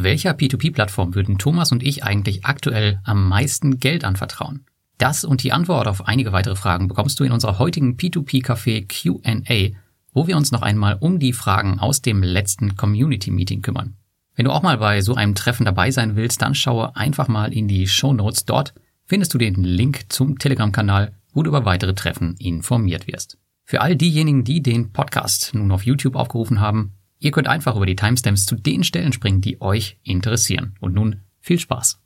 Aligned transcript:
Welcher 0.00 0.30
P2P-Plattform 0.30 1.16
würden 1.16 1.38
Thomas 1.38 1.72
und 1.72 1.82
ich 1.82 2.04
eigentlich 2.04 2.44
aktuell 2.44 3.00
am 3.02 3.28
meisten 3.28 3.80
Geld 3.80 4.04
anvertrauen? 4.04 4.64
Das 4.96 5.24
und 5.24 5.42
die 5.42 5.50
Antwort 5.50 5.88
auf 5.88 6.06
einige 6.06 6.30
weitere 6.30 6.54
Fragen 6.54 6.86
bekommst 6.86 7.18
du 7.18 7.24
in 7.24 7.32
unserer 7.32 7.58
heutigen 7.58 7.96
P2P-Café 7.96 8.86
Q&A, 8.86 9.76
wo 10.12 10.28
wir 10.28 10.36
uns 10.36 10.52
noch 10.52 10.62
einmal 10.62 10.98
um 11.00 11.18
die 11.18 11.32
Fragen 11.32 11.80
aus 11.80 12.00
dem 12.00 12.22
letzten 12.22 12.76
Community-Meeting 12.76 13.60
kümmern. 13.60 13.96
Wenn 14.36 14.44
du 14.44 14.52
auch 14.52 14.62
mal 14.62 14.78
bei 14.78 15.00
so 15.00 15.16
einem 15.16 15.34
Treffen 15.34 15.64
dabei 15.64 15.90
sein 15.90 16.14
willst, 16.14 16.42
dann 16.42 16.54
schaue 16.54 16.94
einfach 16.94 17.26
mal 17.26 17.52
in 17.52 17.66
die 17.66 17.88
Show 17.88 18.12
Notes. 18.12 18.44
Dort 18.44 18.74
findest 19.04 19.34
du 19.34 19.38
den 19.38 19.64
Link 19.64 20.12
zum 20.12 20.38
Telegram-Kanal, 20.38 21.12
wo 21.32 21.42
du 21.42 21.48
über 21.48 21.64
weitere 21.64 21.94
Treffen 21.94 22.36
informiert 22.38 23.08
wirst. 23.08 23.36
Für 23.64 23.80
all 23.80 23.96
diejenigen, 23.96 24.44
die 24.44 24.62
den 24.62 24.92
Podcast 24.92 25.54
nun 25.54 25.72
auf 25.72 25.84
YouTube 25.84 26.14
aufgerufen 26.14 26.60
haben, 26.60 26.92
ihr 27.18 27.30
könnt 27.30 27.48
einfach 27.48 27.76
über 27.76 27.86
die 27.86 27.96
Timestamps 27.96 28.46
zu 28.46 28.56
den 28.56 28.84
Stellen 28.84 29.12
springen, 29.12 29.40
die 29.40 29.60
euch 29.60 29.98
interessieren. 30.02 30.74
Und 30.80 30.94
nun 30.94 31.22
viel 31.40 31.58
Spaß. 31.58 32.00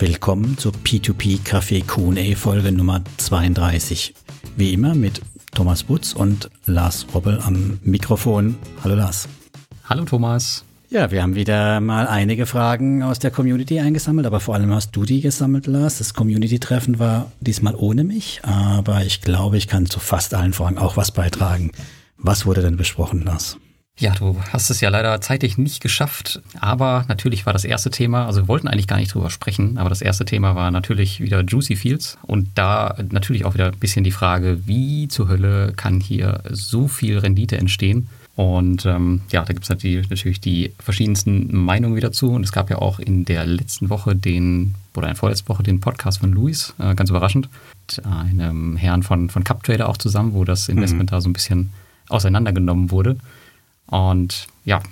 Willkommen 0.00 0.56
zur 0.58 0.72
P2P 0.72 1.40
Café 1.42 1.84
Q&A 1.84 2.36
Folge 2.36 2.70
Nummer 2.70 3.02
32. 3.16 4.14
Wie 4.56 4.72
immer 4.72 4.94
mit 4.94 5.20
Thomas 5.54 5.82
Butz 5.82 6.12
und 6.12 6.50
Lars 6.66 7.06
Robbel 7.14 7.40
am 7.40 7.80
Mikrofon. 7.82 8.56
Hallo 8.84 8.94
Lars. 8.94 9.28
Hallo 9.88 10.04
Thomas. 10.04 10.67
Ja, 10.90 11.10
wir 11.10 11.22
haben 11.22 11.34
wieder 11.34 11.80
mal 11.80 12.06
einige 12.06 12.46
Fragen 12.46 13.02
aus 13.02 13.18
der 13.18 13.30
Community 13.30 13.78
eingesammelt, 13.78 14.26
aber 14.26 14.40
vor 14.40 14.54
allem 14.54 14.72
hast 14.72 14.96
du 14.96 15.04
die 15.04 15.20
gesammelt, 15.20 15.66
Lars. 15.66 15.98
Das 15.98 16.14
Community-Treffen 16.14 16.98
war 16.98 17.30
diesmal 17.40 17.74
ohne 17.74 18.04
mich, 18.04 18.40
aber 18.42 19.02
ich 19.04 19.20
glaube, 19.20 19.58
ich 19.58 19.68
kann 19.68 19.84
zu 19.84 20.00
fast 20.00 20.32
allen 20.32 20.54
Fragen 20.54 20.78
auch 20.78 20.96
was 20.96 21.10
beitragen. 21.10 21.72
Was 22.16 22.46
wurde 22.46 22.62
denn 22.62 22.78
besprochen, 22.78 23.20
Lars? 23.20 23.58
Ja, 23.98 24.14
du 24.14 24.40
hast 24.52 24.70
es 24.70 24.80
ja 24.80 24.90
leider 24.90 25.20
zeitlich 25.20 25.58
nicht 25.58 25.82
geschafft, 25.82 26.40
aber 26.60 27.04
natürlich 27.08 27.46
war 27.46 27.52
das 27.52 27.64
erste 27.64 27.90
Thema, 27.90 28.26
also 28.26 28.42
wir 28.42 28.48
wollten 28.48 28.68
eigentlich 28.68 28.86
gar 28.86 28.96
nicht 28.96 29.12
drüber 29.12 29.28
sprechen, 29.28 29.76
aber 29.76 29.88
das 29.88 30.02
erste 30.02 30.24
Thema 30.24 30.54
war 30.54 30.70
natürlich 30.70 31.20
wieder 31.20 31.42
Juicy 31.42 31.74
Fields 31.74 32.16
und 32.22 32.50
da 32.54 32.96
natürlich 33.10 33.44
auch 33.44 33.54
wieder 33.54 33.66
ein 33.66 33.78
bisschen 33.78 34.04
die 34.04 34.12
Frage, 34.12 34.60
wie 34.66 35.08
zur 35.08 35.28
Hölle 35.28 35.72
kann 35.76 35.98
hier 36.00 36.42
so 36.50 36.86
viel 36.86 37.18
Rendite 37.18 37.58
entstehen? 37.58 38.08
Und 38.38 38.86
ähm, 38.86 39.22
ja, 39.32 39.44
da 39.44 39.52
gibt 39.52 39.64
es 39.64 39.68
natürlich, 39.68 40.08
natürlich 40.10 40.40
die 40.40 40.72
verschiedensten 40.78 41.52
Meinungen 41.56 41.96
wieder 41.96 42.12
zu. 42.12 42.30
Und 42.30 42.44
es 42.44 42.52
gab 42.52 42.70
ja 42.70 42.78
auch 42.78 43.00
in 43.00 43.24
der 43.24 43.44
letzten 43.44 43.90
Woche 43.90 44.14
den, 44.14 44.76
oder 44.94 45.08
in 45.08 45.14
der 45.14 45.18
vorletzten 45.18 45.48
Woche 45.48 45.64
den 45.64 45.80
Podcast 45.80 46.20
von 46.20 46.30
Luis, 46.30 46.72
äh, 46.78 46.94
ganz 46.94 47.10
überraschend, 47.10 47.48
mit 47.88 48.06
einem 48.06 48.76
Herrn 48.76 49.02
von, 49.02 49.28
von 49.28 49.42
CupTrader 49.42 49.88
auch 49.88 49.96
zusammen, 49.96 50.34
wo 50.34 50.44
das 50.44 50.68
Investment 50.68 51.10
mhm. 51.10 51.16
da 51.16 51.20
so 51.20 51.28
ein 51.28 51.32
bisschen 51.32 51.72
auseinandergenommen 52.08 52.92
wurde. 52.92 53.16
Und 53.90 54.46
ja, 54.64 54.82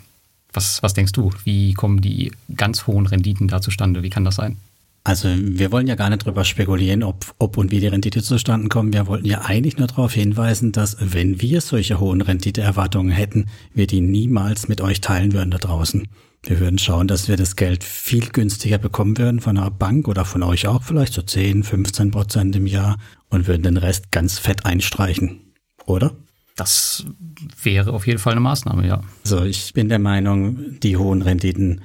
was, 0.53 0.83
was 0.83 0.95
denkst 0.95 1.13
du? 1.13 1.31
Wie 1.45 1.75
kommen 1.75 2.01
die 2.01 2.33
ganz 2.55 2.87
hohen 2.87 3.07
Renditen 3.07 3.49
da 3.49 3.61
zustande? 3.61 4.03
Wie 4.03 4.11
kann 4.11 4.25
das 4.25 4.37
sein? 4.37 4.57
Also 5.05 5.29
wir 5.39 5.71
wollen 5.71 5.87
ja 5.87 5.95
gar 5.95 6.11
nicht 6.11 6.25
drüber 6.25 6.45
spekulieren, 6.45 7.05
ob, 7.05 7.33
ob 7.39 7.59
und 7.59 7.71
wie 7.71 7.79
die 7.79 7.87
Rendite 7.87 8.25
zustande 8.25 8.69
kommen. 8.69 8.93
Wir 8.93 9.07
wollten 9.07 9.27
ja 9.27 9.43
eigentlich 9.43 9.79
nur 9.79 9.87
darauf 9.87 10.13
hinweisen, 10.13 10.73
dass 10.73 10.97
wenn 10.99 11.41
wir 11.41 11.61
solche 11.61 12.01
hohen 12.01 12.23
Renditeerwartungen 12.23 13.13
hätten, 13.13 13.47
wir 13.73 13.87
die 13.87 14.01
niemals 14.01 14.67
mit 14.67 14.81
euch 14.81 15.01
teilen 15.01 15.33
würden 15.33 15.53
da 15.53 15.59
draußen. 15.59 16.09
Wir 16.43 16.59
würden 16.59 16.79
schauen, 16.79 17.07
dass 17.07 17.29
wir 17.29 17.37
das 17.37 17.55
Geld 17.55 17.85
viel 17.85 18.31
günstiger 18.31 18.79
bekommen 18.79 19.17
würden 19.17 19.41
von 19.41 19.57
einer 19.57 19.71
Bank 19.71 20.09
oder 20.09 20.25
von 20.25 20.43
euch 20.43 20.67
auch 20.67 20.83
vielleicht 20.83 21.13
so 21.13 21.23
10, 21.23 21.63
15 21.63 22.11
Prozent 22.11 22.57
im 22.57 22.67
Jahr 22.67 22.99
und 23.29 23.47
würden 23.47 23.63
den 23.63 23.77
Rest 23.77 24.11
ganz 24.11 24.41
fett 24.41 24.67
einstreichen. 24.67 25.55
Oder? 25.85 26.17
Das 26.57 27.05
wäre 27.63 27.93
auf 27.93 28.07
jeden 28.07 28.19
Fall 28.19 28.33
eine 28.33 28.41
Maßnahme, 28.41 28.87
ja. 28.87 29.03
So, 29.25 29.45
ich 29.45 29.75
bin 29.75 29.89
der 29.89 29.99
Meinung, 29.99 30.81
die 30.81 30.97
hohen 30.97 31.23
Renditen 31.23 31.83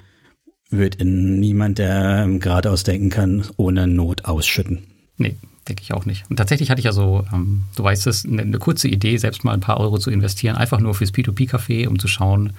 wird 0.70 0.98
niemand, 1.04 1.78
der 1.78 2.28
geradeaus 2.40 2.84
denken 2.84 3.10
kann, 3.10 3.46
ohne 3.58 3.88
Not 3.88 4.26
ausschütten. 4.26 4.88
Nee, 5.18 5.36
denke 5.68 5.84
ich 5.84 5.94
auch 5.94 6.06
nicht. 6.06 6.24
Und 6.30 6.38
tatsächlich 6.38 6.72
hatte 6.72 6.80
ich 6.80 6.86
ja 6.86 6.94
so, 6.94 7.26
ähm, 7.34 7.64
du 7.76 7.84
weißt 7.84 8.08
es, 8.08 8.26
eine, 8.26 8.42
eine, 8.42 8.58
kurze 8.58 8.88
Idee, 8.88 9.18
selbst 9.18 9.44
mal 9.44 9.54
ein 9.54 9.60
paar 9.60 9.80
Euro 9.80 9.98
zu 9.98 10.10
investieren, 10.10 10.56
einfach 10.56 10.80
nur 10.80 10.96
fürs 10.96 11.14
P2P-Café, 11.14 11.88
um 11.88 12.00
zu 12.00 12.08
schauen, 12.08 12.54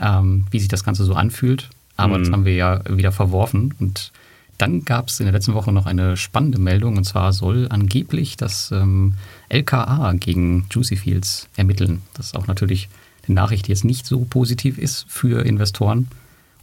ähm, 0.00 0.46
wie 0.50 0.58
sich 0.58 0.68
das 0.68 0.82
Ganze 0.84 1.04
so 1.04 1.14
anfühlt. 1.14 1.70
Aber 1.96 2.18
mhm. 2.18 2.24
das 2.24 2.32
haben 2.32 2.44
wir 2.44 2.54
ja 2.54 2.82
wieder 2.88 3.12
verworfen. 3.12 3.74
Und 3.78 4.12
dann 4.58 4.84
gab 4.84 5.08
es 5.08 5.20
in 5.20 5.26
der 5.26 5.32
letzten 5.32 5.54
Woche 5.54 5.72
noch 5.72 5.86
eine 5.86 6.16
spannende 6.16 6.58
Meldung, 6.58 6.96
und 6.96 7.04
zwar 7.04 7.32
soll 7.32 7.66
angeblich 7.68 8.36
das 8.36 8.70
ähm, 8.70 9.14
LKA 9.48 10.12
gegen 10.14 10.66
Juicy 10.70 10.96
Fields 10.96 11.48
ermitteln. 11.56 12.02
Das 12.14 12.26
ist 12.26 12.36
auch 12.36 12.46
natürlich 12.46 12.88
eine 13.26 13.34
Nachricht, 13.34 13.66
die 13.66 13.72
jetzt 13.72 13.84
nicht 13.84 14.06
so 14.06 14.24
positiv 14.24 14.78
ist 14.78 15.06
für 15.08 15.44
Investoren. 15.44 16.08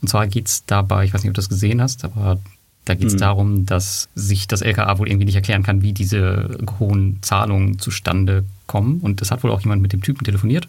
Und 0.02 0.08
zwar 0.08 0.28
geht 0.28 0.48
es 0.48 0.66
dabei, 0.66 1.04
ich 1.06 1.14
weiß 1.14 1.24
nicht, 1.24 1.30
ob 1.30 1.36
du 1.36 1.42
das 1.42 1.50
gesehen 1.50 1.82
hast, 1.82 2.06
aber 2.06 2.40
da 2.86 2.96
geht 2.96 3.08
es 3.08 3.14
mhm. 3.14 3.20
darum, 3.20 3.66
dass 3.66 4.10
sich 4.16 4.48
das 4.48 4.62
LKA 4.62 4.98
wohl 4.98 5.08
irgendwie 5.08 5.26
nicht 5.26 5.36
erklären 5.36 5.64
kann, 5.64 5.82
wie 5.82 5.94
diese 5.94 6.58
hohen 6.80 7.20
Zahlungen 7.22 7.78
zustande 7.78 8.46
kommen. 8.66 9.00
Und 9.02 9.22
es 9.22 9.30
hat 9.30 9.44
wohl 9.44 9.52
auch 9.52 9.62
jemand 9.62 9.82
mit 9.82 9.94
dem 9.94 10.02
Typen 10.02 10.24
telefoniert. 10.24 10.68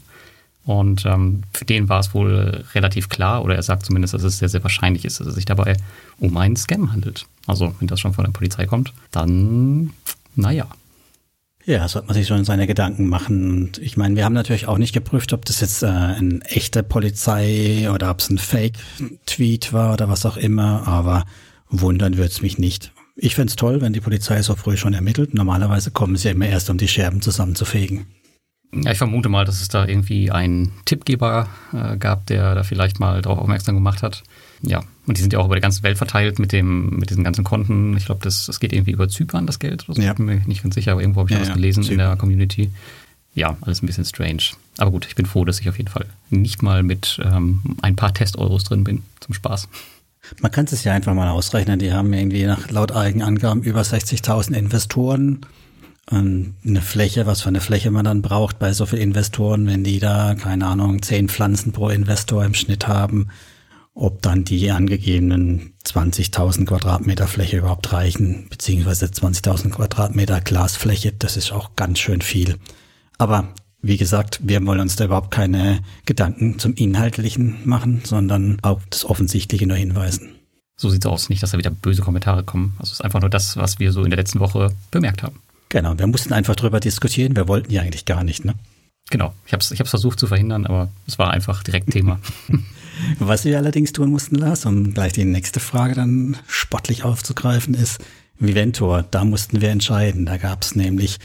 Und 0.66 1.06
ähm, 1.06 1.43
für 1.53 1.65
den 1.65 1.88
war 1.88 2.00
es 2.00 2.15
wohl 2.15 2.65
relativ 2.75 3.09
klar, 3.09 3.43
oder 3.43 3.56
er 3.56 3.62
sagt 3.62 3.87
zumindest, 3.87 4.15
dass 4.15 4.22
es 4.22 4.38
sehr, 4.38 4.48
sehr 4.48 4.62
wahrscheinlich 4.62 5.04
ist, 5.04 5.21
dass 5.21 5.26
es 5.26 5.34
sich 5.34 5.47
dabei 5.47 5.76
um 6.19 6.37
einen 6.37 6.56
Scam 6.56 6.93
handelt. 6.93 7.26
Also, 7.47 7.75
wenn 7.78 7.88
das 7.88 8.00
schon 8.00 8.12
von 8.12 8.25
der 8.25 8.32
Polizei 8.32 8.66
kommt, 8.66 8.93
dann, 9.10 9.91
naja. 10.37 10.66
Ja, 11.65 11.87
sollte 11.88 12.09
man 12.09 12.15
sich 12.15 12.26
schon 12.26 12.44
seine 12.44 12.66
Gedanken 12.66 13.09
machen. 13.09 13.50
Und 13.50 13.78
ich 13.78 13.97
meine, 13.97 14.16
wir 14.16 14.25
haben 14.25 14.32
natürlich 14.32 14.66
auch 14.66 14.78
nicht 14.78 14.93
geprüft, 14.93 15.32
ob 15.32 15.44
das 15.44 15.60
jetzt 15.60 15.82
äh, 15.82 15.87
eine 15.87 16.41
echte 16.44 16.82
Polizei 16.82 17.91
oder 17.93 18.10
ob 18.10 18.20
es 18.20 18.31
ein 18.31 18.38
Fake-Tweet 18.38 19.72
war 19.72 19.93
oder 19.93 20.09
was 20.09 20.26
auch 20.26 20.37
immer, 20.37 20.87
aber 20.87 21.25
wundern 21.69 22.16
würde 22.16 22.31
es 22.31 22.43
mich 22.43 22.59
nicht. 22.59 22.93
Ich 23.16 23.34
fände 23.34 23.50
es 23.50 23.56
toll, 23.56 23.81
wenn 23.81 23.93
die 23.93 24.00
Polizei 24.00 24.41
so 24.43 24.56
früh 24.56 24.76
schon 24.76 24.94
ermittelt. 24.94 25.34
Normalerweise 25.34 25.91
kommen 25.91 26.16
sie 26.16 26.28
ja 26.28 26.34
immer 26.34 26.47
erst, 26.47 26.70
um 26.70 26.78
die 26.78 26.88
Scherben 26.88 27.20
zusammenzufegen. 27.20 28.06
Ja, 28.72 28.92
ich 28.92 28.98
vermute 28.98 29.28
mal, 29.28 29.44
dass 29.44 29.60
es 29.60 29.69
da 29.69 29.86
irgendwie 29.86 30.31
einen 30.31 30.72
Tippgeber 30.84 31.48
äh, 31.72 31.97
gab, 31.97 32.26
der 32.26 32.54
da 32.54 32.62
vielleicht 32.62 33.00
mal 33.00 33.20
darauf 33.20 33.38
aufmerksam 33.38 33.75
gemacht 33.75 34.03
hat. 34.03 34.22
Ja, 34.62 34.82
und 35.06 35.16
die 35.16 35.22
sind 35.22 35.32
ja 35.32 35.38
auch 35.38 35.47
über 35.47 35.56
die 35.56 35.60
ganze 35.60 35.82
Welt 35.82 35.98
verteilt 35.98 36.38
mit 36.38 36.53
dem, 36.53 36.91
mit 36.98 37.10
diesen 37.10 37.25
ganzen 37.25 37.44
Konten. 37.44 37.97
Ich 37.97 38.04
glaube, 38.06 38.20
das, 38.22 38.47
das 38.47 38.60
geht 38.60 38.72
irgendwie 38.72 38.92
über 38.92 39.08
Zypern, 39.08 39.47
das 39.47 39.58
Geld. 39.58 39.86
Also 39.88 40.00
ja. 40.00 40.10
Ich 40.10 40.16
bin 40.16 40.26
mir 40.26 40.36
nicht 40.47 40.62
ganz 40.62 40.75
sicher, 40.75 40.92
aber 40.92 41.00
irgendwo 41.00 41.20
habe 41.20 41.31
ich 41.31 41.38
ja, 41.38 41.44
ja, 41.44 41.53
gelesen 41.53 41.82
Zypern. 41.82 41.92
in 41.92 41.98
der 41.98 42.16
Community. 42.16 42.70
Ja, 43.34 43.56
alles 43.62 43.82
ein 43.82 43.86
bisschen 43.86 44.04
strange. 44.04 44.42
Aber 44.78 44.91
gut, 44.91 45.06
ich 45.06 45.14
bin 45.14 45.26
froh, 45.26 45.44
dass 45.44 45.60
ich 45.60 45.69
auf 45.69 45.78
jeden 45.78 45.91
Fall 45.91 46.06
nicht 46.28 46.62
mal 46.62 46.82
mit 46.82 47.20
ähm, 47.25 47.62
ein 47.82 47.97
paar 47.97 48.12
Test-Euros 48.12 48.64
drin 48.64 48.84
bin, 48.84 49.02
zum 49.20 49.34
Spaß. 49.34 49.69
Man 50.41 50.52
kann 50.52 50.66
es 50.66 50.84
ja 50.84 50.92
einfach 50.92 51.14
mal 51.14 51.28
ausrechnen. 51.28 51.78
Die 51.78 51.92
haben 51.92 52.12
irgendwie 52.12 52.44
nach 52.44 52.70
laut 52.70 52.92
Eigenangaben 52.92 53.62
über 53.62 53.81
60.000 53.81 54.52
Investoren 54.52 55.47
eine 56.10 56.82
Fläche, 56.82 57.26
was 57.26 57.43
für 57.43 57.48
eine 57.48 57.60
Fläche 57.60 57.91
man 57.91 58.04
dann 58.04 58.22
braucht 58.22 58.59
bei 58.59 58.72
so 58.72 58.87
vielen 58.87 59.03
Investoren, 59.03 59.66
wenn 59.66 59.84
die 59.84 60.00
da, 60.00 60.34
keine 60.34 60.66
Ahnung, 60.66 61.03
zehn 61.03 61.28
Pflanzen 61.28 61.72
pro 61.72 61.88
Investor 61.88 62.44
im 62.44 62.54
Schnitt 62.54 62.88
haben, 62.88 63.28
ob 63.94 64.22
dann 64.22 64.44
die 64.44 64.70
angegebenen 64.70 65.75
20.000 65.84 66.66
Quadratmeter 66.66 67.28
Fläche 67.28 67.59
überhaupt 67.59 67.93
reichen, 67.93 68.47
beziehungsweise 68.50 69.06
20.000 69.06 69.70
Quadratmeter 69.70 70.41
Glasfläche, 70.41 71.12
das 71.12 71.37
ist 71.37 71.53
auch 71.53 71.76
ganz 71.76 71.99
schön 71.99 72.22
viel. 72.22 72.56
Aber 73.19 73.49
wie 73.82 73.97
gesagt, 73.97 74.41
wir 74.43 74.65
wollen 74.66 74.81
uns 74.81 74.97
da 74.97 75.04
überhaupt 75.04 75.31
keine 75.31 75.81
Gedanken 76.06 76.59
zum 76.59 76.75
Inhaltlichen 76.75 77.59
machen, 77.65 78.03
sondern 78.04 78.59
auf 78.62 78.82
das 78.91 79.04
Offensichtliche 79.04 79.66
nur 79.66 79.76
hinweisen. 79.76 80.34
So 80.76 80.88
sieht's 80.88 81.06
aus. 81.06 81.28
Nicht, 81.28 81.43
dass 81.43 81.50
da 81.50 81.59
wieder 81.59 81.70
böse 81.70 82.03
Kommentare 82.03 82.43
kommen. 82.43 82.75
Also 82.78 82.91
es 82.91 82.93
ist 82.94 83.04
einfach 83.04 83.20
nur 83.20 83.31
das, 83.31 83.56
was 83.56 83.78
wir 83.78 83.93
so 83.93 84.03
in 84.03 84.10
der 84.10 84.16
letzten 84.16 84.41
Woche 84.41 84.72
bemerkt 84.91 85.22
haben. 85.22 85.38
Genau, 85.70 85.97
wir 85.97 86.06
mussten 86.08 86.32
einfach 86.32 86.56
drüber 86.56 86.81
diskutieren. 86.81 87.37
Wir 87.37 87.49
wollten 87.49 87.72
ja 87.72 87.81
eigentlich 87.81 88.05
gar 88.05 88.25
nicht, 88.25 88.44
ne? 88.44 88.55
Genau, 89.08 89.32
ich 89.46 89.52
habe 89.52 89.62
es 89.62 89.70
ich 89.70 89.81
hab's 89.81 89.90
versucht 89.90 90.20
zu 90.20 90.26
verhindern, 90.26 90.67
aber 90.67 90.90
es 91.06 91.19
war 91.19 91.31
einfach 91.31 91.62
direkt 91.62 91.90
Thema. 91.90 92.20
Was 93.19 93.44
wir 93.44 93.56
allerdings 93.56 93.93
tun 93.93 94.11
mussten, 94.11 94.34
Lars, 94.34 94.67
um 94.67 94.93
gleich 94.93 95.12
die 95.12 95.25
nächste 95.25 95.58
Frage 95.58 95.94
dann 95.94 96.37
sportlich 96.46 97.05
aufzugreifen, 97.05 97.75
ist 97.75 97.99
Viventor. 98.38 99.05
Da 99.11 99.25
mussten 99.25 99.61
wir 99.61 99.70
entscheiden. 99.70 100.26
Da 100.26 100.37
gab 100.37 100.62
es 100.62 100.75
nämlich 100.75 101.19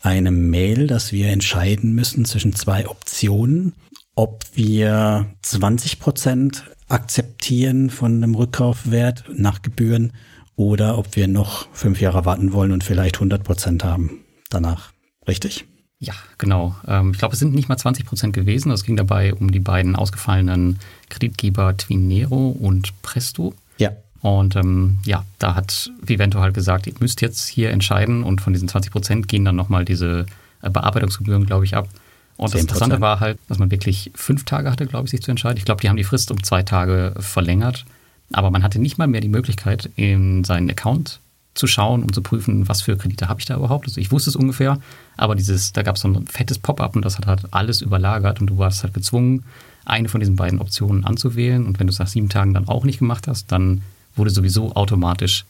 eine 0.00 0.30
Mail, 0.30 0.86
dass 0.86 1.12
wir 1.12 1.28
entscheiden 1.28 1.94
müssen 1.94 2.24
zwischen 2.24 2.54
zwei 2.54 2.88
Optionen, 2.88 3.74
ob 4.14 4.44
wir 4.54 5.26
20 5.42 6.00
Prozent 6.00 6.64
akzeptieren 6.88 7.90
von 7.90 8.16
einem 8.16 8.34
Rückkaufwert 8.34 9.24
nach 9.34 9.62
Gebühren 9.62 10.12
oder 10.56 10.98
ob 10.98 11.16
wir 11.16 11.28
noch 11.28 11.68
fünf 11.72 12.00
Jahre 12.00 12.24
warten 12.24 12.52
wollen 12.52 12.72
und 12.72 12.84
vielleicht 12.84 13.16
100 13.16 13.42
Prozent 13.42 13.84
haben 13.84 14.20
danach. 14.50 14.92
Richtig? 15.26 15.66
Ja, 15.98 16.14
genau. 16.38 16.74
Ähm, 16.88 17.12
ich 17.12 17.18
glaube, 17.18 17.34
es 17.34 17.38
sind 17.38 17.54
nicht 17.54 17.68
mal 17.68 17.76
20 17.76 18.06
Prozent 18.06 18.32
gewesen. 18.34 18.72
Es 18.72 18.84
ging 18.84 18.96
dabei 18.96 19.34
um 19.34 19.52
die 19.52 19.60
beiden 19.60 19.96
ausgefallenen 19.96 20.78
Kreditgeber 21.10 21.76
Twinero 21.76 22.48
und 22.48 23.00
Presto. 23.02 23.54
Ja. 23.76 23.92
Und 24.22 24.56
ähm, 24.56 24.98
ja, 25.04 25.24
da 25.38 25.54
hat 25.54 25.90
Vivento 26.02 26.40
halt 26.40 26.54
gesagt, 26.54 26.86
ihr 26.86 26.94
müsst 27.00 27.20
jetzt 27.20 27.48
hier 27.48 27.70
entscheiden 27.70 28.22
und 28.22 28.40
von 28.40 28.52
diesen 28.52 28.68
20 28.68 28.92
Prozent 28.92 29.28
gehen 29.28 29.44
dann 29.44 29.56
nochmal 29.56 29.84
diese 29.84 30.26
äh, 30.62 30.70
Bearbeitungsgebühren, 30.70 31.46
glaube 31.46 31.64
ich, 31.64 31.76
ab. 31.76 31.88
Und 32.36 32.54
das 32.54 32.60
Interessante 32.62 33.02
war 33.02 33.20
halt, 33.20 33.38
dass 33.48 33.58
man 33.58 33.70
wirklich 33.70 34.10
fünf 34.14 34.44
Tage 34.44 34.70
hatte, 34.70 34.86
glaube 34.86 35.04
ich, 35.04 35.10
sich 35.10 35.20
zu 35.20 35.30
entscheiden. 35.30 35.58
Ich 35.58 35.66
glaube, 35.66 35.82
die 35.82 35.90
haben 35.90 35.96
die 35.96 36.04
Frist 36.04 36.30
um 36.30 36.42
zwei 36.42 36.62
Tage 36.62 37.14
verlängert. 37.18 37.84
Aber 38.32 38.50
man 38.50 38.62
hatte 38.62 38.78
nicht 38.78 38.98
mal 38.98 39.06
mehr 39.06 39.20
die 39.20 39.28
Möglichkeit, 39.28 39.90
in 39.96 40.44
seinen 40.44 40.70
Account 40.70 41.20
zu 41.54 41.66
schauen, 41.66 42.02
um 42.02 42.12
zu 42.12 42.22
prüfen, 42.22 42.68
was 42.68 42.82
für 42.82 42.96
Kredite 42.96 43.28
habe 43.28 43.40
ich 43.40 43.46
da 43.46 43.56
überhaupt. 43.56 43.86
Also 43.86 44.00
ich 44.00 44.12
wusste 44.12 44.30
es 44.30 44.36
ungefähr, 44.36 44.78
aber 45.16 45.34
dieses, 45.34 45.72
da 45.72 45.82
gab 45.82 45.96
es 45.96 46.02
so 46.02 46.08
ein 46.08 46.26
fettes 46.26 46.58
Pop-up 46.58 46.94
und 46.94 47.04
das 47.04 47.18
hat 47.18 47.26
halt 47.26 47.42
alles 47.50 47.80
überlagert 47.82 48.40
und 48.40 48.46
du 48.46 48.58
warst 48.58 48.82
halt 48.82 48.94
gezwungen, 48.94 49.44
eine 49.84 50.08
von 50.08 50.20
diesen 50.20 50.36
beiden 50.36 50.60
Optionen 50.60 51.04
anzuwählen. 51.04 51.66
Und 51.66 51.80
wenn 51.80 51.86
du 51.86 51.92
es 51.92 51.98
nach 51.98 52.06
sieben 52.06 52.28
Tagen 52.28 52.54
dann 52.54 52.68
auch 52.68 52.84
nicht 52.84 53.00
gemacht 53.00 53.26
hast, 53.26 53.50
dann 53.50 53.82
wurde 54.14 54.30
sowieso 54.30 54.74
automatisch 54.76 55.44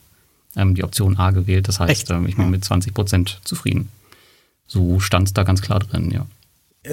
ähm, 0.55 0.75
die 0.75 0.83
Option 0.83 1.17
A 1.17 1.31
gewählt. 1.31 1.67
Das 1.67 1.79
heißt, 1.79 2.09
ähm, 2.11 2.25
ich 2.27 2.35
bin 2.35 2.49
mit 2.49 2.65
20 2.65 2.93
Prozent 2.93 3.39
zufrieden. 3.43 3.89
So 4.67 4.99
stand 4.99 5.27
es 5.27 5.33
da 5.33 5.43
ganz 5.43 5.61
klar 5.61 5.79
drin, 5.79 6.11
ja. 6.11 6.25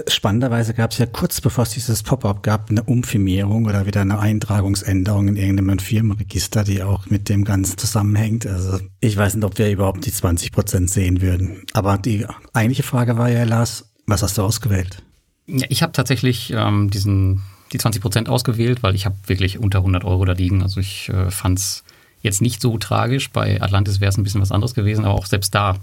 Spannenderweise 0.07 0.75
gab 0.75 0.91
es 0.91 0.99
ja 0.99 1.07
kurz 1.07 1.41
bevor 1.41 1.63
es 1.63 1.71
dieses 1.71 2.03
Pop-up 2.03 2.43
gab, 2.43 2.69
eine 2.69 2.83
Umfirmierung 2.83 3.65
oder 3.65 3.87
wieder 3.87 4.03
eine 4.03 4.19
Eintragungsänderung 4.19 5.29
in 5.29 5.37
irgendeinem 5.37 5.79
Firmenregister, 5.79 6.63
die 6.63 6.83
auch 6.83 7.07
mit 7.07 7.31
dem 7.31 7.45
Ganzen 7.45 7.79
zusammenhängt. 7.79 8.47
Also 8.47 8.81
ich 9.01 9.17
weiß 9.17 9.35
nicht, 9.35 9.45
ob 9.45 9.57
wir 9.57 9.71
überhaupt 9.71 10.05
die 10.05 10.13
20 10.13 10.53
Prozent 10.53 10.91
sehen 10.91 11.23
würden. 11.23 11.65
Aber 11.73 11.97
die 11.97 12.27
eigentliche 12.53 12.83
Frage 12.83 13.17
war 13.17 13.31
ja, 13.31 13.45
Lars, 13.45 13.89
was 14.07 14.23
hast 14.23 14.37
du 14.37 14.43
ausgewählt? 14.43 15.03
Ja, 15.47 15.67
ich 15.71 15.83
habe 15.83 15.93
tatsächlich 15.93 16.53
ähm, 16.55 16.91
diesen, 16.91 17.41
die 17.73 17.79
20 17.79 18.03
Prozent 18.03 18.29
ausgewählt, 18.29 18.83
weil 18.83 18.95
ich 18.95 19.07
habe 19.07 19.17
wirklich 19.27 19.59
unter 19.59 19.79
100 19.79 20.05
Euro 20.05 20.27
da 20.27 20.33
liegen. 20.33 20.63
Also 20.63 20.81
ich 20.81 21.09
äh, 21.09 21.31
fand 21.31 21.59
es 21.61 21.85
jetzt 22.21 22.43
nicht 22.43 22.61
so 22.61 22.77
tragisch. 22.77 23.31
Bei 23.31 23.63
Atlantis 23.63 24.03
wäre 24.03 24.11
es 24.11 24.19
ein 24.19 24.25
bisschen 24.25 24.43
was 24.43 24.53
anderes 24.53 24.75
gewesen, 24.75 25.07
aber 25.07 25.15
auch 25.15 25.25
selbst 25.25 25.55
da 25.55 25.77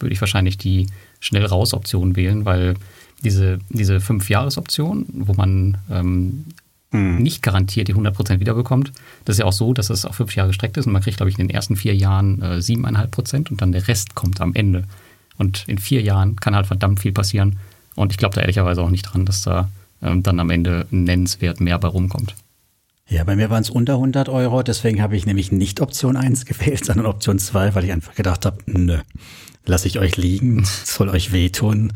würde 0.00 0.12
ich 0.12 0.20
wahrscheinlich 0.20 0.58
die 0.58 0.88
schnell 1.20 1.46
raus 1.46 1.72
Option 1.72 2.16
wählen, 2.16 2.44
weil 2.44 2.74
diese, 3.24 3.58
diese 3.70 4.00
Fünf-Jahres-Option, 4.00 5.06
wo 5.12 5.34
man 5.34 5.78
ähm, 5.90 6.44
hm. 6.90 7.22
nicht 7.22 7.42
garantiert 7.42 7.88
die 7.88 7.94
100% 7.94 8.38
wiederbekommt. 8.38 8.92
Das 9.24 9.34
ist 9.34 9.40
ja 9.40 9.46
auch 9.46 9.52
so, 9.52 9.72
dass 9.72 9.90
es 9.90 10.04
auf 10.04 10.14
fünf 10.14 10.36
Jahre 10.36 10.50
gestreckt 10.50 10.76
ist 10.76 10.86
und 10.86 10.92
man 10.92 11.02
kriegt, 11.02 11.16
glaube 11.16 11.30
ich, 11.30 11.38
in 11.38 11.48
den 11.48 11.54
ersten 11.54 11.74
vier 11.74 11.94
Jahren 11.94 12.40
äh, 12.40 12.58
7,5% 12.58 13.50
und 13.50 13.60
dann 13.60 13.72
der 13.72 13.88
Rest 13.88 14.14
kommt 14.14 14.40
am 14.40 14.54
Ende. 14.54 14.84
Und 15.36 15.64
in 15.66 15.78
vier 15.78 16.02
Jahren 16.02 16.36
kann 16.36 16.54
halt 16.54 16.66
verdammt 16.66 17.00
viel 17.00 17.12
passieren. 17.12 17.58
Und 17.96 18.12
ich 18.12 18.18
glaube 18.18 18.34
da 18.36 18.42
ehrlicherweise 18.42 18.82
auch 18.82 18.90
nicht 18.90 19.02
dran, 19.02 19.26
dass 19.26 19.42
da 19.42 19.68
ähm, 20.02 20.22
dann 20.22 20.38
am 20.38 20.50
Ende 20.50 20.86
nennenswert 20.90 21.60
mehr 21.60 21.78
bei 21.78 21.88
rumkommt. 21.88 22.34
Ja, 23.08 23.24
bei 23.24 23.36
mir 23.36 23.50
waren 23.50 23.62
es 23.62 23.70
unter 23.70 23.94
100 23.94 24.28
Euro, 24.28 24.62
deswegen 24.62 25.02
habe 25.02 25.16
ich 25.16 25.26
nämlich 25.26 25.52
nicht 25.52 25.80
Option 25.80 26.16
1 26.16 26.46
gewählt, 26.46 26.84
sondern 26.84 27.06
Option 27.06 27.38
2, 27.38 27.74
weil 27.74 27.84
ich 27.84 27.92
einfach 27.92 28.14
gedacht 28.14 28.46
habe, 28.46 28.58
nö, 28.66 28.98
lasse 29.66 29.88
ich 29.88 29.98
euch 29.98 30.16
liegen, 30.16 30.64
soll 30.84 31.08
euch 31.08 31.32
wehtun. 31.32 31.92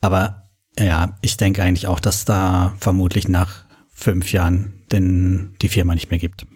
Aber 0.00 0.41
ja, 0.78 1.16
ich 1.20 1.36
denke 1.36 1.62
eigentlich 1.62 1.86
auch, 1.86 2.00
dass 2.00 2.24
da 2.24 2.74
vermutlich 2.80 3.28
nach 3.28 3.64
fünf 3.92 4.32
Jahren 4.32 4.72
denn 4.90 5.54
die 5.62 5.68
Firma 5.68 5.94
nicht 5.94 6.10
mehr 6.10 6.18
gibt. 6.18 6.46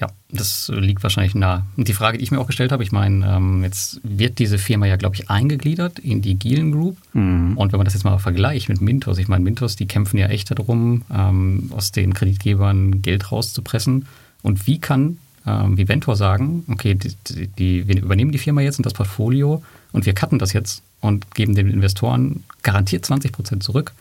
Ja, 0.00 0.08
das 0.30 0.70
liegt 0.72 1.02
wahrscheinlich 1.02 1.34
nah. 1.34 1.66
Und 1.76 1.88
die 1.88 1.92
Frage, 1.92 2.18
die 2.18 2.24
ich 2.24 2.30
mir 2.30 2.38
auch 2.38 2.46
gestellt 2.46 2.70
habe, 2.70 2.84
ich 2.84 2.92
meine, 2.92 3.26
ähm, 3.26 3.64
jetzt 3.64 4.00
wird 4.04 4.38
diese 4.38 4.56
Firma 4.58 4.86
ja, 4.86 4.94
glaube 4.94 5.16
ich, 5.16 5.28
eingegliedert 5.28 5.98
in 5.98 6.22
die 6.22 6.36
Gielen 6.36 6.70
Group. 6.70 6.96
Mhm. 7.14 7.56
Und 7.56 7.72
wenn 7.72 7.78
man 7.78 7.84
das 7.84 7.94
jetzt 7.94 8.04
mal 8.04 8.18
vergleicht 8.18 8.68
mit 8.68 8.80
Mintos, 8.80 9.18
ich 9.18 9.26
meine, 9.26 9.42
Mintos, 9.42 9.74
die 9.74 9.86
kämpfen 9.86 10.18
ja 10.18 10.28
echt 10.28 10.56
darum, 10.56 11.02
ähm, 11.12 11.72
aus 11.74 11.90
den 11.90 12.14
Kreditgebern 12.14 13.02
Geld 13.02 13.32
rauszupressen. 13.32 14.06
Und 14.42 14.68
wie 14.68 14.78
kann 14.78 15.18
ähm, 15.44 15.76
Viventor 15.76 16.14
sagen, 16.14 16.64
okay, 16.68 16.94
die, 16.94 17.48
die, 17.48 17.88
wir 17.88 18.00
übernehmen 18.00 18.30
die 18.30 18.38
Firma 18.38 18.60
jetzt 18.60 18.78
und 18.78 18.86
das 18.86 18.94
Portfolio 18.94 19.64
und 19.90 20.06
wir 20.06 20.12
cutten 20.12 20.38
das 20.38 20.52
jetzt 20.52 20.84
und 21.00 21.34
geben 21.34 21.54
den 21.54 21.70
Investoren 21.70 22.44
garantiert 22.62 23.04
20 23.04 23.32
Prozent 23.32 23.62
zurück. 23.62 23.92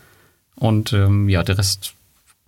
Und 0.55 0.93
ähm, 0.93 1.29
ja, 1.29 1.43
der 1.43 1.57
Rest 1.57 1.93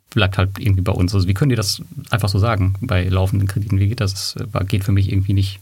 bleibt 0.09 0.37
halt 0.37 0.57
irgendwie 0.57 0.81
bei 0.81 0.91
uns. 0.91 1.13
Also 1.13 1.27
wie 1.27 1.33
können 1.33 1.49
die 1.49 1.55
das 1.55 1.81
einfach 2.09 2.29
so 2.29 2.39
sagen 2.39 2.75
bei 2.81 3.07
laufenden 3.07 3.47
Krediten? 3.47 3.79
Wie 3.79 3.87
geht 3.87 4.01
das? 4.01 4.35
Das 4.51 4.67
geht 4.67 4.83
für 4.83 4.91
mich 4.91 5.11
irgendwie 5.11 5.33
nicht 5.33 5.59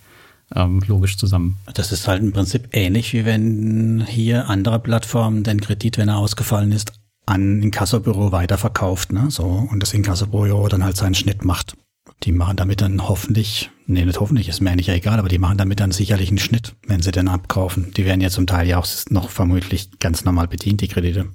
ähm, 0.56 0.82
logisch 0.88 1.18
zusammen. 1.18 1.58
Das 1.74 1.92
ist 1.92 2.08
halt 2.08 2.22
im 2.22 2.32
Prinzip 2.32 2.70
ähnlich, 2.72 3.14
wie 3.14 3.26
wenn 3.26 4.06
hier 4.08 4.50
andere 4.50 4.80
Plattformen 4.80 5.44
den 5.44 5.62
Kredit, 5.62 5.98
wenn 5.98 6.08
er 6.08 6.18
ausgefallen 6.18 6.72
ist, 6.72 6.94
an 7.26 7.62
Inkassobüro 7.62 8.32
weiterverkauft, 8.32 9.12
ne? 9.12 9.30
So, 9.30 9.44
und 9.44 9.82
das 9.82 9.94
Inkassobüro 9.94 10.68
dann 10.70 10.84
halt 10.84 10.96
seinen 10.96 11.16
Schnitt 11.16 11.44
macht. 11.44 11.76
Die 12.24 12.32
machen 12.32 12.56
damit 12.56 12.82
dann 12.82 13.08
hoffentlich, 13.08 13.70
nee, 13.88 14.06
nicht 14.06 14.20
hoffentlich, 14.20 14.48
ist 14.50 14.62
mir 14.62 14.72
eigentlich 14.72 14.88
ja 14.88 14.94
egal, 14.94 15.20
aber 15.20 15.30
die 15.30 15.40
machen 15.40 15.58
damit 15.58 15.80
dann 15.80 15.92
sicherlich 15.92 16.30
einen 16.30 16.38
Schnitt, 16.38 16.76
wenn 16.86 17.02
sie 17.02 17.12
den 17.12 17.28
abkaufen. 17.28 17.92
Die 17.96 18.06
werden 18.06 18.22
ja 18.22 18.30
zum 18.30 18.46
Teil 18.46 18.68
ja 18.68 18.78
auch 18.78 18.88
noch 19.10 19.30
vermutlich 19.30 20.00
ganz 20.00 20.26
normal 20.26 20.48
bedient, 20.48 20.82
die 20.82 20.88
Kredite. 20.88 21.28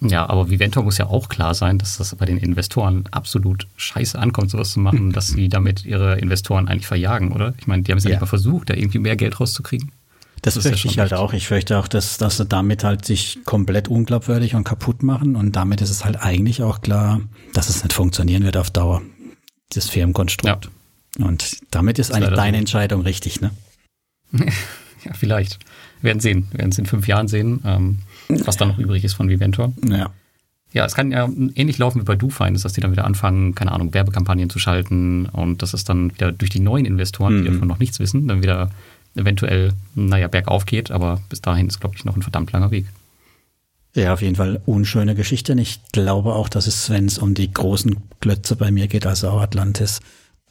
Ja, 0.00 0.28
aber 0.28 0.50
Viventor 0.50 0.82
muss 0.82 0.98
ja 0.98 1.06
auch 1.06 1.28
klar 1.28 1.54
sein, 1.54 1.78
dass 1.78 1.98
das 1.98 2.14
bei 2.16 2.24
den 2.24 2.38
Investoren 2.38 3.04
absolut 3.12 3.68
scheiße 3.76 4.18
ankommt, 4.18 4.50
sowas 4.50 4.72
zu 4.72 4.80
machen, 4.80 5.12
dass 5.12 5.28
sie 5.28 5.48
damit 5.48 5.84
ihre 5.84 6.18
Investoren 6.18 6.66
eigentlich 6.66 6.88
verjagen, 6.88 7.30
oder? 7.30 7.54
Ich 7.58 7.68
meine, 7.68 7.84
die 7.84 7.92
haben 7.92 7.98
es 7.98 8.04
ja, 8.04 8.10
ja 8.10 8.16
nicht 8.16 8.22
mal 8.22 8.26
versucht, 8.26 8.70
da 8.70 8.74
irgendwie 8.74 8.98
mehr 8.98 9.14
Geld 9.14 9.38
rauszukriegen. 9.38 9.92
Das, 10.40 10.54
das 10.54 10.66
fürchte 10.66 10.88
ja 10.88 10.92
ich 10.92 10.98
halt 10.98 11.14
auch. 11.14 11.32
Ich 11.34 11.46
fürchte 11.46 11.78
auch, 11.78 11.86
dass, 11.86 12.18
dass 12.18 12.38
sie 12.38 12.46
damit 12.46 12.82
halt 12.82 13.04
sich 13.04 13.38
komplett 13.44 13.86
unglaubwürdig 13.86 14.56
und 14.56 14.64
kaputt 14.64 15.04
machen. 15.04 15.36
Und 15.36 15.54
damit 15.54 15.80
ist 15.80 15.90
es 15.90 16.04
halt 16.04 16.20
eigentlich 16.20 16.64
auch 16.64 16.80
klar, 16.80 17.20
dass 17.52 17.68
es 17.68 17.84
nicht 17.84 17.92
funktionieren 17.92 18.42
wird 18.42 18.56
auf 18.56 18.70
Dauer 18.70 19.02
das 19.70 19.88
Firmenkonstrukt. 19.88 20.64
Ja. 20.64 20.70
Und 21.18 21.58
damit 21.70 21.98
ist, 21.98 22.10
ist 22.10 22.14
eigentlich 22.14 22.34
deine 22.34 22.56
so. 22.56 22.60
Entscheidung 22.60 23.02
richtig, 23.02 23.40
ne? 23.40 23.50
ja, 24.32 25.12
vielleicht. 25.12 25.58
Wir 26.00 26.08
werden 26.08 26.20
sehen. 26.20 26.48
Wir 26.50 26.60
werden 26.60 26.70
es 26.70 26.78
in 26.78 26.86
fünf 26.86 27.06
Jahren 27.06 27.28
sehen, 27.28 27.60
ähm, 27.64 27.98
was 28.28 28.56
da 28.56 28.64
noch 28.64 28.78
übrig 28.78 29.04
ist 29.04 29.14
von 29.14 29.28
Viventor. 29.28 29.72
Ja. 29.88 30.10
Ja, 30.72 30.86
es 30.86 30.94
kann 30.94 31.12
ja 31.12 31.28
ähnlich 31.54 31.76
laufen 31.76 32.00
wie 32.00 32.04
bei 32.04 32.16
DoFinance, 32.16 32.62
dass 32.62 32.72
die 32.72 32.80
dann 32.80 32.92
wieder 32.92 33.04
anfangen, 33.04 33.54
keine 33.54 33.72
Ahnung, 33.72 33.92
Werbekampagnen 33.92 34.48
zu 34.48 34.58
schalten 34.58 35.26
und 35.26 35.60
dass 35.60 35.74
es 35.74 35.84
dann 35.84 36.14
wieder 36.14 36.32
durch 36.32 36.50
die 36.50 36.60
neuen 36.60 36.86
Investoren, 36.86 37.40
mhm. 37.40 37.44
die 37.44 37.50
davon 37.50 37.68
noch 37.68 37.78
nichts 37.78 37.98
wissen, 37.98 38.26
dann 38.26 38.42
wieder 38.42 38.70
eventuell, 39.14 39.74
naja, 39.94 40.28
bergauf 40.28 40.64
geht. 40.64 40.90
Aber 40.90 41.20
bis 41.28 41.42
dahin 41.42 41.68
ist, 41.68 41.80
glaube 41.80 41.96
ich, 41.96 42.06
noch 42.06 42.16
ein 42.16 42.22
verdammt 42.22 42.52
langer 42.52 42.70
Weg. 42.70 42.86
Ja, 43.94 44.14
auf 44.14 44.22
jeden 44.22 44.36
Fall 44.36 44.62
unschöne 44.64 45.14
Geschichte. 45.14 45.52
Ich 45.60 45.80
glaube 45.92 46.34
auch, 46.34 46.48
dass 46.48 46.66
es, 46.66 46.88
wenn 46.88 47.04
es 47.04 47.18
um 47.18 47.34
die 47.34 47.52
großen 47.52 47.96
Glötze 48.20 48.56
bei 48.56 48.70
mir 48.70 48.88
geht, 48.88 49.06
also 49.06 49.28
auch 49.28 49.42
Atlantis, 49.42 50.00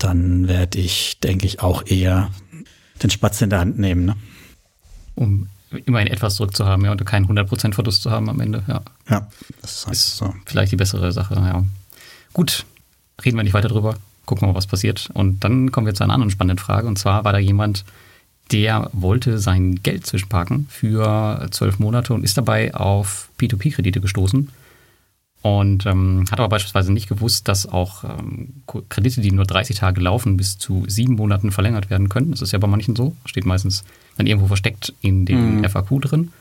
dann 0.03 0.47
werde 0.47 0.79
ich, 0.79 1.19
denke 1.19 1.45
ich, 1.45 1.61
auch 1.61 1.85
eher 1.85 2.31
den 3.01 3.09
Spatz 3.09 3.41
in 3.41 3.49
der 3.49 3.59
Hand 3.59 3.79
nehmen. 3.79 4.05
Ne? 4.05 4.15
Um 5.15 5.47
immerhin 5.85 6.07
etwas 6.07 6.35
zurückzuhaben, 6.35 6.85
ja, 6.85 6.91
und 6.91 7.05
keinen 7.05 7.27
100% 7.27 7.73
Verlust 7.73 8.01
zu 8.01 8.11
haben 8.11 8.29
am 8.29 8.39
Ende, 8.41 8.63
ja. 8.67 8.81
Ja, 9.09 9.27
das 9.61 9.71
ist, 9.71 9.85
halt 9.85 9.95
ist 9.95 10.17
so. 10.17 10.33
vielleicht 10.45 10.71
die 10.71 10.77
bessere 10.77 11.11
Sache, 11.11 11.35
ja. 11.35 11.63
Gut, 12.33 12.65
reden 13.23 13.37
wir 13.37 13.43
nicht 13.43 13.53
weiter 13.53 13.69
drüber, 13.69 13.95
gucken 14.25 14.43
wir 14.43 14.51
mal, 14.51 14.57
was 14.57 14.67
passiert. 14.67 15.09
Und 15.13 15.43
dann 15.43 15.71
kommen 15.71 15.87
wir 15.87 15.93
zu 15.93 16.03
einer 16.03 16.13
anderen 16.13 16.31
spannenden 16.31 16.63
Frage. 16.63 16.87
Und 16.87 16.99
zwar 16.99 17.23
war 17.23 17.31
da 17.31 17.39
jemand, 17.39 17.85
der 18.51 18.89
wollte 18.93 19.39
sein 19.39 19.81
Geld 19.81 20.05
zwischenparken 20.05 20.67
für 20.69 21.47
zwölf 21.51 21.79
Monate 21.79 22.13
und 22.13 22.23
ist 22.23 22.37
dabei 22.37 22.73
auf 22.73 23.29
P2P-Kredite 23.39 24.01
gestoßen. 24.01 24.49
Und 25.41 25.87
ähm, 25.87 26.25
hat 26.29 26.39
aber 26.39 26.49
beispielsweise 26.49 26.93
nicht 26.93 27.09
gewusst, 27.09 27.47
dass 27.47 27.65
auch 27.65 28.03
ähm, 28.03 28.61
Kredite, 28.89 29.21
die 29.21 29.31
nur 29.31 29.45
30 29.45 29.75
Tage 29.75 29.99
laufen, 29.99 30.37
bis 30.37 30.59
zu 30.59 30.85
sieben 30.87 31.15
Monaten 31.15 31.51
verlängert 31.51 31.89
werden 31.89 32.09
können. 32.09 32.31
Das 32.31 32.43
ist 32.43 32.51
ja 32.51 32.59
bei 32.59 32.67
manchen 32.67 32.95
so. 32.95 33.15
Steht 33.25 33.45
meistens 33.45 33.83
dann 34.17 34.27
irgendwo 34.27 34.47
versteckt 34.47 34.93
in 35.01 35.25
dem 35.25 35.57
mhm. 35.57 35.69
FAQ 35.69 35.99
drin. 36.01 36.31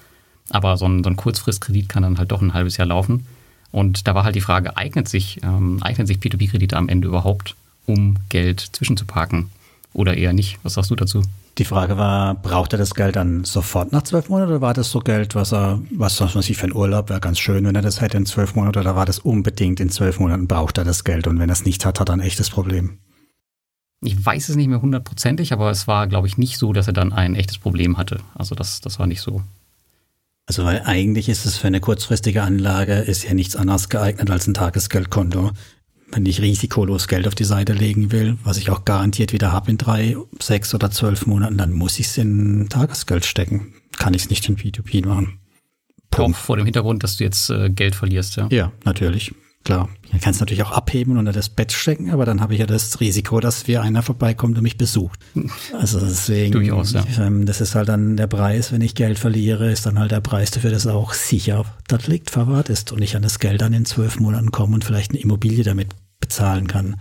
Aber 0.51 0.77
so 0.77 0.87
ein, 0.87 1.03
so 1.03 1.09
ein 1.09 1.17
Kurzfristkredit 1.17 1.89
kann 1.89 2.03
dann 2.03 2.19
halt 2.19 2.31
doch 2.31 2.43
ein 2.43 2.53
halbes 2.53 2.77
Jahr 2.77 2.89
laufen. 2.89 3.27
Und 3.73 4.07
da 4.07 4.15
war 4.15 4.25
halt 4.25 4.35
die 4.35 4.41
Frage, 4.41 4.77
eignet 4.77 5.09
sich, 5.09 5.41
ähm, 5.43 5.83
eignen 5.83 6.07
sich 6.07 6.19
P2P-Kredite 6.19 6.77
am 6.77 6.89
Ende 6.89 7.09
überhaupt, 7.09 7.55
um 7.87 8.17
Geld 8.29 8.61
zwischenzuparken? 8.61 9.49
Oder 9.93 10.17
eher 10.17 10.33
nicht? 10.33 10.59
Was 10.63 10.75
sagst 10.75 10.91
du 10.91 10.97
dazu? 10.97 11.23
Die 11.59 11.65
Frage 11.65 11.99
war, 11.99 12.35
braucht 12.35 12.73
er 12.73 12.79
das 12.79 12.95
Geld 12.95 13.17
dann 13.17 13.45
sofort 13.45 13.93
nach 13.93 14.03
zwölf 14.03 14.29
Monaten 14.29 14.53
oder 14.53 14.61
war 14.61 14.73
das 14.73 14.91
so 14.91 15.01
Geld, 15.01 15.35
was 15.35 15.53
er, 15.53 15.81
was, 15.91 16.21
was 16.21 16.35
man 16.35 16.43
sich 16.43 16.57
für 16.57 16.65
einen 16.65 16.77
Urlaub 16.77 17.11
wäre 17.11 17.21
ganz 17.21 17.39
schön, 17.39 17.67
wenn 17.67 17.75
er 17.75 17.83
das 17.83 18.01
hätte 18.01 18.17
in 18.17 18.25
zwölf 18.25 18.55
Monaten 18.55 18.79
oder 18.79 18.95
war 18.95 19.05
das 19.05 19.19
unbedingt 19.19 19.81
in 19.81 19.91
zwölf 19.91 20.21
Monaten 20.21 20.47
braucht 20.47 20.79
er 20.79 20.85
das 20.85 21.03
Geld 21.05 21.27
und 21.27 21.39
wenn 21.39 21.51
er 21.51 21.55
es 21.55 21.65
nicht 21.65 21.85
hat, 21.85 21.99
hat 21.99 22.09
er 22.09 22.15
ein 22.15 22.21
echtes 22.21 22.51
Problem? 22.51 22.99
Ich 24.03 24.25
weiß 24.25 24.49
es 24.49 24.57
nicht 24.57 24.69
mehr 24.69 24.81
hundertprozentig, 24.81 25.53
aber 25.53 25.71
es 25.71 25.87
war, 25.87 26.07
glaube 26.07 26.27
ich, 26.27 26.39
nicht 26.39 26.57
so, 26.57 26.73
dass 26.73 26.87
er 26.87 26.95
dann 26.95 27.13
ein 27.13 27.35
echtes 27.35 27.59
Problem 27.59 27.99
hatte. 27.99 28.21
Also 28.35 28.55
das, 28.55 28.81
das 28.81 28.99
war 28.99 29.07
nicht 29.07 29.21
so. 29.21 29.43
Also 30.47 30.65
weil 30.65 30.83
eigentlich 30.85 31.29
ist 31.29 31.45
es 31.45 31.59
für 31.59 31.67
eine 31.67 31.81
kurzfristige 31.81 32.43
Anlage 32.43 32.95
ist 32.95 33.25
ja 33.25 33.35
nichts 33.35 33.57
anderes 33.57 33.89
geeignet 33.89 34.31
als 34.31 34.47
ein 34.47 34.55
Tagesgeldkonto 34.55 35.51
wenn 36.13 36.27
ich 36.27 36.41
risikolos 36.41 37.09
Geld 37.09 37.27
auf 37.27 37.35
die 37.35 37.45
Seite 37.45 37.73
legen 37.73 38.13
will, 38.13 38.37
was 38.45 38.57
ich 38.57 38.71
auch 38.71 38.85
garantiert 38.85 39.33
wieder 39.33 39.53
habe 39.53 39.71
in 39.71 39.79
drei, 39.79 40.17
sechs 40.41 40.75
oder 40.75 40.91
zwölf 40.91 41.27
Monaten, 41.27 41.59
dann 41.59 41.73
muss 41.73 41.99
ich 41.99 42.07
es 42.07 42.19
in 42.19 42.69
Tagesgeld 42.69 43.25
stecken. 43.25 43.75
Kann 43.99 44.15
ich 44.15 44.23
es 44.23 44.31
nicht 44.31 44.49
in 44.49 44.57
P2P 44.57 45.07
machen. 45.07 45.39
Punkt. 46.11 46.37
Auch 46.37 46.41
vor 46.41 46.57
dem 46.57 46.65
Hintergrund, 46.65 47.05
dass 47.05 47.17
du 47.17 47.25
jetzt 47.25 47.51
äh, 47.51 47.71
Geld 47.71 47.95
verlierst, 47.95 48.37
ja? 48.37 48.49
Ja, 48.51 48.73
natürlich. 48.85 49.33
Klar, 49.63 49.91
man 50.11 50.21
kann 50.23 50.33
es 50.33 50.41
natürlich 50.41 50.63
auch 50.63 50.71
abheben 50.73 51.13
und 51.13 51.19
unter 51.19 51.33
das 51.33 51.51
Bett 51.51 51.71
stecken, 51.73 52.11
aber 52.11 52.25
dann 52.25 52.41
habe 52.41 52.55
ich 52.55 52.61
ja 52.61 52.67
das 52.67 52.99
Risiko, 52.99 53.41
dass 53.41 53.67
wir 53.69 53.83
einer 53.83 54.03
vorbeikommt 54.03 54.57
und 54.57 54.63
mich 54.63 54.79
besucht. 54.79 55.21
Also 55.75 56.01
deswegen, 56.01 56.53
Durchaus, 56.53 56.93
ja. 56.93 57.05
ähm, 57.19 57.45
das 57.45 57.61
ist 57.61 57.75
halt 57.75 57.91
dann 57.91 58.17
der 58.17 58.27
Preis, 58.27 58.73
wenn 58.73 58.81
ich 58.81 58.95
Geld 58.95 59.19
verliere, 59.19 59.71
ist 59.71 59.85
dann 59.85 59.99
halt 59.99 60.13
der 60.13 60.23
Preis 60.23 60.51
dafür, 60.51 60.71
dass 60.71 60.87
auch 60.87 61.13
sicher 61.13 61.67
das 61.89 62.07
liegt 62.07 62.31
verwahrt 62.31 62.71
ist 62.71 62.91
und 62.91 63.03
ich 63.03 63.17
an 63.17 63.23
das 63.23 63.39
Geld 63.39 63.61
dann 63.61 63.75
in 63.75 63.85
zwölf 63.85 64.19
Monaten 64.19 64.51
komme 64.51 64.75
und 64.75 64.83
vielleicht 64.85 65.11
eine 65.11 65.21
Immobilie 65.21 65.63
damit 65.63 65.89
bezahlen 66.21 66.67
kann. 66.67 66.97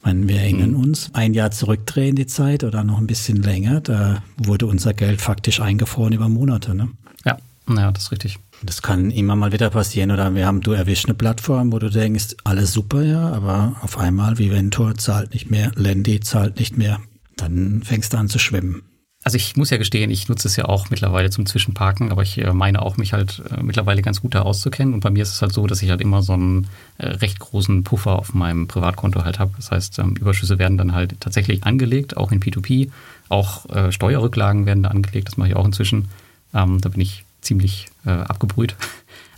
Ich 0.00 0.04
meine, 0.04 0.26
wir 0.28 0.40
erinnern 0.40 0.70
Mhm. 0.72 0.76
uns, 0.80 1.10
ein 1.14 1.34
Jahr 1.34 1.52
zurückdrehen 1.52 2.16
die 2.16 2.26
Zeit 2.26 2.64
oder 2.64 2.82
noch 2.82 2.98
ein 2.98 3.06
bisschen 3.06 3.42
länger, 3.42 3.80
da 3.80 4.22
wurde 4.36 4.66
unser 4.66 4.92
Geld 4.92 5.20
faktisch 5.20 5.60
eingefroren 5.60 6.12
über 6.12 6.28
Monate. 6.28 6.74
Ne? 6.74 6.88
Ja, 7.24 7.38
naja, 7.68 7.92
das 7.92 8.04
ist 8.04 8.12
richtig. 8.12 8.38
Das 8.62 8.82
kann 8.82 9.10
immer 9.10 9.36
mal 9.36 9.52
wieder 9.52 9.70
passieren 9.70 10.10
oder 10.10 10.34
wir 10.34 10.46
haben, 10.46 10.60
du 10.60 10.72
erwischst 10.72 11.06
eine 11.06 11.14
Plattform, 11.14 11.72
wo 11.72 11.78
du 11.78 11.90
denkst, 11.90 12.36
alles 12.44 12.72
super, 12.72 13.02
ja, 13.02 13.30
aber 13.32 13.76
auf 13.82 13.98
einmal 13.98 14.38
Viventor 14.38 14.94
zahlt 14.96 15.34
nicht 15.34 15.50
mehr, 15.50 15.72
Lendi 15.74 16.20
zahlt 16.20 16.58
nicht 16.58 16.76
mehr. 16.76 17.00
Dann 17.36 17.82
fängst 17.84 18.12
du 18.12 18.16
an 18.16 18.28
zu 18.28 18.38
schwimmen. 18.38 18.82
Also 19.26 19.36
ich 19.36 19.56
muss 19.56 19.70
ja 19.70 19.76
gestehen, 19.76 20.08
ich 20.12 20.28
nutze 20.28 20.46
es 20.46 20.54
ja 20.54 20.66
auch 20.66 20.88
mittlerweile 20.88 21.30
zum 21.30 21.46
Zwischenparken, 21.46 22.12
aber 22.12 22.22
ich 22.22 22.38
äh, 22.38 22.52
meine 22.52 22.80
auch, 22.80 22.96
mich 22.96 23.12
halt 23.12 23.42
äh, 23.50 23.60
mittlerweile 23.60 24.00
ganz 24.00 24.22
gut 24.22 24.36
da 24.36 24.42
auszukennen. 24.42 24.94
Und 24.94 25.00
bei 25.00 25.10
mir 25.10 25.24
ist 25.24 25.32
es 25.32 25.42
halt 25.42 25.52
so, 25.52 25.66
dass 25.66 25.82
ich 25.82 25.90
halt 25.90 26.00
immer 26.00 26.22
so 26.22 26.34
einen 26.34 26.68
äh, 26.98 27.08
recht 27.08 27.40
großen 27.40 27.82
Puffer 27.82 28.20
auf 28.20 28.34
meinem 28.34 28.68
Privatkonto 28.68 29.24
halt 29.24 29.40
habe. 29.40 29.50
Das 29.56 29.72
heißt, 29.72 29.98
ähm, 29.98 30.14
Überschüsse 30.14 30.60
werden 30.60 30.78
dann 30.78 30.92
halt 30.92 31.20
tatsächlich 31.20 31.64
angelegt, 31.64 32.16
auch 32.16 32.30
in 32.30 32.40
P2P. 32.40 32.90
Auch 33.28 33.66
Steuerrücklagen 33.90 34.66
werden 34.66 34.84
da 34.84 34.90
angelegt, 34.90 35.26
das 35.26 35.36
mache 35.36 35.48
ich 35.48 35.56
auch 35.56 35.66
inzwischen. 35.66 36.08
Ähm, 36.54 36.80
da 36.80 36.90
bin 36.90 37.00
ich 37.00 37.24
ziemlich 37.46 37.86
äh, 38.04 38.10
abgebrüht. 38.10 38.76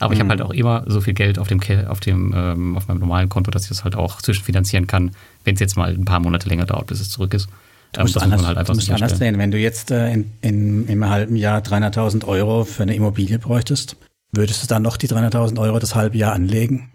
Aber 0.00 0.14
ich 0.14 0.20
habe 0.20 0.30
halt 0.30 0.42
auch 0.42 0.52
immer 0.52 0.84
so 0.86 1.00
viel 1.00 1.14
Geld 1.14 1.38
auf 1.38 1.48
dem, 1.48 1.60
auf 1.88 2.00
dem 2.00 2.32
ähm, 2.36 2.76
auf 2.76 2.86
meinem 2.88 3.00
normalen 3.00 3.28
Konto, 3.28 3.50
dass 3.50 3.62
ich 3.64 3.68
das 3.68 3.84
halt 3.84 3.96
auch 3.96 4.22
zwischenfinanzieren 4.22 4.86
kann, 4.86 5.10
wenn 5.44 5.54
es 5.54 5.60
jetzt 5.60 5.76
mal 5.76 5.92
ein 5.92 6.04
paar 6.04 6.20
Monate 6.20 6.48
länger 6.48 6.66
dauert, 6.66 6.86
bis 6.86 7.00
es 7.00 7.10
zurück 7.10 7.34
ist. 7.34 7.48
Du 7.92 8.02
musst, 8.02 8.16
Ähm, 8.16 8.22
anders, 8.22 8.38
muss 8.38 8.42
man 8.42 8.46
halt 8.48 8.58
einfach 8.58 8.74
du 8.74 8.78
musst 8.78 8.90
anders 8.90 9.18
sehen. 9.18 9.38
Wenn 9.38 9.50
du 9.50 9.58
jetzt 9.58 9.90
äh, 9.90 10.12
in, 10.12 10.30
in, 10.40 10.86
im 10.88 11.08
halben 11.08 11.36
Jahr 11.36 11.60
300.000 11.60 12.24
Euro 12.26 12.64
für 12.64 12.82
eine 12.82 12.94
Immobilie 12.94 13.38
bräuchtest, 13.38 13.96
würdest 14.30 14.62
du 14.62 14.66
dann 14.66 14.82
noch 14.82 14.96
die 14.96 15.08
300.000 15.08 15.58
Euro 15.58 15.78
das 15.78 15.94
halbe 15.94 16.16
Jahr 16.16 16.32
anlegen? 16.32 16.90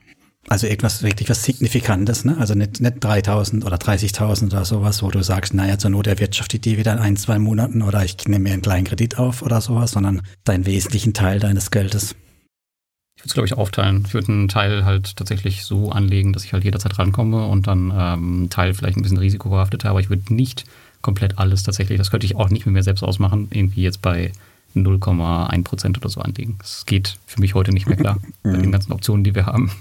Also 0.49 0.67
etwas 0.67 1.03
wirklich 1.03 1.29
was 1.29 1.43
Signifikantes, 1.43 2.25
ne? 2.25 2.37
Also 2.37 2.53
nicht, 2.53 2.81
nicht 2.81 2.97
3.000 2.97 3.63
oder 3.65 3.77
30.000 3.77 4.47
oder 4.47 4.65
sowas, 4.65 5.01
wo 5.01 5.09
du 5.09 5.23
sagst, 5.23 5.53
naja, 5.53 5.77
zur 5.77 5.91
Not 5.91 6.07
erwirtschaftet 6.07 6.65
die 6.65 6.77
wieder 6.77 6.93
in 6.93 6.99
ein, 6.99 7.15
zwei 7.15 7.39
Monaten 7.39 7.81
oder 7.81 8.03
ich 8.03 8.17
nehme 8.27 8.43
mir 8.43 8.53
einen 8.53 8.61
kleinen 8.61 8.85
Kredit 8.85 9.17
auf 9.17 9.41
oder 9.41 9.61
sowas, 9.61 9.91
sondern 9.91 10.21
deinen 10.43 10.65
wesentlichen 10.65 11.13
Teil 11.13 11.39
deines 11.39 11.71
Geldes. 11.71 12.15
Ich 13.15 13.21
würde 13.21 13.27
es, 13.27 13.33
glaube 13.35 13.47
ich, 13.47 13.53
aufteilen. 13.53 14.03
Ich 14.05 14.13
würde 14.13 14.31
einen 14.33 14.47
Teil 14.49 14.83
halt 14.83 15.15
tatsächlich 15.15 15.63
so 15.63 15.91
anlegen, 15.91 16.33
dass 16.33 16.43
ich 16.43 16.51
halt 16.51 16.65
jederzeit 16.65 16.99
rankomme 16.99 17.45
und 17.47 17.67
dann 17.67 17.91
ähm, 17.91 17.93
einen 17.93 18.49
Teil 18.49 18.73
vielleicht 18.73 18.97
ein 18.97 19.03
bisschen 19.03 19.19
risikobehafteter, 19.19 19.89
aber 19.89 20.01
ich 20.01 20.09
würde 20.09 20.33
nicht 20.33 20.65
komplett 21.01 21.37
alles 21.37 21.63
tatsächlich, 21.63 21.97
das 21.97 22.11
könnte 22.11 22.25
ich 22.25 22.35
auch 22.35 22.49
nicht 22.49 22.65
mit 22.65 22.73
mir 22.73 22.83
selbst 22.83 23.03
ausmachen, 23.03 23.47
irgendwie 23.51 23.83
jetzt 23.83 24.01
bei 24.01 24.31
0,1 24.75 25.63
Prozent 25.63 25.97
oder 25.97 26.09
so 26.09 26.21
anlegen. 26.21 26.55
Das 26.59 26.85
geht 26.85 27.17
für 27.27 27.39
mich 27.39 27.53
heute 27.53 27.71
nicht 27.71 27.87
mehr 27.87 27.97
klar, 27.97 28.17
bei 28.43 28.57
den 28.57 28.71
ganzen 28.71 28.91
Optionen, 28.91 29.23
die 29.23 29.35
wir 29.35 29.45
haben. 29.45 29.71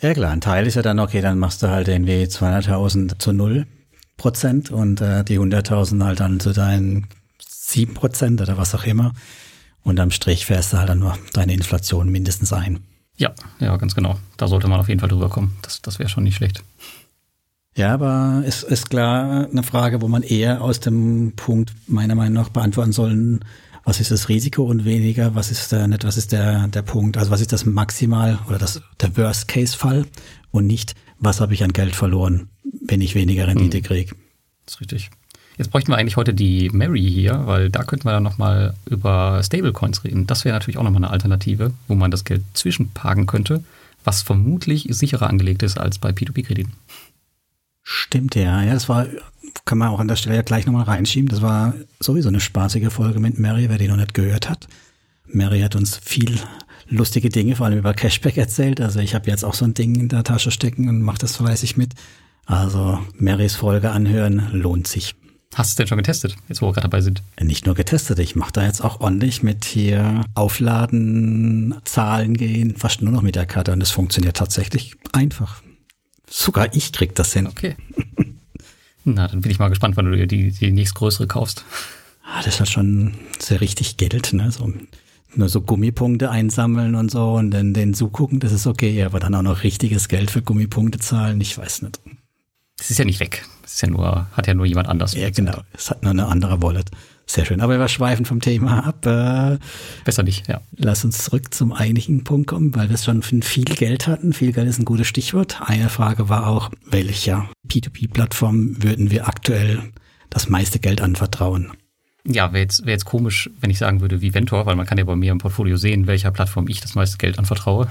Ja 0.00 0.12
klar, 0.12 0.32
ein 0.32 0.40
Teil 0.40 0.66
ist 0.66 0.74
ja 0.74 0.82
dann, 0.82 0.98
okay, 0.98 1.20
dann 1.20 1.38
machst 1.38 1.62
du 1.62 1.68
halt 1.68 1.88
irgendwie 1.88 2.24
200.000 2.24 3.18
zu 3.18 3.32
0 3.32 3.66
Prozent 4.16 4.70
und 4.70 5.00
äh, 5.00 5.24
die 5.24 5.38
100.000 5.38 6.04
halt 6.04 6.20
dann 6.20 6.40
zu 6.40 6.52
deinen 6.52 7.06
7 7.38 7.94
Prozent 7.94 8.40
oder 8.40 8.56
was 8.56 8.74
auch 8.74 8.84
immer. 8.84 9.12
Und 9.82 10.00
am 10.00 10.10
Strich 10.10 10.46
fährst 10.46 10.72
du 10.72 10.78
halt 10.78 10.88
dann 10.88 10.98
nur 10.98 11.16
deine 11.32 11.52
Inflation 11.52 12.10
mindestens 12.10 12.52
ein. 12.52 12.80
Ja, 13.16 13.32
ja, 13.60 13.76
ganz 13.76 13.94
genau. 13.94 14.18
Da 14.36 14.48
sollte 14.48 14.68
man 14.68 14.80
auf 14.80 14.88
jeden 14.88 15.00
Fall 15.00 15.08
drüber 15.08 15.28
kommen. 15.28 15.56
Das, 15.62 15.80
das 15.80 15.98
wäre 15.98 16.08
schon 16.08 16.24
nicht 16.24 16.36
schlecht. 16.36 16.62
Ja, 17.74 17.92
aber 17.92 18.42
es 18.46 18.62
ist 18.62 18.90
klar 18.90 19.48
eine 19.50 19.62
Frage, 19.62 20.00
wo 20.00 20.08
man 20.08 20.22
eher 20.22 20.62
aus 20.62 20.80
dem 20.80 21.34
Punkt 21.36 21.72
meiner 21.86 22.14
Meinung 22.14 22.34
nach 22.34 22.48
beantworten 22.48 22.92
sollen, 22.92 23.44
was 23.86 24.00
ist 24.00 24.10
das 24.10 24.28
Risiko 24.28 24.64
und 24.64 24.84
weniger, 24.84 25.36
was 25.36 25.52
ist 25.52 25.70
der, 25.70 25.86
nicht, 25.86 26.04
was 26.04 26.16
ist 26.16 26.32
der, 26.32 26.66
der 26.66 26.82
Punkt, 26.82 27.16
also 27.16 27.30
was 27.30 27.40
ist 27.40 27.52
das 27.52 27.64
Maximal 27.64 28.40
oder 28.48 28.58
das, 28.58 28.82
der 29.00 29.16
Worst-Case-Fall 29.16 30.04
und 30.50 30.66
nicht, 30.66 30.96
was 31.20 31.40
habe 31.40 31.54
ich 31.54 31.62
an 31.62 31.72
Geld 31.72 31.94
verloren, 31.94 32.48
wenn 32.64 33.00
ich 33.00 33.14
weniger 33.14 33.46
Rendite 33.46 33.80
kriege. 33.80 34.14
Das 34.66 34.74
ist 34.74 34.80
richtig. 34.80 35.10
Jetzt 35.56 35.70
bräuchten 35.70 35.92
wir 35.92 35.96
eigentlich 35.96 36.16
heute 36.16 36.34
die 36.34 36.68
Mary 36.70 37.08
hier, 37.08 37.46
weil 37.46 37.70
da 37.70 37.84
könnten 37.84 38.06
wir 38.06 38.12
dann 38.12 38.24
nochmal 38.24 38.74
über 38.90 39.40
Stablecoins 39.42 40.02
reden. 40.02 40.26
Das 40.26 40.44
wäre 40.44 40.56
natürlich 40.56 40.78
auch 40.78 40.82
nochmal 40.82 41.04
eine 41.04 41.12
Alternative, 41.12 41.72
wo 41.86 41.94
man 41.94 42.10
das 42.10 42.24
Geld 42.24 42.42
zwischenparken 42.54 43.26
könnte, 43.26 43.62
was 44.02 44.20
vermutlich 44.20 44.88
sicherer 44.90 45.30
angelegt 45.30 45.62
ist 45.62 45.78
als 45.78 45.98
bei 45.98 46.10
P2P-Krediten. 46.10 46.72
Stimmt, 47.84 48.34
ja. 48.34 48.62
Ja, 48.62 48.74
das 48.74 48.88
war, 48.88 49.06
kann 49.64 49.78
man 49.78 49.88
auch 49.88 50.00
an 50.00 50.08
der 50.08 50.16
Stelle 50.16 50.36
ja 50.36 50.42
gleich 50.42 50.66
nochmal 50.66 50.84
reinschieben. 50.84 51.28
Das 51.28 51.42
war 51.42 51.74
sowieso 52.00 52.28
eine 52.28 52.40
spaßige 52.40 52.92
Folge 52.92 53.20
mit 53.20 53.38
Mary, 53.38 53.68
wer 53.68 53.78
die 53.78 53.88
noch 53.88 53.96
nicht 53.96 54.14
gehört 54.14 54.48
hat. 54.48 54.68
Mary 55.26 55.60
hat 55.60 55.76
uns 55.76 55.96
viel 55.96 56.38
lustige 56.88 57.28
Dinge, 57.28 57.56
vor 57.56 57.66
allem 57.66 57.78
über 57.78 57.94
Cashback 57.94 58.36
erzählt. 58.36 58.80
Also 58.80 59.00
ich 59.00 59.14
habe 59.14 59.30
jetzt 59.30 59.44
auch 59.44 59.54
so 59.54 59.64
ein 59.64 59.74
Ding 59.74 59.94
in 59.96 60.08
der 60.08 60.24
Tasche 60.24 60.50
stecken 60.50 60.88
und 60.88 61.02
mache 61.02 61.18
das 61.18 61.36
fleißig 61.36 61.76
mit. 61.76 61.94
Also 62.44 63.00
Marys 63.18 63.56
Folge 63.56 63.90
anhören 63.90 64.48
lohnt 64.52 64.86
sich. 64.86 65.16
Hast 65.54 65.70
du 65.70 65.72
es 65.72 65.76
denn 65.76 65.86
schon 65.86 65.98
getestet, 65.98 66.36
jetzt 66.48 66.60
wo 66.60 66.66
wir 66.66 66.72
gerade 66.72 66.88
dabei 66.88 67.00
sind? 67.00 67.22
Nicht 67.40 67.66
nur 67.66 67.74
getestet, 67.74 68.18
ich 68.18 68.36
mache 68.36 68.52
da 68.52 68.64
jetzt 68.64 68.84
auch 68.84 69.00
ordentlich 69.00 69.42
mit 69.42 69.64
hier 69.64 70.22
Aufladen, 70.34 71.74
Zahlen 71.84 72.36
gehen, 72.36 72.76
fast 72.76 73.00
nur 73.00 73.12
noch 73.12 73.22
mit 73.22 73.36
der 73.36 73.46
Karte 73.46 73.72
und 73.72 73.80
das 73.80 73.90
funktioniert 73.90 74.36
tatsächlich 74.36 74.96
einfach. 75.12 75.62
Sogar 76.28 76.74
ich 76.74 76.92
krieg 76.92 77.14
das 77.14 77.32
hin. 77.32 77.46
Okay. 77.46 77.76
Na, 79.08 79.28
dann 79.28 79.40
bin 79.40 79.52
ich 79.52 79.60
mal 79.60 79.68
gespannt, 79.68 79.96
wann 79.96 80.06
du 80.06 80.16
dir 80.16 80.26
die, 80.26 80.50
die 80.50 80.72
nächstgrößere 80.72 81.28
kaufst. 81.28 81.64
Ah, 82.24 82.42
das 82.42 82.58
hat 82.58 82.68
schon 82.68 83.14
sehr 83.38 83.60
richtig 83.60 83.96
Geld, 83.98 84.32
ne? 84.32 84.50
So, 84.50 84.72
nur 85.36 85.48
so 85.48 85.60
Gummipunkte 85.60 86.28
einsammeln 86.28 86.96
und 86.96 87.10
so 87.12 87.34
und 87.34 87.52
dann 87.52 87.72
den 87.72 87.94
zugucken, 87.94 88.40
das 88.40 88.50
ist 88.50 88.66
okay, 88.66 89.04
aber 89.04 89.20
dann 89.20 89.34
auch 89.36 89.42
noch 89.42 89.62
richtiges 89.62 90.08
Geld 90.08 90.32
für 90.32 90.42
Gummipunkte 90.42 90.98
zahlen, 90.98 91.40
ich 91.40 91.56
weiß 91.56 91.82
nicht. 91.82 92.00
Das 92.78 92.90
ist 92.90 92.98
ja 92.98 93.04
nicht 93.04 93.20
weg. 93.20 93.44
Das 93.62 93.74
ist 93.74 93.82
ja 93.82 93.88
nur, 93.88 94.26
hat 94.32 94.48
ja 94.48 94.54
nur 94.54 94.66
jemand 94.66 94.88
anders. 94.88 95.14
Ja, 95.14 95.30
genau. 95.30 95.62
Es 95.72 95.88
hat 95.88 96.02
nur 96.02 96.10
eine 96.10 96.26
andere 96.26 96.60
Wallet. 96.60 96.90
Sehr 97.28 97.44
schön. 97.44 97.60
Aber 97.60 97.78
wir 97.78 97.88
schweifen 97.88 98.24
vom 98.24 98.40
Thema 98.40 98.86
ab. 98.86 99.04
Äh, 99.04 99.58
Besser 100.04 100.22
nicht, 100.22 100.46
ja. 100.46 100.60
lass 100.76 101.04
uns 101.04 101.24
zurück 101.24 101.52
zum 101.52 101.72
eigentlichen 101.72 102.22
Punkt 102.22 102.46
kommen, 102.46 102.74
weil 102.76 102.88
wir 102.88 102.96
schon 102.96 103.22
viel 103.22 103.64
Geld 103.64 104.06
hatten. 104.06 104.32
Viel 104.32 104.52
Geld 104.52 104.68
ist 104.68 104.78
ein 104.78 104.84
gutes 104.84 105.08
Stichwort. 105.08 105.60
Eine 105.60 105.88
Frage 105.88 106.28
war 106.28 106.46
auch, 106.46 106.70
welcher 106.88 107.50
P2P-Plattform 107.68 108.82
würden 108.82 109.10
wir 109.10 109.26
aktuell 109.26 109.82
das 110.30 110.48
meiste 110.48 110.78
Geld 110.78 111.00
anvertrauen? 111.00 111.72
Ja, 112.24 112.52
wäre 112.52 112.62
jetzt, 112.62 112.86
wär 112.86 112.92
jetzt 112.92 113.04
komisch, 113.04 113.50
wenn 113.60 113.70
ich 113.70 113.78
sagen 113.78 114.00
würde, 114.00 114.20
wie 114.20 114.34
Ventor, 114.34 114.66
weil 114.66 114.76
man 114.76 114.86
kann 114.86 114.98
ja 114.98 115.04
bei 115.04 115.16
mir 115.16 115.32
im 115.32 115.38
Portfolio 115.38 115.76
sehen, 115.76 116.06
welcher 116.06 116.30
Plattform 116.30 116.68
ich 116.68 116.80
das 116.80 116.94
meiste 116.94 117.18
Geld 117.18 117.38
anvertraue. 117.38 117.88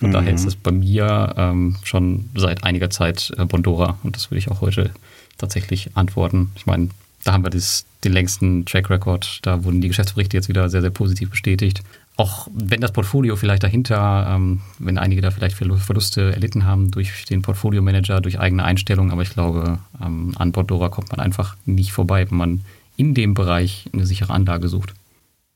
Von 0.00 0.10
daher 0.10 0.34
ist 0.34 0.44
es 0.44 0.56
bei 0.56 0.72
mir 0.72 1.34
ähm, 1.36 1.76
schon 1.84 2.28
seit 2.34 2.64
einiger 2.64 2.90
Zeit 2.90 3.32
äh, 3.38 3.44
Bondora 3.44 3.98
und 4.02 4.16
das 4.16 4.30
würde 4.30 4.38
ich 4.38 4.50
auch 4.50 4.60
heute 4.60 4.90
tatsächlich 5.38 5.90
antworten. 5.94 6.50
Ich 6.56 6.66
meine, 6.66 6.88
da 7.24 7.32
haben 7.32 7.44
wir 7.44 7.50
das, 7.50 7.86
den 8.04 8.12
längsten 8.12 8.64
Track 8.66 8.90
Record, 8.90 9.40
da 9.42 9.64
wurden 9.64 9.80
die 9.80 9.88
Geschäftsberichte 9.88 10.36
jetzt 10.36 10.48
wieder 10.48 10.68
sehr, 10.68 10.82
sehr 10.82 10.90
positiv 10.90 11.30
bestätigt. 11.30 11.82
Auch 12.16 12.46
wenn 12.54 12.80
das 12.80 12.92
Portfolio 12.92 13.34
vielleicht 13.34 13.64
dahinter, 13.64 14.28
ähm, 14.30 14.60
wenn 14.78 14.98
einige 14.98 15.20
da 15.20 15.30
vielleicht 15.30 15.56
Verlu- 15.56 15.78
Verluste 15.78 16.32
erlitten 16.32 16.64
haben 16.64 16.90
durch 16.90 17.24
den 17.24 17.42
Portfolio-Manager, 17.42 18.20
durch 18.20 18.38
eigene 18.38 18.64
Einstellungen, 18.64 19.10
aber 19.10 19.22
ich 19.22 19.30
glaube, 19.30 19.78
ähm, 20.00 20.32
an 20.36 20.52
Bondora 20.52 20.90
kommt 20.90 21.10
man 21.10 21.18
einfach 21.18 21.56
nicht 21.64 21.92
vorbei, 21.92 22.30
wenn 22.30 22.38
man 22.38 22.60
in 22.96 23.14
dem 23.14 23.34
Bereich 23.34 23.86
eine 23.92 24.06
sichere 24.06 24.32
Anlage 24.32 24.68
sucht. 24.68 24.94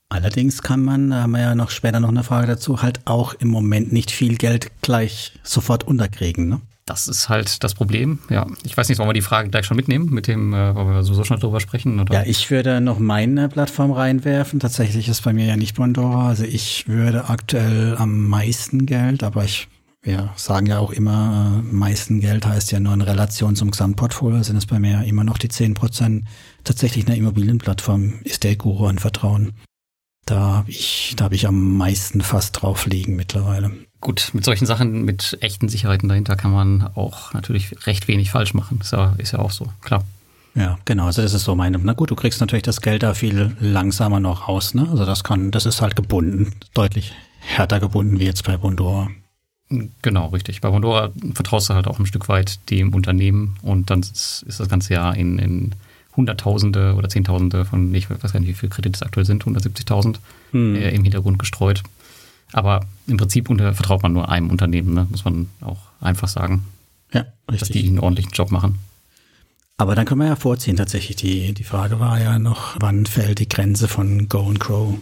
Allerdings 0.09 0.63
kann 0.63 0.83
man, 0.83 1.11
da 1.11 1.21
haben 1.21 1.31
wir 1.31 1.39
ja 1.39 1.55
noch 1.55 1.69
später 1.69 1.99
noch 1.99 2.09
eine 2.09 2.23
Frage 2.23 2.47
dazu, 2.47 2.81
halt 2.81 2.99
auch 3.05 3.35
im 3.35 3.47
Moment 3.47 3.93
nicht 3.93 4.09
viel 4.11 4.37
Geld 4.37 4.71
gleich 4.81 5.33
sofort 5.43 5.85
unterkriegen. 5.85 6.49
Ne? 6.49 6.61
Das 6.89 7.07
ist 7.07 7.29
halt 7.29 7.63
das 7.63 7.75
Problem. 7.75 8.17
Ja, 8.31 8.47
ich 8.63 8.75
weiß 8.75 8.89
nicht, 8.89 8.97
wollen 8.97 9.09
wir 9.09 9.13
die 9.13 9.21
Frage 9.21 9.49
gleich 9.49 9.67
schon 9.67 9.77
mitnehmen, 9.77 10.09
mit 10.09 10.25
dem, 10.25 10.55
äh, 10.55 10.73
wollen 10.73 10.89
wir 10.89 11.03
sowieso 11.03 11.23
schon 11.23 11.39
drüber 11.39 11.59
sprechen? 11.59 11.99
Oder? 11.99 12.11
Ja, 12.11 12.23
ich 12.25 12.49
würde 12.49 12.81
noch 12.81 12.97
meine 12.97 13.47
Plattform 13.47 13.91
reinwerfen. 13.91 14.59
Tatsächlich 14.59 15.07
ist 15.07 15.21
bei 15.21 15.31
mir 15.31 15.45
ja 15.45 15.55
nicht 15.55 15.75
Bondora. 15.75 16.29
Also 16.29 16.45
ich 16.45 16.87
würde 16.87 17.29
aktuell 17.29 17.95
am 17.95 18.27
meisten 18.27 18.87
Geld, 18.87 19.21
aber 19.21 19.43
ich 19.43 19.67
wir 20.01 20.31
sagen 20.37 20.65
ja 20.65 20.79
auch 20.79 20.91
immer, 20.91 21.61
äh, 21.61 21.73
meisten 21.73 22.21
Geld 22.21 22.45
heißt 22.45 22.71
ja 22.71 22.79
nur 22.79 22.93
in 22.93 23.01
Relation 23.01 23.55
zum 23.55 23.69
Gesamtportfolio, 23.69 24.41
sind 24.41 24.55
es 24.55 24.65
bei 24.65 24.79
mir 24.79 25.03
immer 25.03 25.25
noch 25.25 25.37
die 25.37 25.49
10 25.49 25.73
Prozent. 25.73 26.23
Tatsächlich 26.63 27.05
eine 27.05 27.17
Immobilienplattform 27.17 28.21
ist 28.23 28.45
der 28.45 28.55
Guru 28.55 28.87
an 28.87 28.97
Vertrauen. 28.97 29.51
Da 30.29 30.39
habe 30.39 30.69
ich, 30.69 31.15
da 31.17 31.25
habe 31.25 31.33
ich 31.33 31.47
am 31.47 31.77
meisten 31.77 32.21
fast 32.21 32.61
drauf 32.61 32.85
liegen 32.85 33.15
mittlerweile. 33.15 33.71
Gut, 33.99 34.29
mit 34.33 34.45
solchen 34.45 34.67
Sachen, 34.67 35.03
mit 35.03 35.39
echten 35.41 35.69
Sicherheiten 35.69 36.07
dahinter 36.07 36.35
kann 36.35 36.51
man 36.51 36.83
auch 36.93 37.33
natürlich 37.33 37.87
recht 37.87 38.07
wenig 38.07 38.29
falsch 38.29 38.53
machen. 38.53 38.77
Ist 38.79 38.91
ja, 38.91 39.15
ist 39.17 39.31
ja 39.31 39.39
auch 39.39 39.49
so, 39.49 39.65
klar. 39.81 40.03
Ja, 40.53 40.77
genau. 40.85 41.07
Also 41.07 41.23
das 41.23 41.33
ist 41.33 41.45
so 41.45 41.55
meine. 41.55 41.79
Na 41.79 41.93
gut, 41.93 42.11
du 42.11 42.15
kriegst 42.15 42.41
natürlich 42.41 42.61
das 42.61 42.81
Geld 42.81 43.01
da 43.01 43.15
viel 43.15 43.55
langsamer 43.59 44.19
noch 44.19 44.47
raus. 44.47 44.75
Ne? 44.75 44.87
Also 44.91 45.03
das 45.03 45.23
kann, 45.23 45.49
das 45.49 45.65
ist 45.65 45.81
halt 45.81 45.95
gebunden, 45.95 46.53
deutlich 46.75 47.13
härter 47.39 47.79
gebunden 47.79 48.19
wie 48.19 48.25
jetzt 48.25 48.43
bei 48.43 48.55
Bondora. 48.55 49.09
Genau, 50.03 50.27
richtig. 50.27 50.61
Bei 50.61 50.69
Mondora 50.69 51.09
vertraust 51.33 51.69
du 51.69 51.73
halt 51.73 51.87
auch 51.87 51.97
ein 51.97 52.05
Stück 52.05 52.29
weit 52.29 52.69
dem 52.69 52.93
Unternehmen 52.93 53.57
und 53.63 53.89
dann 53.89 54.01
ist, 54.01 54.43
ist 54.47 54.59
das 54.59 54.69
ganze 54.69 54.93
Jahr 54.93 55.15
in, 55.15 55.39
in 55.39 55.75
Hunderttausende 56.15 56.95
oder 56.95 57.09
Zehntausende 57.09 57.65
von, 57.65 57.93
ich 57.93 58.09
weiß 58.09 58.33
gar 58.33 58.39
nicht, 58.39 58.49
wie 58.49 58.53
viele 58.53 58.71
Kredite 58.71 58.95
es 58.95 59.03
aktuell 59.03 59.25
sind, 59.25 59.43
170.000 59.45 60.17
hm. 60.51 60.75
äh, 60.75 60.89
im 60.89 61.03
Hintergrund 61.03 61.39
gestreut. 61.39 61.83
Aber 62.51 62.85
im 63.07 63.17
Prinzip 63.17 63.49
unter, 63.49 63.73
vertraut 63.73 64.01
man 64.01 64.13
nur 64.13 64.29
einem 64.29 64.49
Unternehmen, 64.49 64.93
ne? 64.93 65.07
muss 65.09 65.23
man 65.23 65.49
auch 65.61 65.79
einfach 66.01 66.27
sagen. 66.27 66.65
Ja, 67.13 67.25
richtig. 67.49 67.59
Dass 67.59 67.69
die 67.69 67.87
einen 67.87 67.99
ordentlichen 67.99 68.31
Job 68.31 68.51
machen. 68.51 68.79
Aber 69.77 69.95
dann 69.95 70.05
können 70.05 70.19
wir 70.19 70.27
ja 70.27 70.35
vorziehen 70.35 70.75
tatsächlich. 70.75 71.15
Die, 71.15 71.53
die 71.53 71.63
Frage 71.63 71.99
war 71.99 72.19
ja 72.19 72.37
noch, 72.37 72.75
wann 72.79 73.05
fällt 73.05 73.39
die 73.39 73.47
Grenze 73.47 73.87
von 73.87 74.27
Go 74.27 74.49
and 74.49 74.59
Grow? 74.59 74.99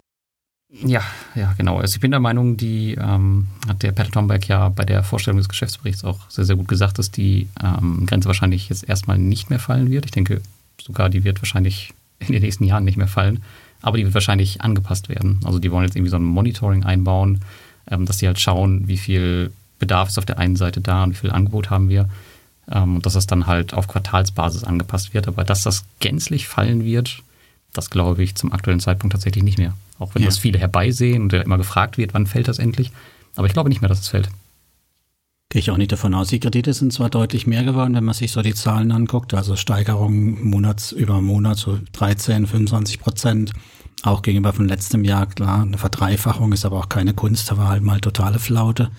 Ja, 0.69 1.01
ja, 1.33 1.53
genau. 1.57 1.77
Also 1.77 1.95
ich 1.95 2.01
bin 2.01 2.11
der 2.11 2.19
Meinung, 2.19 2.57
die 2.57 2.93
ähm, 2.93 3.47
hat 3.67 3.81
der 3.83 3.93
Peter 3.93 4.11
Tomberg 4.11 4.47
ja 4.47 4.69
bei 4.69 4.83
der 4.85 5.03
Vorstellung 5.03 5.37
des 5.37 5.49
Geschäftsberichts 5.49 6.03
auch 6.03 6.29
sehr, 6.29 6.45
sehr 6.45 6.57
gut 6.57 6.67
gesagt, 6.67 6.99
dass 6.99 7.09
die 7.09 7.47
ähm, 7.63 8.05
Grenze 8.05 8.27
wahrscheinlich 8.27 8.69
jetzt 8.69 8.87
erstmal 8.87 9.17
nicht 9.17 9.49
mehr 9.49 9.59
fallen 9.59 9.89
wird. 9.89 10.05
Ich 10.05 10.11
denke 10.11 10.41
sogar, 10.87 11.09
die 11.09 11.23
wird 11.23 11.41
wahrscheinlich 11.41 11.93
in 12.19 12.31
den 12.31 12.41
nächsten 12.41 12.63
Jahren 12.63 12.85
nicht 12.85 12.97
mehr 12.97 13.07
fallen, 13.07 13.43
aber 13.81 13.97
die 13.97 14.05
wird 14.05 14.13
wahrscheinlich 14.13 14.61
angepasst 14.61 15.09
werden. 15.09 15.39
Also 15.43 15.59
die 15.59 15.71
wollen 15.71 15.85
jetzt 15.85 15.95
irgendwie 15.95 16.09
so 16.09 16.17
ein 16.17 16.23
Monitoring 16.23 16.83
einbauen, 16.83 17.41
ähm, 17.91 18.05
dass 18.05 18.17
die 18.17 18.27
halt 18.27 18.39
schauen, 18.39 18.87
wie 18.87 18.97
viel 18.97 19.51
Bedarf 19.77 20.09
ist 20.09 20.17
auf 20.17 20.25
der 20.25 20.39
einen 20.39 20.55
Seite 20.55 20.81
da 20.81 21.03
und 21.03 21.11
wie 21.11 21.17
viel 21.17 21.31
Angebot 21.31 21.69
haben 21.69 21.89
wir. 21.89 22.09
Ähm, 22.71 22.95
und 22.95 23.05
dass 23.05 23.13
das 23.13 23.27
dann 23.27 23.45
halt 23.45 23.73
auf 23.73 23.87
Quartalsbasis 23.87 24.63
angepasst 24.63 25.13
wird. 25.13 25.27
Aber 25.27 25.43
dass 25.43 25.61
das 25.61 25.85
gänzlich 25.99 26.47
fallen 26.47 26.83
wird, 26.83 27.21
das 27.73 27.89
glaube 27.89 28.23
ich 28.23 28.35
zum 28.35 28.51
aktuellen 28.51 28.79
Zeitpunkt 28.79 29.13
tatsächlich 29.13 29.43
nicht 29.43 29.59
mehr. 29.59 29.73
Auch 29.99 30.15
wenn 30.15 30.23
ja. 30.23 30.27
das 30.27 30.39
viele 30.39 30.57
herbeisehen 30.57 31.23
und 31.23 31.33
immer 31.33 31.57
gefragt 31.57 31.97
wird, 31.97 32.13
wann 32.13 32.27
fällt 32.27 32.47
das 32.47 32.59
endlich. 32.59 32.91
Aber 33.35 33.47
ich 33.47 33.53
glaube 33.53 33.69
nicht 33.69 33.81
mehr, 33.81 33.89
dass 33.89 33.99
es 33.99 34.07
fällt. 34.07 34.29
Gehe 35.49 35.59
ich 35.59 35.71
auch 35.71 35.77
nicht 35.77 35.93
davon 35.93 36.13
aus. 36.13 36.27
Die 36.27 36.39
Kredite 36.39 36.73
sind 36.73 36.91
zwar 36.91 37.09
deutlich 37.09 37.47
mehr 37.47 37.63
geworden, 37.63 37.95
wenn 37.95 38.03
man 38.03 38.13
sich 38.13 38.31
so 38.33 38.41
die 38.41 38.53
Zahlen 38.53 38.91
anguckt, 38.91 39.33
also 39.33 39.55
Steigerungen 39.55 40.43
Monats 40.43 40.91
über 40.91 41.21
Monat, 41.21 41.57
so 41.57 41.79
13, 41.93 42.47
25 42.47 42.99
Prozent. 42.99 43.53
Auch 44.03 44.21
gegenüber 44.21 44.51
von 44.53 44.67
letztem 44.67 45.03
Jahr, 45.03 45.25
klar, 45.25 45.61
eine 45.61 45.77
Verdreifachung 45.77 46.51
ist 46.51 46.65
aber 46.65 46.77
auch 46.77 46.89
keine 46.89 47.13
Kunst, 47.13 47.49
da 47.49 47.57
war 47.57 47.69
halt 47.69 47.81
mal 47.81 48.01
totale 48.01 48.39
Flaute. 48.39 48.91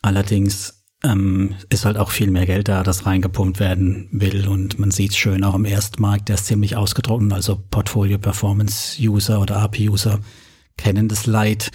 Allerdings 0.00 0.84
ähm, 1.02 1.54
ist 1.70 1.84
halt 1.84 1.96
auch 1.98 2.10
viel 2.10 2.30
mehr 2.30 2.46
Geld 2.46 2.68
da, 2.68 2.82
das 2.82 3.04
reingepumpt 3.04 3.60
werden 3.60 4.08
will. 4.12 4.48
Und 4.48 4.78
man 4.78 4.90
sieht 4.90 5.10
es 5.10 5.16
schön 5.16 5.44
auch 5.44 5.54
im 5.54 5.64
Erstmarkt, 5.64 6.28
der 6.28 6.36
ist 6.36 6.46
ziemlich 6.46 6.76
ausgetrocknet. 6.76 7.32
Also 7.32 7.60
Portfolio 7.70 8.18
Performance 8.18 9.00
User 9.00 9.40
oder 9.40 9.56
AP-User 9.56 10.20
kennen 10.76 11.08
das 11.08 11.26
Leid. 11.26 11.70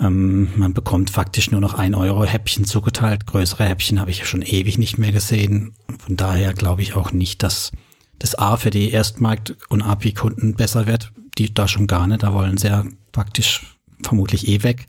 Ähm, 0.00 0.48
man 0.56 0.72
bekommt 0.72 1.10
faktisch 1.10 1.50
nur 1.50 1.60
noch 1.60 1.74
ein 1.74 1.94
Euro 1.94 2.24
Häppchen 2.24 2.64
zugeteilt. 2.64 3.26
Größere 3.26 3.64
Häppchen 3.64 4.00
habe 4.00 4.10
ich 4.10 4.20
ja 4.20 4.24
schon 4.24 4.42
ewig 4.42 4.78
nicht 4.78 4.98
mehr 4.98 5.12
gesehen. 5.12 5.74
Von 5.98 6.16
daher 6.16 6.54
glaube 6.54 6.82
ich 6.82 6.94
auch 6.94 7.12
nicht, 7.12 7.42
dass 7.42 7.72
das 8.18 8.34
A 8.34 8.56
für 8.56 8.70
die 8.70 8.90
Erstmarkt- 8.90 9.56
und 9.68 9.82
API-Kunden 9.82 10.54
besser 10.54 10.86
wird. 10.86 11.12
Die 11.38 11.52
da 11.52 11.68
schon 11.68 11.86
gar 11.86 12.06
nicht. 12.06 12.22
Da 12.22 12.32
wollen 12.32 12.56
sie 12.56 12.68
ja 12.68 12.84
praktisch 13.12 13.76
vermutlich 14.02 14.48
eh 14.48 14.62
weg. 14.62 14.86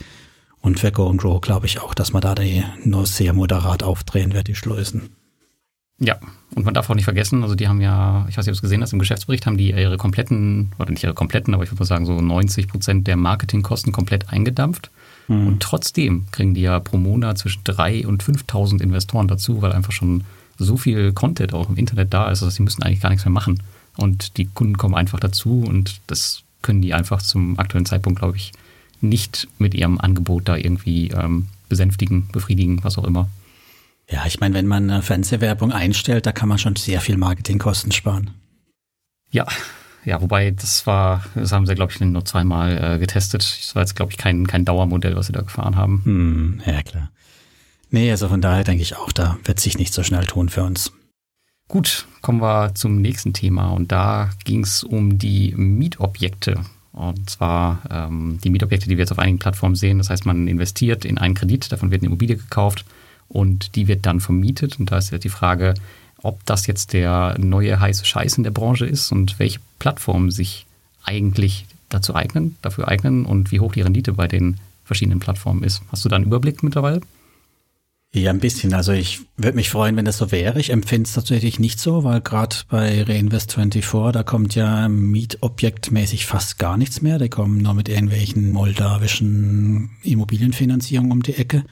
Und 0.62 0.80
für 0.80 0.92
Go 0.92 1.10
and 1.10 1.20
Grow 1.20 1.42
glaube 1.42 1.66
ich 1.66 1.80
auch, 1.80 1.94
dass 1.94 2.14
man 2.14 2.22
da 2.22 2.36
die 2.36 2.64
nur 2.84 3.06
sehr 3.06 3.34
moderat 3.34 3.84
aufdrehen 3.84 4.34
wird, 4.34 4.48
die 4.48 4.56
Schleusen. 4.56 5.10
Ja, 6.00 6.18
und 6.56 6.66
man 6.66 6.74
darf 6.74 6.90
auch 6.90 6.96
nicht 6.96 7.04
vergessen, 7.04 7.44
also 7.44 7.54
die 7.54 7.68
haben 7.68 7.80
ja, 7.80 8.26
ich 8.28 8.36
weiß 8.36 8.46
nicht, 8.46 8.54
ob 8.54 8.56
es 8.56 8.62
gesehen 8.62 8.82
hast, 8.82 8.92
im 8.92 8.98
Geschäftsbericht 8.98 9.46
haben 9.46 9.58
die 9.58 9.70
ihre 9.70 9.98
kompletten, 9.98 10.72
oder 10.80 10.90
nicht 10.90 11.04
ihre 11.04 11.14
kompletten, 11.14 11.54
aber 11.54 11.64
ich 11.64 11.70
würde 11.70 11.82
mal 11.82 11.86
sagen 11.86 12.08
so 12.08 12.20
90 12.20 12.68
Prozent 12.68 13.06
der 13.06 13.18
Marketingkosten 13.18 13.94
komplett 13.94 14.30
eingedampft. 14.30 14.90
Mhm. 15.32 15.48
Und 15.48 15.64
trotzdem 15.64 16.26
kriegen 16.32 16.54
die 16.54 16.62
ja 16.62 16.80
pro 16.80 16.98
Monat 16.98 17.38
zwischen 17.38 17.64
3.000 17.64 18.06
und 18.06 18.24
5.000 18.24 18.82
Investoren 18.82 19.28
dazu, 19.28 19.62
weil 19.62 19.72
einfach 19.72 19.94
schon 19.94 20.26
so 20.58 20.78
viel 20.78 21.14
Content 21.14 21.54
auch 21.54 21.70
im 21.70 21.78
Internet 21.78 22.14
da 22.14 22.30
ist, 22.30 22.42
dass 22.42 22.56
sie 22.56 22.64
müssen 22.64 22.84
eigentlich 22.84 23.00
gar 23.00 23.10
nichts 23.10 23.26
mehr 23.26 23.32
machen. 23.32 23.64
Und 23.98 24.38
die 24.38 24.46
Kunden 24.46 24.78
kommen 24.78 24.96
einfach 24.96 25.20
dazu 25.20 25.64
und 25.66 26.02
das 26.08 26.44
können 26.62 26.82
die 26.82 26.94
einfach 26.94 27.22
zum 27.22 27.58
aktuellen 27.58 27.86
Zeitpunkt, 27.86 28.20
glaube 28.20 28.38
ich, 28.38 28.52
nicht 29.00 29.48
mit 29.58 29.74
ihrem 29.74 30.00
Angebot 30.00 30.48
da 30.48 30.56
irgendwie 30.56 31.10
ähm, 31.10 31.48
besänftigen, 31.70 32.28
befriedigen, 32.32 32.84
was 32.84 32.98
auch 32.98 33.06
immer. 33.06 33.30
Ja, 34.10 34.26
ich 34.26 34.40
meine, 34.40 34.54
wenn 34.56 34.68
man 34.68 34.90
eine 34.90 35.02
Fernsehwerbung 35.02 35.72
einstellt, 35.72 36.26
da 36.26 36.34
kann 36.34 36.50
man 36.50 36.58
schon 36.58 36.76
sehr 36.76 37.02
viel 37.02 37.18
Marketingkosten 37.18 37.92
sparen. 37.92 38.32
Ja, 39.32 39.48
ja, 40.04 40.22
wobei 40.22 40.52
das 40.52 40.88
war, 40.88 41.24
das 41.36 41.52
haben 41.52 41.66
sie, 41.66 41.76
glaube 41.76 41.92
ich, 41.92 42.00
nur 42.00 42.26
zweimal 42.26 42.96
äh, 42.96 43.00
getestet. 43.00 43.42
Das 43.44 43.76
war 43.76 43.84
jetzt, 43.84 43.96
glaube 43.96 44.12
ich, 44.12 44.18
kein, 44.18 44.48
kein 44.48 44.66
Dauermodell, 44.66 45.16
was 45.16 45.28
sie 45.28 45.34
da 45.34 45.42
gefahren 45.42 45.76
haben. 45.76 46.02
Hm, 46.04 46.62
ja, 46.66 46.82
klar. 46.82 47.12
Nee, 47.90 48.10
also 48.10 48.30
von 48.30 48.42
daher 48.42 48.64
denke 48.64 48.82
ich 48.82 48.96
auch, 48.96 49.12
da 49.12 49.38
wird 49.44 49.60
sich 49.60 49.78
nicht 49.78 49.94
so 49.94 50.02
schnell 50.04 50.26
tun 50.26 50.50
für 50.50 50.64
uns. 50.64 50.92
Gut, 51.68 52.08
kommen 52.22 52.42
wir 52.42 52.74
zum 52.74 53.02
nächsten 53.02 53.34
Thema 53.34 53.70
und 53.70 53.92
da 53.92 54.30
ging 54.44 54.64
es 54.64 54.84
um 54.84 55.18
die 55.18 55.54
Mietobjekte. 55.56 56.62
Und 56.94 57.30
zwar 57.30 57.82
ähm, 57.90 58.40
die 58.44 58.50
Mietobjekte, 58.50 58.90
die 58.90 58.98
wir 58.98 59.04
jetzt 59.04 59.12
auf 59.12 59.20
einigen 59.20 59.40
Plattformen 59.40 59.76
sehen. 59.76 59.98
Das 59.98 60.10
heißt, 60.10 60.26
man 60.26 60.48
investiert 60.48 61.06
in 61.06 61.18
einen 61.18 61.36
Kredit, 61.36 61.72
davon 61.72 61.92
wird 61.92 62.02
eine 62.02 62.08
Immobilie 62.08 62.36
gekauft 62.36 62.86
und 63.30 63.76
die 63.76 63.88
wird 63.88 64.06
dann 64.06 64.20
vermietet. 64.20 64.80
Und 64.80 64.92
da 64.92 64.98
ist 64.98 65.12
ja 65.12 65.18
die 65.18 65.30
Frage, 65.30 65.74
ob 66.24 66.46
das 66.46 66.68
jetzt 66.68 66.94
der 66.94 67.36
neue 67.40 67.80
heiße 67.80 68.06
Scheiß 68.06 68.38
in 68.38 68.44
der 68.44 68.52
Branche 68.52 68.86
ist 68.86 69.12
und 69.12 69.40
welche 69.40 69.60
Plattformen 69.80 70.32
sich 70.32 70.66
eigentlich 71.04 71.66
dazu 71.90 72.16
eignen, 72.16 72.58
dafür 72.62 72.88
eignen 72.88 73.26
und 73.26 73.52
wie 73.52 73.60
hoch 73.60 73.74
die 73.74 73.82
Rendite 73.82 74.14
bei 74.14 74.28
den 74.28 74.58
verschiedenen 74.86 75.20
Plattformen 75.20 75.64
ist. 75.64 75.82
Hast 75.92 76.06
du 76.06 76.10
da 76.10 76.16
einen 76.16 76.26
Überblick 76.26 76.64
mittlerweile? 76.64 77.02
Ja, 78.14 78.30
ein 78.30 78.42
bisschen. 78.42 78.74
Also 78.74 78.92
ich 78.92 79.22
würde 79.38 79.56
mich 79.56 79.70
freuen, 79.70 79.96
wenn 79.96 80.04
das 80.04 80.18
so 80.18 80.32
wäre. 80.34 80.60
Ich 80.60 80.70
empfinde 80.70 81.08
es 81.08 81.14
tatsächlich 81.14 81.60
nicht 81.60 81.80
so, 81.80 82.04
weil 82.04 82.20
gerade 82.20 82.58
bei 82.68 83.04
Reinvest24, 83.04 84.12
da 84.12 84.24
kommt 84.24 84.54
ja 84.54 84.90
mietobjektmäßig 84.90 86.26
fast 86.26 86.60
gar 86.60 86.76
nichts 86.76 87.02
mehr. 87.02 87.20
Die 87.20 87.30
kommen 87.30 87.60
nur 87.60 87.74
mit 87.74 87.88
irgendwelchen 87.88 88.52
moldawischen 88.52 89.92
Immobilienfinanzierungen 90.04 91.12
um 91.12 91.24
die 91.24 91.36
Ecke. 91.36 91.64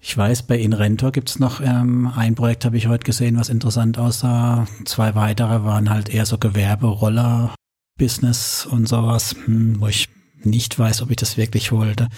Ich 0.00 0.16
weiß, 0.16 0.44
bei 0.44 0.58
Inrentor 0.58 1.12
gibt's 1.12 1.38
noch 1.38 1.60
ähm, 1.60 2.10
ein 2.16 2.34
Projekt, 2.34 2.64
habe 2.64 2.76
ich 2.76 2.88
heute 2.88 3.04
gesehen, 3.04 3.36
was 3.36 3.50
interessant 3.50 3.98
aussah. 3.98 4.66
Zwei 4.86 5.14
weitere 5.14 5.64
waren 5.64 5.90
halt 5.90 6.08
eher 6.08 6.24
so 6.24 6.38
Gewerberoller, 6.38 7.54
Business 7.98 8.66
und 8.66 8.88
sowas, 8.88 9.36
hm, 9.44 9.80
wo 9.80 9.88
ich 9.88 10.08
nicht 10.42 10.78
weiß, 10.78 11.02
ob 11.02 11.10
ich 11.10 11.16
das 11.16 11.36
wirklich 11.36 11.70
wollte. 11.70 12.08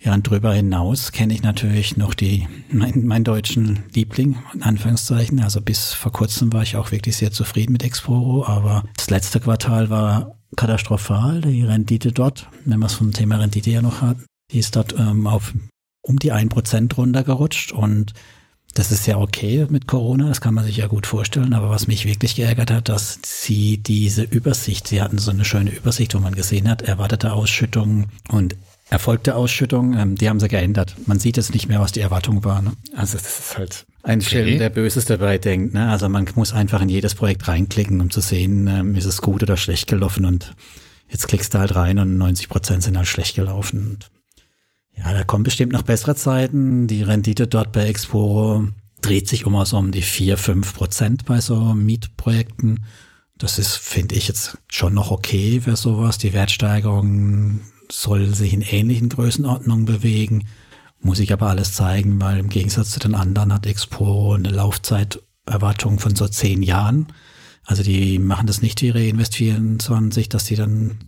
Ja, 0.00 0.14
und 0.14 0.28
darüber 0.28 0.54
hinaus 0.54 1.10
kenne 1.10 1.34
ich 1.34 1.42
natürlich 1.42 1.96
noch 1.96 2.14
die, 2.14 2.46
mein, 2.70 3.04
meinen 3.04 3.24
deutschen 3.24 3.80
Liebling, 3.92 4.36
in 4.54 4.62
Anführungszeichen. 4.62 5.40
Also 5.40 5.60
bis 5.60 5.92
vor 5.92 6.12
kurzem 6.12 6.52
war 6.52 6.62
ich 6.62 6.76
auch 6.76 6.92
wirklich 6.92 7.16
sehr 7.16 7.32
zufrieden 7.32 7.72
mit 7.72 7.82
Exporo, 7.82 8.46
aber 8.46 8.84
das 8.96 9.10
letzte 9.10 9.40
Quartal 9.40 9.90
war 9.90 10.36
katastrophal. 10.54 11.40
Die 11.40 11.64
Rendite 11.64 12.12
dort, 12.12 12.48
wenn 12.64 12.78
wir 12.78 12.86
es 12.86 12.94
vom 12.94 13.12
Thema 13.12 13.38
Rendite 13.38 13.70
ja 13.70 13.82
noch 13.82 14.02
hatten, 14.02 14.24
die 14.52 14.60
ist 14.60 14.76
dort 14.76 14.94
ähm, 14.96 15.26
auf 15.26 15.52
um 16.08 16.18
die 16.18 16.32
ein 16.32 16.48
Prozent 16.48 16.96
runtergerutscht 16.96 17.72
und 17.72 18.14
das 18.74 18.92
ist 18.92 19.06
ja 19.06 19.18
okay 19.18 19.66
mit 19.68 19.86
Corona, 19.86 20.28
das 20.28 20.40
kann 20.40 20.54
man 20.54 20.64
sich 20.64 20.76
ja 20.76 20.86
gut 20.86 21.06
vorstellen, 21.06 21.52
aber 21.52 21.70
was 21.70 21.86
mich 21.86 22.06
wirklich 22.06 22.34
geärgert 22.34 22.70
hat, 22.70 22.88
dass 22.88 23.18
sie 23.24 23.78
diese 23.78 24.22
Übersicht, 24.22 24.86
sie 24.86 25.02
hatten 25.02 25.18
so 25.18 25.30
eine 25.30 25.44
schöne 25.44 25.70
Übersicht, 25.70 26.14
wo 26.14 26.18
man 26.18 26.34
gesehen 26.34 26.68
hat, 26.68 26.82
erwartete 26.82 27.32
Ausschüttungen 27.32 28.06
und 28.28 28.56
erfolgte 28.90 29.34
Ausschüttung, 29.34 29.94
ähm, 29.94 30.16
die 30.16 30.28
haben 30.28 30.40
sie 30.40 30.48
geändert. 30.48 30.94
Man 31.06 31.18
sieht 31.18 31.36
jetzt 31.36 31.52
nicht 31.52 31.68
mehr, 31.68 31.80
was 31.80 31.92
die 31.92 32.00
Erwartung 32.00 32.44
war. 32.44 32.62
Ne? 32.62 32.72
Also 32.94 33.18
das 33.18 33.38
ist 33.38 33.58
halt 33.58 33.86
ein 34.02 34.20
okay. 34.20 34.44
Film, 34.44 34.58
der 34.58 34.70
Böses 34.70 35.04
dabei 35.04 35.38
denkt. 35.38 35.74
Ne? 35.74 35.90
Also 35.90 36.08
man 36.08 36.26
muss 36.36 36.52
einfach 36.52 36.80
in 36.80 36.88
jedes 36.88 37.14
Projekt 37.14 37.48
reinklicken, 37.48 38.00
um 38.00 38.10
zu 38.10 38.20
sehen, 38.20 38.66
ähm, 38.66 38.94
ist 38.94 39.04
es 39.04 39.20
gut 39.20 39.42
oder 39.42 39.56
schlecht 39.56 39.88
gelaufen. 39.88 40.24
Und 40.24 40.54
jetzt 41.10 41.28
klickst 41.28 41.52
du 41.52 41.58
halt 41.58 41.74
rein 41.74 41.98
und 41.98 42.16
90 42.16 42.48
Prozent 42.48 42.82
sind 42.82 42.96
halt 42.96 43.08
schlecht 43.08 43.36
gelaufen. 43.36 43.90
Und 43.90 44.10
ja, 44.98 45.12
da 45.12 45.24
kommen 45.24 45.44
bestimmt 45.44 45.72
noch 45.72 45.82
bessere 45.82 46.16
Zeiten. 46.16 46.86
Die 46.86 47.02
Rendite 47.02 47.46
dort 47.46 47.72
bei 47.72 47.86
Exporo 47.86 48.68
dreht 49.00 49.28
sich 49.28 49.46
immer 49.46 49.64
so 49.66 49.78
um 49.78 49.92
die 49.92 50.02
4, 50.02 50.36
5 50.36 50.74
Prozent 50.74 51.24
bei 51.24 51.40
so 51.40 51.74
Mietprojekten. 51.74 52.84
Das 53.36 53.58
ist, 53.58 53.76
finde 53.76 54.16
ich, 54.16 54.26
jetzt 54.26 54.58
schon 54.68 54.94
noch 54.94 55.10
okay 55.10 55.60
für 55.60 55.76
sowas. 55.76 56.18
Die 56.18 56.32
Wertsteigerung 56.32 57.60
soll 57.90 58.34
sich 58.34 58.52
in 58.52 58.62
ähnlichen 58.62 59.08
Größenordnungen 59.08 59.84
bewegen, 59.86 60.46
muss 61.00 61.20
ich 61.20 61.32
aber 61.32 61.48
alles 61.48 61.72
zeigen, 61.72 62.20
weil 62.20 62.38
im 62.38 62.48
Gegensatz 62.48 62.90
zu 62.90 62.98
den 62.98 63.14
anderen 63.14 63.52
hat 63.52 63.66
Expo 63.66 64.34
eine 64.34 64.50
Laufzeiterwartung 64.50 66.00
von 66.00 66.16
so 66.16 66.26
zehn 66.26 66.62
Jahren. 66.62 67.06
Also 67.64 67.82
die 67.82 68.18
machen 68.18 68.46
das 68.46 68.62
nicht 68.62 68.82
wie 68.82 68.92
Reinvest24, 68.92 70.28
dass 70.28 70.44
die 70.44 70.56
dann 70.56 70.98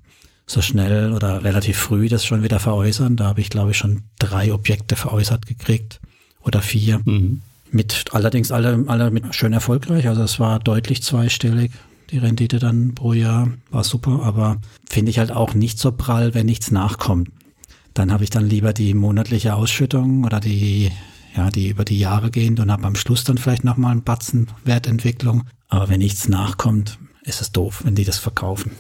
so 0.51 0.63
schnell 0.63 1.13
oder 1.13 1.45
relativ 1.45 1.79
früh 1.79 2.09
das 2.09 2.25
schon 2.25 2.43
wieder 2.43 2.59
veräußern. 2.59 3.17
Da 3.17 3.27
habe 3.27 3.41
ich, 3.41 3.51
glaube 3.51 3.71
ich, 3.71 3.77
schon 3.77 4.03
drei 4.19 4.53
Objekte 4.53 4.97
veräußert 4.97 5.47
gekriegt 5.47 6.01
oder 6.43 6.63
vier. 6.63 7.01
Mhm. 7.05 7.43
Mit 7.71 8.07
allerdings 8.13 8.51
alle, 8.51 8.85
alle 8.89 9.11
mit 9.11 9.35
schön 9.35 9.53
erfolgreich. 9.53 10.09
Also 10.09 10.23
es 10.23 10.41
war 10.41 10.59
deutlich 10.59 11.03
zweistellig 11.03 11.71
die 12.11 12.19
Rendite 12.19 12.59
dann 12.59 12.95
pro 12.95 13.13
Jahr 13.13 13.49
war 13.71 13.85
super, 13.85 14.23
aber 14.25 14.61
finde 14.89 15.11
ich 15.11 15.19
halt 15.19 15.31
auch 15.31 15.55
nicht 15.55 15.79
so 15.79 15.93
prall, 15.93 16.35
wenn 16.35 16.47
nichts 16.47 16.71
nachkommt. 16.71 17.31
Dann 17.95 18.13
habe 18.13 18.25
ich 18.25 18.31
dann 18.31 18.49
lieber 18.49 18.73
die 18.73 18.95
monatliche 18.95 19.55
Ausschüttung 19.55 20.25
oder 20.25 20.41
die 20.41 20.91
ja, 21.37 21.49
die 21.49 21.69
über 21.69 21.85
die 21.85 21.99
Jahre 21.99 22.33
gehen 22.33 22.59
und 22.59 22.73
habe 22.73 22.85
am 22.85 22.97
Schluss 22.97 23.23
dann 23.23 23.39
vielleicht 23.39 23.63
nochmal 23.63 23.93
einen 23.93 24.03
Batzen 24.03 24.49
Wertentwicklung. 24.65 25.45
Aber 25.69 25.89
wenn 25.89 26.01
nichts 26.01 26.29
nachkommt, 26.29 26.99
ist 27.23 27.41
es 27.41 27.53
doof, 27.53 27.83
wenn 27.85 27.95
die 27.95 28.05
das 28.05 28.19
verkaufen. 28.19 28.73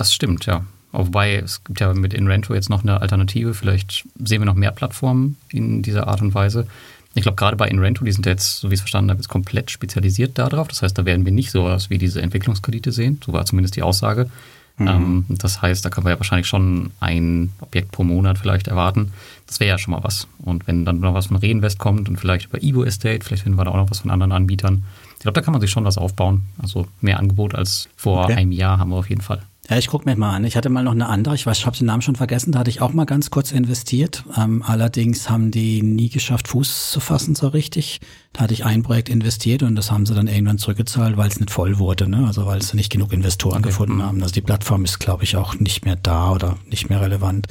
Das 0.00 0.14
stimmt, 0.14 0.46
ja. 0.46 0.64
Wobei 0.92 1.36
es 1.36 1.62
gibt 1.62 1.78
ja 1.78 1.92
mit 1.92 2.14
Inrento 2.14 2.54
jetzt 2.54 2.70
noch 2.70 2.82
eine 2.82 3.02
Alternative. 3.02 3.52
Vielleicht 3.52 4.06
sehen 4.18 4.40
wir 4.40 4.46
noch 4.46 4.54
mehr 4.54 4.70
Plattformen 4.70 5.36
in 5.50 5.82
dieser 5.82 6.08
Art 6.08 6.22
und 6.22 6.32
Weise. 6.32 6.66
Ich 7.12 7.22
glaube, 7.22 7.36
gerade 7.36 7.54
bei 7.58 7.68
Inrento, 7.68 8.02
die 8.02 8.12
sind 8.12 8.24
jetzt, 8.24 8.60
so 8.60 8.70
wie 8.70 8.74
ich 8.74 8.78
es 8.78 8.80
verstanden 8.80 9.10
habe, 9.10 9.18
jetzt 9.18 9.28
komplett 9.28 9.70
spezialisiert 9.70 10.38
darauf. 10.38 10.68
Das 10.68 10.80
heißt, 10.80 10.96
da 10.96 11.04
werden 11.04 11.26
wir 11.26 11.32
nicht 11.32 11.50
so 11.50 11.64
was 11.64 11.90
wie 11.90 11.98
diese 11.98 12.22
Entwicklungskredite 12.22 12.92
sehen. 12.92 13.20
So 13.22 13.34
war 13.34 13.44
zumindest 13.44 13.76
die 13.76 13.82
Aussage. 13.82 14.30
Mhm. 14.78 14.88
Ähm, 14.88 15.24
das 15.28 15.60
heißt, 15.60 15.84
da 15.84 15.90
können 15.90 16.06
wir 16.06 16.12
ja 16.12 16.18
wahrscheinlich 16.18 16.46
schon 16.46 16.92
ein 16.98 17.52
Objekt 17.60 17.92
pro 17.92 18.02
Monat 18.02 18.38
vielleicht 18.38 18.68
erwarten. 18.68 19.12
Das 19.46 19.60
wäre 19.60 19.68
ja 19.68 19.76
schon 19.78 19.92
mal 19.92 20.02
was. 20.02 20.28
Und 20.38 20.66
wenn 20.66 20.86
dann 20.86 21.00
noch 21.00 21.12
was 21.12 21.26
von 21.26 21.36
Reinvest 21.36 21.78
kommt 21.78 22.08
und 22.08 22.16
vielleicht 22.16 22.46
über 22.46 22.62
Evo 22.62 22.84
Estate, 22.84 23.22
vielleicht 23.22 23.42
finden 23.42 23.58
wir 23.58 23.66
da 23.66 23.72
auch 23.72 23.76
noch 23.76 23.90
was 23.90 23.98
von 23.98 24.10
anderen 24.10 24.32
Anbietern. 24.32 24.82
Ich 25.18 25.24
glaube, 25.24 25.34
da 25.34 25.42
kann 25.42 25.52
man 25.52 25.60
sich 25.60 25.70
schon 25.70 25.84
was 25.84 25.98
aufbauen. 25.98 26.46
Also 26.56 26.88
mehr 27.02 27.18
Angebot 27.18 27.54
als 27.54 27.90
vor 27.96 28.24
okay. 28.24 28.32
einem 28.32 28.52
Jahr 28.52 28.78
haben 28.78 28.88
wir 28.88 28.96
auf 28.96 29.10
jeden 29.10 29.20
Fall. 29.20 29.42
Ja, 29.70 29.78
ich 29.78 29.86
gucke 29.86 30.10
mir 30.10 30.16
mal 30.16 30.34
an. 30.34 30.42
Ich 30.44 30.56
hatte 30.56 30.68
mal 30.68 30.82
noch 30.82 30.90
eine 30.90 31.08
andere, 31.08 31.36
ich 31.36 31.46
weiß, 31.46 31.58
ich 31.58 31.64
habe 31.64 31.76
den 31.76 31.86
Namen 31.86 32.02
schon 32.02 32.16
vergessen, 32.16 32.50
da 32.50 32.58
hatte 32.58 32.70
ich 32.70 32.80
auch 32.80 32.92
mal 32.92 33.04
ganz 33.04 33.30
kurz 33.30 33.52
investiert. 33.52 34.24
Ähm, 34.36 34.64
allerdings 34.66 35.30
haben 35.30 35.52
die 35.52 35.80
nie 35.80 36.08
geschafft, 36.08 36.48
Fuß 36.48 36.90
zu 36.90 36.98
fassen 36.98 37.36
so 37.36 37.46
richtig. 37.46 38.00
Da 38.32 38.40
hatte 38.42 38.52
ich 38.52 38.64
ein 38.64 38.82
Projekt 38.82 39.08
investiert 39.08 39.62
und 39.62 39.76
das 39.76 39.92
haben 39.92 40.06
sie 40.06 40.14
dann 40.14 40.26
irgendwann 40.26 40.58
zurückgezahlt, 40.58 41.16
weil 41.16 41.28
es 41.28 41.38
nicht 41.38 41.52
voll 41.52 41.78
wurde, 41.78 42.08
ne? 42.08 42.26
Also 42.26 42.46
weil 42.46 42.60
sie 42.60 42.76
nicht 42.76 42.90
genug 42.90 43.12
Investoren 43.12 43.58
okay. 43.58 43.68
gefunden 43.68 43.98
mhm. 43.98 44.02
haben. 44.02 44.22
Also 44.22 44.34
die 44.34 44.40
Plattform 44.40 44.84
ist, 44.84 44.98
glaube 44.98 45.22
ich, 45.22 45.36
auch 45.36 45.54
nicht 45.60 45.84
mehr 45.84 45.94
da 45.94 46.32
oder 46.32 46.56
nicht 46.68 46.90
mehr 46.90 47.00
relevant. 47.00 47.46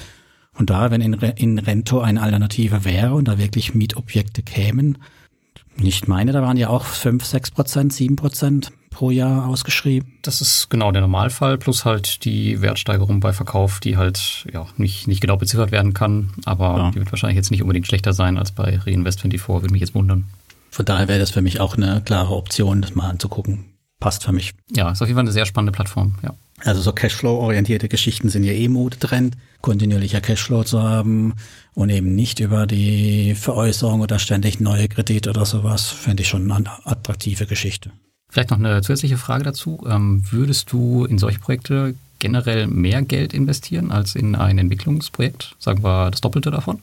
Und 0.58 0.69
da, 0.69 0.91
wenn 0.91 0.99
in, 0.99 1.13
in 1.13 1.58
Rento 1.58 2.01
eine 2.01 2.21
Alternative 2.21 2.84
wäre 2.84 3.13
und 3.13 3.29
da 3.29 3.38
wirklich 3.38 3.73
Mietobjekte 3.73 4.43
kämen, 4.43 4.97
nicht 5.77 6.10
meine, 6.10 6.34
da 6.34 6.41
waren 6.41 6.58
ja 6.58 6.67
auch 6.67 6.84
fünf, 6.84 7.23
sechs 7.23 7.49
Prozent, 7.49 7.93
sieben 7.93 8.17
Prozent 8.17 8.73
pro 8.99 9.12
Jahr 9.12 9.47
ausgeschrieben. 9.47 10.12
Das 10.23 10.41
ist 10.41 10.69
genau 10.69 10.91
der 10.91 10.99
Normalfall, 10.99 11.57
plus 11.57 11.85
halt 11.85 12.25
die 12.25 12.62
Wertsteigerung 12.62 13.21
bei 13.21 13.31
Verkauf, 13.31 13.79
die 13.79 13.95
halt 13.95 14.45
ja 14.51 14.67
nicht, 14.75 15.07
nicht 15.07 15.21
genau 15.21 15.38
beziffert 15.38 15.71
werden 15.71 15.93
kann, 15.93 16.31
aber 16.43 16.77
ja. 16.77 16.91
die 16.91 16.97
wird 16.97 17.09
wahrscheinlich 17.09 17.38
jetzt 17.38 17.49
nicht 17.49 17.62
unbedingt 17.62 17.88
schlechter 17.88 18.12
sein 18.12 18.38
als 18.38 18.51
bei 18.51 18.77
Reinvest24, 18.77 19.47
würde 19.47 19.71
mich 19.71 19.79
jetzt 19.79 19.95
wundern. 19.95 20.25
Von 20.69 20.83
daher 20.83 21.07
wäre 21.07 21.17
das 21.17 21.31
für 21.31 21.41
mich 21.41 21.62
auch 21.62 21.77
eine 21.77 22.01
klare 22.01 22.35
Option, 22.35 22.81
das 22.81 22.93
mal 22.93 23.09
anzugucken. 23.09 23.67
Passt 24.01 24.25
für 24.25 24.33
mich. 24.33 24.53
Ja, 24.75 24.91
ist 24.91 25.01
auf 25.01 25.07
jeden 25.07 25.15
Fall 25.15 25.23
eine 25.23 25.31
sehr 25.31 25.45
spannende 25.45 25.71
Plattform, 25.71 26.15
ja. 26.21 26.33
Also 26.65 26.81
so 26.81 26.91
Cashflow-orientierte 26.91 27.88
Geschichten 27.88 28.27
sind 28.27 28.43
ja 28.43 28.51
eh 28.51 28.67
Modetrend, 28.67 29.38
kontinuierlicher 29.62 30.19
Cashflow 30.19 30.65
zu 30.65 30.83
haben 30.83 31.35
und 31.73 31.89
eben 31.89 32.15
nicht 32.15 32.41
über 32.41 32.67
die 32.67 33.33
Veräußerung 33.35 34.01
oder 34.01 34.19
ständig 34.19 34.59
neue 34.59 34.89
Kredite 34.89 35.29
oder 35.29 35.45
sowas, 35.45 35.88
fände 35.88 36.23
ich 36.23 36.27
schon 36.27 36.51
eine 36.51 36.85
attraktive 36.85 37.45
Geschichte. 37.45 37.91
Vielleicht 38.29 38.51
noch 38.51 38.59
eine 38.59 38.81
zusätzliche 38.81 39.17
Frage 39.17 39.43
dazu. 39.43 39.85
Ähm, 39.89 40.23
würdest 40.29 40.71
du 40.71 41.05
in 41.05 41.17
solche 41.17 41.39
Projekte 41.39 41.95
generell 42.19 42.67
mehr 42.67 43.01
Geld 43.01 43.33
investieren 43.33 43.91
als 43.91 44.15
in 44.15 44.35
ein 44.35 44.57
Entwicklungsprojekt? 44.57 45.55
Sagen 45.57 45.83
wir 45.83 46.11
das 46.11 46.21
Doppelte 46.21 46.51
davon? 46.51 46.79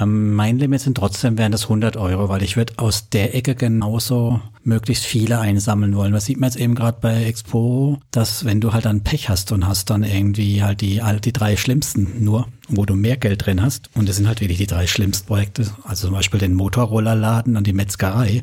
Ähm, 0.00 0.34
mein 0.34 0.58
Limit 0.58 0.80
sind 0.80 0.96
trotzdem 0.96 1.36
wären 1.36 1.52
das 1.52 1.64
100 1.64 1.96
Euro, 1.96 2.28
weil 2.28 2.42
ich 2.42 2.56
würde 2.56 2.74
aus 2.76 3.10
der 3.10 3.34
Ecke 3.34 3.54
genauso 3.54 4.40
möglichst 4.62 5.04
viele 5.04 5.38
einsammeln 5.38 5.94
wollen. 5.94 6.12
Was 6.12 6.26
sieht 6.26 6.40
man 6.40 6.48
jetzt 6.48 6.58
eben 6.58 6.74
gerade 6.74 6.98
bei 7.00 7.24
Expo, 7.24 8.00
dass 8.10 8.44
wenn 8.44 8.60
du 8.60 8.72
halt 8.72 8.86
dann 8.86 9.02
Pech 9.02 9.28
hast 9.28 9.52
und 9.52 9.66
hast 9.66 9.90
dann 9.90 10.02
irgendwie 10.02 10.62
halt 10.62 10.80
die, 10.80 11.02
all 11.02 11.20
die 11.20 11.32
drei 11.32 11.56
schlimmsten 11.56 12.24
nur, 12.24 12.48
wo 12.68 12.86
du 12.86 12.94
mehr 12.94 13.16
Geld 13.16 13.44
drin 13.44 13.60
hast, 13.60 13.90
und 13.94 14.08
das 14.08 14.16
sind 14.16 14.28
halt 14.28 14.40
wirklich 14.40 14.58
die 14.58 14.66
drei 14.66 14.86
schlimmsten 14.86 15.26
Projekte, 15.26 15.66
also 15.84 16.06
zum 16.06 16.14
Beispiel 16.14 16.40
den 16.40 16.54
Motorrollerladen 16.54 17.56
und 17.56 17.66
die 17.66 17.72
Metzgerei, 17.72 18.42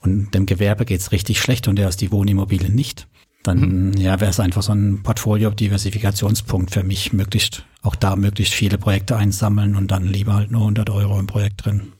und 0.00 0.32
dem 0.34 0.46
Gewerbe 0.46 0.84
geht's 0.84 1.12
richtig 1.12 1.40
schlecht 1.40 1.68
und 1.68 1.76
der 1.76 1.88
ist 1.88 2.00
die 2.00 2.12
Wohnimmobilien 2.12 2.74
nicht, 2.74 3.06
dann 3.42 3.90
mhm. 3.90 3.92
ja, 3.96 4.20
wäre 4.20 4.30
es 4.30 4.40
einfach 4.40 4.62
so 4.62 4.72
ein 4.72 5.02
Portfolio-Diversifikationspunkt 5.02 6.70
für 6.70 6.82
mich, 6.82 7.12
möglichst 7.12 7.64
auch 7.82 7.94
da 7.94 8.16
möglichst 8.16 8.54
viele 8.54 8.78
Projekte 8.78 9.16
einsammeln 9.16 9.76
und 9.76 9.90
dann 9.90 10.04
lieber 10.04 10.34
halt 10.34 10.50
nur 10.50 10.62
100 10.62 10.90
Euro 10.90 11.18
im 11.18 11.26
Projekt 11.26 11.64
drin. 11.64 11.92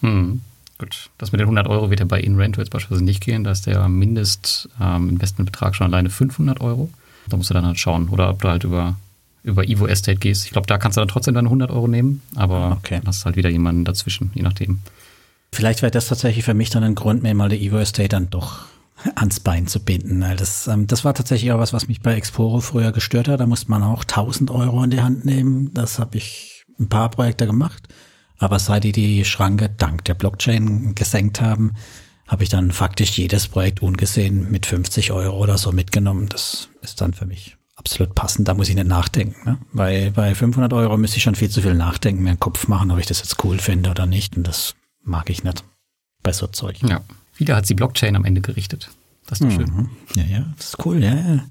Hm. 0.00 0.40
Gut, 0.78 1.10
das 1.16 1.32
mit 1.32 1.40
den 1.40 1.46
100 1.46 1.68
Euro 1.68 1.90
wird 1.90 2.00
ja 2.00 2.06
bei 2.06 2.20
InRent 2.20 2.58
jetzt 2.58 2.70
beispielsweise 2.70 3.04
nicht 3.04 3.22
gehen, 3.22 3.44
da 3.44 3.50
ist 3.50 3.66
der 3.66 3.88
Mindestinvestmentbetrag 3.88 5.68
ähm, 5.68 5.74
schon 5.74 5.86
alleine 5.86 6.10
500 6.10 6.60
Euro. 6.60 6.90
Da 7.28 7.36
musst 7.36 7.50
du 7.50 7.54
dann 7.54 7.64
halt 7.64 7.78
schauen 7.78 8.08
oder 8.08 8.30
ob 8.30 8.42
du 8.42 8.48
halt 8.48 8.64
über 8.64 8.96
über 9.42 9.66
Evo 9.66 9.86
Estate 9.86 10.18
gehst. 10.18 10.44
Ich 10.44 10.50
glaube, 10.50 10.66
da 10.66 10.76
kannst 10.76 10.96
du 10.96 11.00
dann 11.00 11.08
trotzdem 11.08 11.34
deine 11.34 11.46
100 11.46 11.70
Euro 11.70 11.86
nehmen, 11.86 12.20
aber 12.34 12.72
okay. 12.72 13.00
hast 13.06 13.24
halt 13.24 13.36
wieder 13.36 13.48
jemanden 13.48 13.84
dazwischen, 13.84 14.32
je 14.34 14.42
nachdem. 14.42 14.80
Vielleicht 15.56 15.80
wäre 15.80 15.90
das 15.90 16.08
tatsächlich 16.08 16.44
für 16.44 16.52
mich 16.52 16.68
dann 16.68 16.84
ein 16.84 16.94
Grund, 16.94 17.22
mir 17.22 17.32
mal 17.32 17.48
die 17.48 17.66
Evo 17.66 17.78
Estate 17.78 18.10
dann 18.10 18.28
doch 18.28 18.66
ans 19.14 19.40
Bein 19.40 19.66
zu 19.66 19.80
binden. 19.80 20.22
Das, 20.36 20.68
ähm, 20.68 20.86
das 20.86 21.02
war 21.02 21.14
tatsächlich 21.14 21.50
auch 21.50 21.58
was, 21.58 21.72
was 21.72 21.88
mich 21.88 22.02
bei 22.02 22.14
Exporo 22.14 22.60
früher 22.60 22.92
gestört 22.92 23.26
hat. 23.26 23.40
Da 23.40 23.46
musste 23.46 23.70
man 23.70 23.82
auch 23.82 24.04
1000 24.04 24.50
Euro 24.50 24.84
in 24.84 24.90
die 24.90 25.00
Hand 25.00 25.24
nehmen. 25.24 25.72
Das 25.72 25.98
habe 25.98 26.18
ich 26.18 26.66
ein 26.78 26.90
paar 26.90 27.10
Projekte 27.10 27.46
gemacht. 27.46 27.88
Aber 28.38 28.58
seit 28.58 28.84
die 28.84 28.92
die 28.92 29.24
Schranke 29.24 29.70
dank 29.70 30.04
der 30.04 30.12
Blockchain 30.12 30.94
gesenkt 30.94 31.40
haben, 31.40 31.72
habe 32.28 32.42
ich 32.42 32.50
dann 32.50 32.70
faktisch 32.70 33.16
jedes 33.16 33.48
Projekt 33.48 33.80
ungesehen 33.80 34.50
mit 34.50 34.66
50 34.66 35.10
Euro 35.12 35.38
oder 35.38 35.56
so 35.56 35.72
mitgenommen. 35.72 36.28
Das 36.28 36.68
ist 36.82 37.00
dann 37.00 37.14
für 37.14 37.24
mich 37.24 37.56
absolut 37.76 38.14
passend. 38.14 38.46
Da 38.46 38.52
muss 38.52 38.68
ich 38.68 38.74
nicht 38.74 38.88
nachdenken. 38.88 39.36
Ne? 39.48 39.58
Bei, 39.72 40.12
bei 40.14 40.34
500 40.34 40.74
Euro 40.74 40.98
müsste 40.98 41.16
ich 41.16 41.22
schon 41.22 41.34
viel 41.34 41.48
zu 41.48 41.62
viel 41.62 41.72
nachdenken, 41.72 42.24
mir 42.24 42.30
einen 42.30 42.40
Kopf 42.40 42.68
machen, 42.68 42.90
ob 42.90 42.98
ich 42.98 43.06
das 43.06 43.20
jetzt 43.20 43.42
cool 43.42 43.58
finde 43.58 43.88
oder 43.88 44.04
nicht. 44.04 44.36
Und 44.36 44.46
das 44.46 44.74
mag 45.06 45.30
ich 45.30 45.44
nicht 45.44 45.64
bei 46.22 46.32
so 46.32 46.46
Zeug. 46.46 46.78
Ja. 46.82 47.02
Wieder 47.36 47.56
hat 47.56 47.66
sie 47.66 47.74
Blockchain 47.74 48.16
am 48.16 48.24
Ende 48.24 48.40
gerichtet. 48.40 48.90
Das 49.26 49.40
ist 49.40 49.44
doch 49.44 49.58
mhm. 49.58 49.66
schön. 49.66 49.90
Ja, 50.14 50.24
ja, 50.24 50.46
das 50.56 50.68
ist 50.68 50.86
cool, 50.86 51.02
ja, 51.02 51.14
ja. 51.14 51.44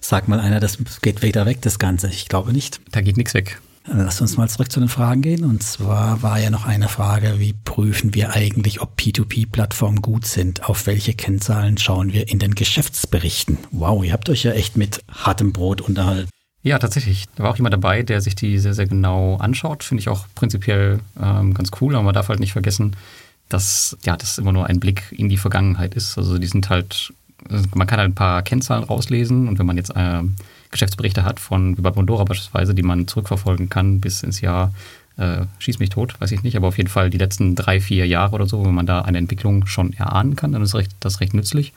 Sag 0.00 0.28
mal 0.28 0.40
einer, 0.40 0.60
das 0.60 0.78
geht 1.02 1.22
wieder 1.22 1.44
weg, 1.46 1.60
das 1.62 1.78
Ganze. 1.78 2.08
Ich 2.08 2.28
glaube 2.28 2.52
nicht. 2.52 2.80
Da 2.90 3.00
geht 3.02 3.16
nichts 3.16 3.34
weg. 3.34 3.60
Lass 3.86 4.20
uns 4.20 4.36
mal 4.36 4.48
zurück 4.48 4.70
zu 4.70 4.80
den 4.80 4.88
Fragen 4.88 5.22
gehen. 5.22 5.44
Und 5.44 5.62
zwar 5.62 6.22
war 6.22 6.38
ja 6.38 6.50
noch 6.50 6.64
eine 6.64 6.88
Frage, 6.88 7.38
wie 7.38 7.52
prüfen 7.52 8.14
wir 8.14 8.34
eigentlich, 8.34 8.80
ob 8.80 8.98
P2P-Plattformen 8.98 10.00
gut 10.00 10.26
sind? 10.26 10.68
Auf 10.68 10.86
welche 10.86 11.14
Kennzahlen 11.14 11.76
schauen 11.78 12.12
wir 12.12 12.28
in 12.28 12.38
den 12.38 12.54
Geschäftsberichten? 12.54 13.58
Wow, 13.70 14.04
ihr 14.04 14.12
habt 14.12 14.28
euch 14.28 14.44
ja 14.44 14.52
echt 14.52 14.76
mit 14.76 15.02
hartem 15.10 15.52
Brot 15.52 15.80
unterhalten. 15.80 16.30
Ja, 16.62 16.78
tatsächlich. 16.78 17.24
Da 17.36 17.44
war 17.44 17.50
auch 17.50 17.56
jemand 17.56 17.72
dabei, 17.72 18.02
der 18.02 18.20
sich 18.20 18.34
die 18.34 18.58
sehr, 18.58 18.74
sehr 18.74 18.86
genau 18.86 19.36
anschaut. 19.36 19.82
Finde 19.82 20.00
ich 20.00 20.08
auch 20.08 20.26
prinzipiell 20.34 21.00
ähm, 21.20 21.54
ganz 21.54 21.70
cool, 21.80 21.94
aber 21.94 22.04
man 22.04 22.14
darf 22.14 22.28
halt 22.28 22.40
nicht 22.40 22.52
vergessen, 22.52 22.96
dass 23.48 23.96
ja, 24.04 24.16
das 24.16 24.38
immer 24.38 24.52
nur 24.52 24.66
ein 24.66 24.78
Blick 24.78 25.04
in 25.10 25.28
die 25.28 25.38
Vergangenheit 25.38 25.94
ist. 25.94 26.18
Also 26.18 26.38
die 26.38 26.46
sind 26.46 26.68
halt, 26.68 27.12
also 27.48 27.64
man 27.74 27.86
kann 27.86 27.98
halt 27.98 28.10
ein 28.10 28.14
paar 28.14 28.42
Kennzahlen 28.42 28.84
rauslesen 28.84 29.48
und 29.48 29.58
wenn 29.58 29.66
man 29.66 29.78
jetzt 29.78 29.90
äh, 29.96 30.22
Geschäftsberichte 30.70 31.24
hat 31.24 31.40
von, 31.40 31.78
wie 31.78 31.82
bei 31.82 31.90
Bondora 31.90 32.24
beispielsweise, 32.24 32.74
die 32.74 32.82
man 32.82 33.08
zurückverfolgen 33.08 33.70
kann 33.70 34.00
bis 34.00 34.22
ins 34.22 34.42
Jahr, 34.42 34.72
äh, 35.16 35.46
schieß 35.58 35.78
mich 35.78 35.88
tot, 35.88 36.20
weiß 36.20 36.30
ich 36.32 36.42
nicht, 36.42 36.56
aber 36.56 36.68
auf 36.68 36.76
jeden 36.76 36.90
Fall 36.90 37.10
die 37.10 37.18
letzten 37.18 37.54
drei, 37.54 37.80
vier 37.80 38.06
Jahre 38.06 38.34
oder 38.34 38.46
so, 38.46 38.64
wenn 38.64 38.74
man 38.74 38.86
da 38.86 39.00
eine 39.02 39.18
Entwicklung 39.18 39.66
schon 39.66 39.94
erahnen 39.94 40.36
kann, 40.36 40.52
dann 40.52 40.62
ist 40.62 40.74
recht, 40.74 40.92
das 41.00 41.20
recht 41.20 41.34
nützlich. 41.34 41.72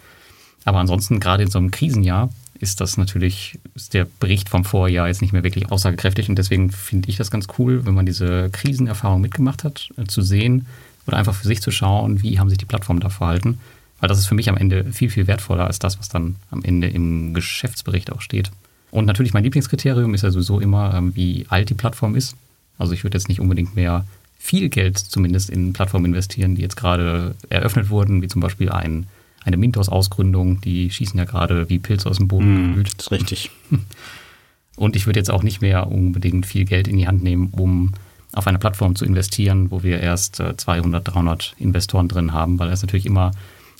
Aber 0.65 0.79
ansonsten, 0.79 1.19
gerade 1.19 1.43
in 1.43 1.49
so 1.49 1.57
einem 1.57 1.71
Krisenjahr, 1.71 2.29
ist 2.63 2.81
das 2.81 2.97
natürlich, 2.97 3.59
ist 3.75 3.93
der 3.93 4.07
Bericht 4.19 4.49
vom 4.49 4.63
Vorjahr 4.63 5.07
jetzt 5.07 5.21
nicht 5.21 5.33
mehr 5.33 5.43
wirklich 5.43 5.71
aussagekräftig 5.71 6.29
und 6.29 6.37
deswegen 6.37 6.71
finde 6.71 7.09
ich 7.09 7.17
das 7.17 7.29
ganz 7.29 7.47
cool, 7.59 7.85
wenn 7.85 7.93
man 7.93 8.05
diese 8.05 8.49
Krisenerfahrung 8.51 9.21
mitgemacht 9.21 9.63
hat, 9.63 9.89
äh, 9.97 10.05
zu 10.05 10.21
sehen 10.21 10.65
oder 11.05 11.17
einfach 11.17 11.35
für 11.35 11.47
sich 11.47 11.61
zu 11.61 11.69
schauen, 11.69 12.23
wie 12.23 12.39
haben 12.39 12.49
sich 12.49 12.57
die 12.57 12.65
Plattformen 12.65 13.01
da 13.01 13.09
verhalten. 13.09 13.59
Weil 13.99 14.07
das 14.07 14.17
ist 14.17 14.27
für 14.27 14.35
mich 14.35 14.49
am 14.49 14.57
Ende 14.57 14.85
viel, 14.91 15.09
viel 15.09 15.27
wertvoller 15.27 15.67
als 15.67 15.79
das, 15.79 15.99
was 15.99 16.09
dann 16.09 16.37
am 16.51 16.63
Ende 16.63 16.87
im 16.87 17.33
Geschäftsbericht 17.33 18.11
auch 18.11 18.21
steht. 18.21 18.51
Und 18.91 19.05
natürlich 19.05 19.33
mein 19.33 19.43
Lieblingskriterium 19.43 20.13
ist 20.13 20.23
ja 20.23 20.31
sowieso 20.31 20.59
immer, 20.59 20.93
ähm, 20.93 21.15
wie 21.15 21.45
alt 21.49 21.69
die 21.69 21.73
Plattform 21.73 22.15
ist. 22.15 22.35
Also 22.77 22.93
ich 22.93 23.03
würde 23.03 23.17
jetzt 23.17 23.27
nicht 23.27 23.39
unbedingt 23.39 23.75
mehr 23.75 24.05
viel 24.39 24.69
Geld 24.69 24.97
zumindest 24.97 25.49
in 25.49 25.73
Plattformen 25.73 26.05
investieren, 26.05 26.55
die 26.55 26.61
jetzt 26.61 26.75
gerade 26.75 27.35
eröffnet 27.49 27.89
wurden, 27.89 28.21
wie 28.21 28.27
zum 28.27 28.41
Beispiel 28.41 28.69
ein 28.69 29.07
eine 29.45 29.57
Mintos-Ausgründung, 29.57 30.61
die 30.61 30.89
schießen 30.89 31.17
ja 31.17 31.25
gerade 31.25 31.69
wie 31.69 31.79
Pilze 31.79 32.09
aus 32.09 32.17
dem 32.17 32.27
Boden 32.27 32.79
mm, 32.79 32.83
Das 32.83 33.05
ist 33.05 33.11
richtig. 33.11 33.51
Und 34.75 34.95
ich 34.95 35.05
würde 35.05 35.19
jetzt 35.19 35.31
auch 35.31 35.43
nicht 35.43 35.61
mehr 35.61 35.87
unbedingt 35.87 36.45
viel 36.45 36.65
Geld 36.65 36.87
in 36.87 36.97
die 36.97 37.07
Hand 37.07 37.23
nehmen, 37.23 37.49
um 37.51 37.93
auf 38.31 38.47
eine 38.47 38.57
Plattform 38.57 38.95
zu 38.95 39.05
investieren, 39.05 39.69
wo 39.69 39.83
wir 39.83 39.99
erst 39.99 40.37
200, 40.37 41.07
äh, 41.07 41.11
300 41.11 41.55
Investoren 41.59 42.07
drin 42.07 42.33
haben, 42.33 42.57
weil 42.57 42.67
da 42.67 42.73
ist 42.73 42.81
natürlich 42.81 43.05
immer 43.05 43.31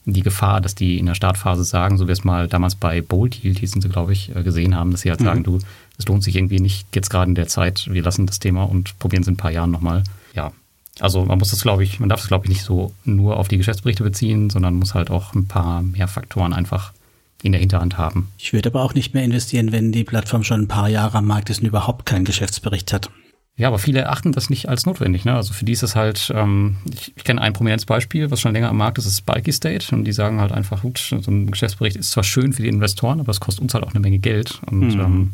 die 0.06 0.22
Gefahr, 0.22 0.62
dass 0.62 0.76
die 0.76 1.00
in 1.00 1.06
der 1.06 1.16
Startphase 1.16 1.64
sagen, 1.64 1.98
so 1.98 2.06
wie 2.06 2.10
wir 2.10 2.14
es 2.14 2.24
mal 2.24 2.48
damals 2.48 2.76
bei 2.76 3.02
Bold 3.02 3.44
Yield 3.44 3.60
hießen 3.60 3.82
sie, 3.82 3.90
glaube 3.90 4.14
ich, 4.14 4.36
äh, 4.36 4.44
gesehen 4.44 4.76
haben, 4.76 4.92
dass 4.92 5.02
sie 5.02 5.10
halt 5.10 5.22
mhm. 5.22 5.26
sagen, 5.26 5.44
du, 5.44 5.60
es 5.98 6.08
lohnt 6.08 6.24
sich 6.24 6.36
irgendwie 6.36 6.60
nicht 6.60 6.88
jetzt 6.94 7.10
gerade 7.10 7.30
in 7.30 7.36
der 7.36 7.48
Zeit, 7.48 7.88
wir 7.90 8.04
lassen 8.04 8.28
das 8.28 8.40
Thema 8.40 8.64
und 8.64 9.00
probieren 9.00 9.22
es 9.22 9.28
in 9.28 9.36
ein 9.36 9.38
paar 9.38 9.52
Jahren 9.52 9.72
nochmal. 9.72 10.04
Ja, 10.36 10.52
also 11.00 11.26
man 11.26 11.40
muss 11.40 11.52
das, 11.52 11.62
glaube 11.62 11.84
ich, 11.84 12.00
man 12.00 12.10
darf 12.10 12.22
es, 12.22 12.28
glaube 12.28 12.46
ich, 12.46 12.50
nicht 12.50 12.64
so 12.64 12.94
nur 13.04 13.38
auf 13.38 13.48
die 13.48 13.58
Geschäftsberichte 13.58 14.04
beziehen, 14.04 14.50
sondern 14.50 14.76
muss 14.76 14.94
halt 14.94 15.10
auch 15.10 15.34
ein 15.34 15.48
paar 15.48 15.82
mehr 15.82 16.08
Faktoren 16.08 16.54
einfach 16.54 16.94
in 17.42 17.52
der 17.52 17.60
Hinterhand 17.60 17.98
haben. 17.98 18.32
Ich 18.38 18.54
würde 18.54 18.70
aber 18.70 18.84
auch 18.84 18.94
nicht 18.94 19.14
mehr 19.14 19.24
investieren, 19.24 19.72
wenn 19.72 19.92
die 19.92 20.04
Plattform 20.04 20.44
schon 20.44 20.62
ein 20.62 20.68
paar 20.68 20.88
Jahre 20.88 21.18
am 21.18 21.28
Markt 21.28 21.50
ist 21.50 21.62
und 21.62 21.68
überhaupt 21.68 22.06
keinen 22.06 22.26
Geschäftsbericht 22.26 22.94
hat. 22.94 23.10
Ja, 23.56 23.68
aber 23.68 23.78
viele 23.78 24.00
erachten 24.00 24.32
das 24.32 24.50
nicht 24.50 24.68
als 24.68 24.88
notwendig. 24.88 25.26
Ne? 25.26 25.36
Also 25.36 25.54
für 25.54 25.66
die 25.66 25.74
ist 25.74 25.84
es 25.84 25.96
halt, 25.96 26.32
ähm, 26.34 26.78
ich, 26.92 27.14
ich 27.16 27.24
kenne 27.24 27.40
ein 27.40 27.54
prominentes 27.54 27.86
Beispiel, 27.86 28.32
was 28.32 28.42
schon 28.42 28.54
länger 28.54 28.70
am 28.70 28.78
Markt 28.78 28.98
ist, 28.98 29.06
ist 29.06 29.20
Spiky 29.20 29.52
State. 29.52 29.94
Und 29.96 30.06
die 30.06 30.12
sagen 30.12 30.42
halt 30.42 30.52
einfach, 30.52 30.82
gut, 30.82 30.98
so 30.98 31.30
ein 31.30 31.52
Geschäftsbericht 31.52 31.96
ist 31.96 32.12
zwar 32.12 32.24
schön 32.24 32.54
für 32.54 32.64
die 32.64 32.70
Investoren, 32.70 33.20
aber 33.20 33.30
es 33.30 33.40
kostet 33.40 33.62
uns 33.62 33.74
halt 33.76 33.84
auch 33.84 33.92
eine 33.92 34.00
Menge 34.00 34.18
Geld. 34.18 34.60
Und 34.66 34.96
mhm. 34.96 35.02
ähm, 35.02 35.32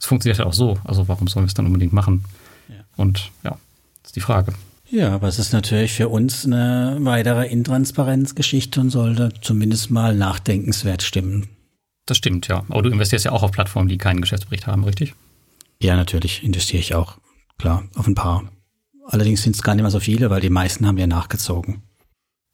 es 0.00 0.06
funktioniert 0.06 0.38
halt 0.38 0.48
auch 0.48 0.52
so. 0.52 0.78
Also 0.82 1.06
warum 1.06 1.28
sollen 1.28 1.44
wir 1.44 1.48
es 1.48 1.54
dann 1.54 1.66
unbedingt 1.66 1.92
machen? 1.92 2.24
Ja. 2.68 2.74
Und 2.96 3.30
ja, 3.44 3.50
das 4.02 4.08
ist 4.08 4.16
die 4.16 4.20
Frage. 4.20 4.52
Ja, 4.90 5.14
aber 5.14 5.28
es 5.28 5.38
ist 5.38 5.52
natürlich 5.52 5.92
für 5.92 6.08
uns 6.08 6.44
eine 6.44 6.96
weitere 7.00 7.46
Intransparenzgeschichte 7.46 8.80
und 8.80 8.90
sollte 8.90 9.30
zumindest 9.40 9.90
mal 9.90 10.16
nachdenkenswert 10.16 11.02
stimmen. 11.02 11.48
Das 12.06 12.16
stimmt, 12.16 12.48
ja. 12.48 12.64
Aber 12.68 12.82
du 12.82 12.90
investierst 12.90 13.24
ja 13.24 13.30
auch 13.32 13.44
auf 13.44 13.52
Plattformen, 13.52 13.88
die 13.88 13.98
keinen 13.98 14.20
Geschäftsbericht 14.20 14.66
haben, 14.66 14.82
richtig? 14.82 15.14
Ja, 15.80 15.94
natürlich 15.96 16.42
investiere 16.42 16.80
ich 16.80 16.94
auch. 16.94 17.18
Klar, 17.56 17.84
auf 17.94 18.08
ein 18.08 18.16
paar. 18.16 18.50
Allerdings 19.06 19.42
sind 19.42 19.54
es 19.54 19.62
gar 19.62 19.74
nicht 19.74 19.82
mehr 19.82 19.90
so 19.92 20.00
viele, 20.00 20.28
weil 20.28 20.40
die 20.40 20.50
meisten 20.50 20.86
haben 20.86 20.98
ja 20.98 21.06
nachgezogen. 21.06 21.82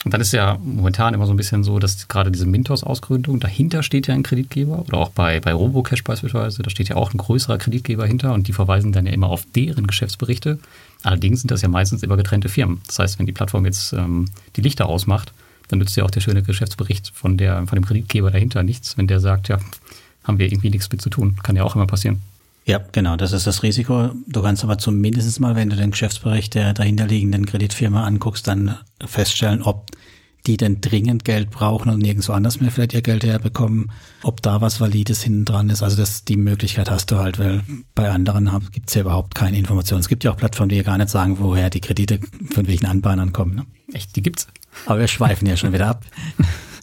Und 0.04 0.12
dann 0.12 0.20
ist 0.20 0.32
ja 0.32 0.59
momentan 0.62 1.14
immer 1.14 1.26
so 1.26 1.32
ein 1.32 1.37
bisschen 1.37 1.64
so, 1.64 1.78
dass 1.78 2.06
gerade 2.06 2.30
diese 2.30 2.46
Mintos-Ausgründung, 2.46 3.40
dahinter 3.40 3.82
steht 3.82 4.06
ja 4.06 4.14
ein 4.14 4.22
Kreditgeber 4.22 4.80
oder 4.80 4.98
auch 4.98 5.09
bei, 5.11 5.40
bei 5.40 5.52
Robocash 5.52 6.04
beispielsweise, 6.04 6.62
da 6.62 6.70
steht 6.70 6.88
ja 6.88 6.96
auch 6.96 7.12
ein 7.12 7.18
größerer 7.18 7.59
Kreditgeber 7.59 8.06
hinter 8.06 8.32
und 8.32 8.46
die 8.46 8.52
verweisen 8.52 8.92
dann 8.92 9.06
ja 9.06 9.12
immer 9.12 9.28
auf 9.28 9.46
deren 9.56 9.87
Geschäftsberichte. 9.87 10.59
Allerdings 11.02 11.40
sind 11.40 11.50
das 11.50 11.62
ja 11.62 11.68
meistens 11.68 12.02
immer 12.02 12.16
getrennte 12.16 12.48
Firmen. 12.48 12.82
Das 12.87 12.98
heißt, 12.98 13.18
wenn 13.18 13.26
die 13.26 13.32
Plattform 13.32 13.64
jetzt 13.64 13.94
ähm, 13.94 14.26
die 14.54 14.61
Lichter 14.61 14.87
ausmacht, 14.87 15.32
dann 15.68 15.80
nützt 15.80 15.96
ja 15.96 16.04
auch 16.04 16.11
der 16.11 16.20
schöne 16.20 16.42
Geschäftsbericht 16.42 17.11
von, 17.12 17.37
der, 17.37 17.66
von 17.66 17.76
dem 17.76 17.85
Kreditgeber 17.85 18.30
dahinter 18.30 18.62
nichts, 18.62 18.96
wenn 18.96 19.09
der 19.09 19.18
sagt, 19.18 19.48
ja, 19.48 19.59
haben 20.22 20.38
wir 20.38 20.46
irgendwie 20.46 20.70
nichts 20.70 20.90
mit 20.90 21.02
zu 21.02 21.11
tun. 21.11 21.37
Kann 21.42 21.56
ja 21.56 21.64
auch 21.64 21.74
immer 21.74 21.87
passieren. 21.87 22.22
Ja, 22.66 22.81
genau, 22.90 23.16
das 23.16 23.31
ist 23.31 23.46
das 23.46 23.62
Risiko. 23.62 24.11
Du 24.26 24.42
kannst 24.42 24.64
aber 24.64 24.76
zumindest 24.76 25.38
mal, 25.38 25.55
wenn 25.55 25.70
du 25.70 25.76
den 25.76 25.92
Geschäftsbericht 25.92 26.55
der 26.55 26.74
dahinterliegenden 26.74 27.46
Kreditfirma 27.46 28.02
anguckst, 28.05 28.48
dann 28.48 28.76
feststellen, 29.07 29.62
ob 29.62 29.87
die 30.46 30.57
denn 30.57 30.81
dringend 30.81 31.24
Geld 31.24 31.50
brauchen 31.50 31.90
und 31.90 32.00
nirgendwo 32.00 32.33
anders 32.33 32.61
mehr 32.61 32.72
vielleicht 32.72 32.92
ihr 32.92 33.02
Geld 33.02 33.24
herbekommen, 33.24 33.92
ob 34.22 34.42
da 34.42 34.61
was 34.61 34.81
Valides 34.81 35.22
hinten 35.22 35.44
dran 35.44 35.70
ist. 35.70 35.83
Also 35.83 35.96
das, 35.96 36.24
die 36.24 36.37
Möglichkeit 36.37 36.90
hast 36.90 37.11
du 37.12 37.18
halt, 37.18 37.38
weil 37.38 37.62
bei 37.94 38.11
anderen 38.11 38.50
gibt 38.72 38.88
es 38.88 38.94
ja 38.94 39.02
überhaupt 39.02 39.37
keine 39.37 39.59
Informationen. 39.59 40.00
Es 40.00 40.09
gibt 40.09 40.24
ja 40.24 40.33
auch 40.33 40.37
Plattformen, 40.37 40.68
die 40.68 40.76
ja 40.76 40.83
gar 40.83 40.98
nicht 40.98 41.11
sagen, 41.11 41.38
woher 41.38 41.70
die 41.70 41.81
Kredite 41.81 42.18
von 42.52 42.66
welchen 42.66 42.87
Anbahnern 42.87 43.33
kommen. 43.33 43.55
Ne? 43.55 43.66
Echt, 43.92 44.16
die 44.16 44.22
gibt's? 44.22 44.48
Aber 44.87 44.98
wir 44.98 45.09
schweifen 45.09 45.46
ja 45.46 45.57
schon 45.57 45.72
wieder 45.72 45.87
ab. 45.87 46.05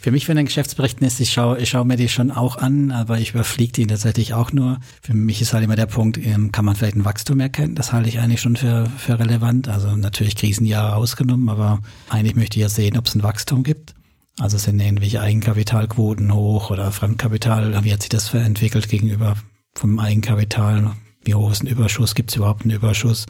Für 0.00 0.10
mich, 0.12 0.28
wenn 0.28 0.38
ein 0.38 0.46
Geschäftsbericht 0.46 1.00
ist, 1.00 1.20
ich 1.20 1.32
schaue, 1.32 1.58
ich 1.58 1.70
schaue 1.70 1.84
mir 1.84 1.96
die 1.96 2.08
schon 2.08 2.30
auch 2.30 2.56
an, 2.56 2.92
aber 2.92 3.18
ich 3.18 3.30
überfliege 3.30 3.72
die 3.72 3.86
tatsächlich 3.86 4.32
auch 4.32 4.52
nur. 4.52 4.78
Für 5.02 5.14
mich 5.14 5.42
ist 5.42 5.52
halt 5.52 5.64
immer 5.64 5.76
der 5.76 5.86
Punkt, 5.86 6.18
ähm, 6.18 6.52
kann 6.52 6.64
man 6.64 6.76
vielleicht 6.76 6.96
ein 6.96 7.04
Wachstum 7.04 7.40
erkennen? 7.40 7.74
Das 7.74 7.92
halte 7.92 8.08
ich 8.08 8.20
eigentlich 8.20 8.40
schon 8.40 8.56
für, 8.56 8.90
für 8.96 9.18
relevant. 9.18 9.68
Also 9.68 9.94
natürlich 9.96 10.36
Krisenjahre 10.36 10.94
ausgenommen, 10.94 11.48
aber 11.48 11.80
eigentlich 12.08 12.36
möchte 12.36 12.58
ich 12.58 12.62
ja 12.62 12.68
sehen, 12.68 12.96
ob 12.96 13.06
es 13.06 13.14
ein 13.14 13.22
Wachstum 13.22 13.64
gibt. 13.64 13.94
Also 14.38 14.56
sind 14.56 14.78
irgendwelche 14.78 15.20
Eigenkapitalquoten 15.20 16.32
hoch 16.32 16.70
oder 16.70 16.92
Fremdkapital, 16.92 17.82
wie 17.82 17.92
hat 17.92 18.02
sich 18.02 18.08
das 18.08 18.32
entwickelt 18.34 18.88
gegenüber 18.88 19.36
vom 19.74 19.98
Eigenkapital? 19.98 20.92
Wie 21.24 21.34
hoch 21.34 21.50
ist 21.50 21.62
ein 21.62 21.66
Überschuss? 21.66 22.14
Gibt 22.14 22.30
es 22.30 22.36
überhaupt 22.36 22.62
einen 22.62 22.70
Überschuss? 22.70 23.26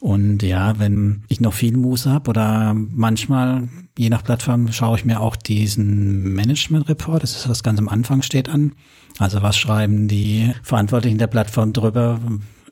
Und 0.00 0.42
ja, 0.42 0.78
wenn 0.78 1.22
ich 1.28 1.40
noch 1.40 1.54
viel 1.54 1.76
Muße 1.76 2.10
habe 2.10 2.30
oder 2.30 2.74
manchmal, 2.74 3.68
je 3.96 4.10
nach 4.10 4.22
Plattform, 4.22 4.70
schaue 4.72 4.98
ich 4.98 5.04
mir 5.04 5.20
auch 5.20 5.36
diesen 5.36 6.34
Management 6.34 6.88
Report, 6.88 7.22
das 7.22 7.34
ist 7.34 7.48
was 7.48 7.62
ganz 7.62 7.78
am 7.78 7.88
Anfang 7.88 8.22
steht 8.22 8.48
an. 8.48 8.72
Also 9.18 9.40
was 9.42 9.56
schreiben 9.56 10.08
die 10.08 10.52
Verantwortlichen 10.62 11.18
der 11.18 11.28
Plattform 11.28 11.72
drüber 11.72 12.20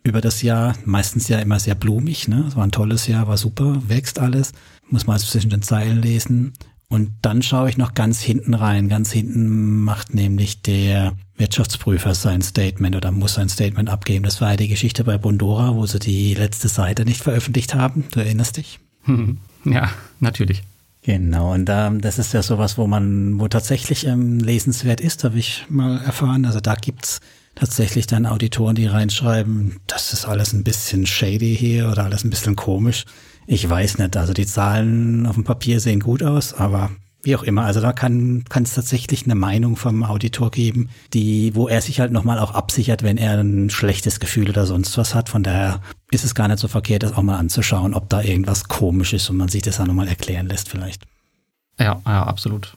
über 0.03 0.21
das 0.21 0.43
Jahr? 0.43 0.75
Meistens 0.85 1.29
ja 1.29 1.39
immer 1.39 1.59
sehr 1.59 1.75
blumig, 1.75 2.29
ne? 2.29 2.45
Es 2.47 2.57
war 2.57 2.65
ein 2.65 2.73
tolles 2.73 3.07
Jahr, 3.07 3.27
war 3.27 3.39
super, 3.39 3.83
wächst 3.89 4.19
alles. 4.19 4.53
Muss 4.91 5.07
man 5.07 5.15
also 5.15 5.27
zwischen 5.27 5.49
den 5.49 5.63
Zeilen 5.63 6.03
lesen. 6.03 6.53
Und 6.89 7.11
dann 7.23 7.43
schaue 7.43 7.69
ich 7.69 7.77
noch 7.77 7.95
ganz 7.95 8.21
hinten 8.21 8.55
rein. 8.55 8.89
Ganz 8.89 9.11
hinten 9.11 9.83
macht 9.83 10.15
nämlich 10.15 10.63
der 10.63 11.15
Wirtschaftsprüfer 11.37 12.15
sein 12.15 12.43
Statement 12.43 12.95
oder 12.95 13.11
muss 13.11 13.35
sein 13.35 13.49
Statement 13.49 13.89
abgeben. 13.89 14.25
Das 14.25 14.41
war 14.41 14.51
ja 14.51 14.57
die 14.57 14.69
Geschichte 14.69 15.05
bei 15.05 15.19
Bondora, 15.19 15.75
wo 15.75 15.87
sie 15.87 15.99
die 15.99 16.35
letzte 16.35 16.69
Seite 16.69 17.05
nicht 17.05 17.23
veröffentlicht 17.23 17.75
haben. 17.75 18.05
Du 18.13 18.21
erinnerst 18.21 18.57
dich? 18.57 18.79
Ja, 19.67 19.89
natürlich. 20.21 20.63
Genau, 21.05 21.55
und 21.55 21.71
ähm, 21.71 22.01
das 22.01 22.19
ist 22.19 22.33
ja 22.35 22.43
sowas, 22.43 22.79
wo 22.79 22.87
man, 22.87 23.41
wo 23.41 23.49
tatsächlich 23.49 24.07
ähm, 24.07 24.41
lesenswert 24.41 25.01
ist, 25.01 25.25
habe 25.25 25.39
ich 25.39 25.65
mal 25.71 26.03
erfahren. 26.03 26.45
Also 26.45 26.61
da 26.61 26.75
gibt's 26.75 27.21
tatsächlich 27.55 28.07
dann 28.07 28.27
Auditoren, 28.27 28.75
die 28.75 28.87
reinschreiben, 28.87 29.81
das 29.87 30.13
ist 30.13 30.25
alles 30.25 30.53
ein 30.53 30.65
bisschen 30.65 31.07
shady 31.07 31.57
hier 31.57 31.91
oder 31.91 32.05
alles 32.05 32.25
ein 32.25 32.31
bisschen 32.31 32.57
komisch. 32.57 33.05
Ich 33.47 33.69
weiß 33.69 33.99
nicht, 33.99 34.17
also 34.17 34.33
die 34.33 34.47
Zahlen 34.47 35.27
auf 35.27 35.35
dem 35.35 35.45
Papier 35.45 35.81
sehen 35.81 36.01
gut 36.01 36.23
aus, 36.23 36.55
aber 36.55 36.91
wie 37.25 37.37
auch 37.37 37.43
immer. 37.43 37.65
Also 37.65 37.81
da 37.81 37.93
kann 37.93 38.45
es 38.55 38.75
tatsächlich 38.75 39.25
eine 39.25 39.35
Meinung 39.35 39.77
vom 39.77 40.05
Auditor 40.05 40.51
geben, 40.51 40.91
die, 41.13 41.55
wo 41.55 41.69
er 41.69 41.81
sich 41.81 42.01
halt 42.01 42.13
nochmal 42.13 42.39
auch 42.39 42.53
absichert, 42.53 43.03
wenn 43.03 43.17
er 43.17 43.39
ein 43.39 43.71
schlechtes 43.71 44.21
Gefühl 44.21 44.49
oder 44.51 44.67
sonst 44.67 44.97
was 44.99 45.15
hat. 45.15 45.29
Von 45.29 45.43
daher 45.43 45.81
ist 46.11 46.25
es 46.25 46.35
gar 46.35 46.49
nicht 46.49 46.59
so 46.59 46.69
verkehrt, 46.69 47.03
das 47.03 47.15
auch 47.15 47.23
mal 47.23 47.39
anzuschauen, 47.39 47.95
ob 47.95 48.09
da 48.09 48.23
irgendwas 48.23 48.69
komisch 48.69 49.13
ist 49.13 49.31
und 49.31 49.37
man 49.37 49.49
sich 49.49 49.63
das 49.63 49.81
auch 49.81 49.87
nochmal 49.87 50.09
erklären 50.09 50.47
lässt 50.47 50.69
vielleicht. 50.69 51.03
Ja, 51.79 52.01
ja, 52.07 52.23
absolut. 52.25 52.77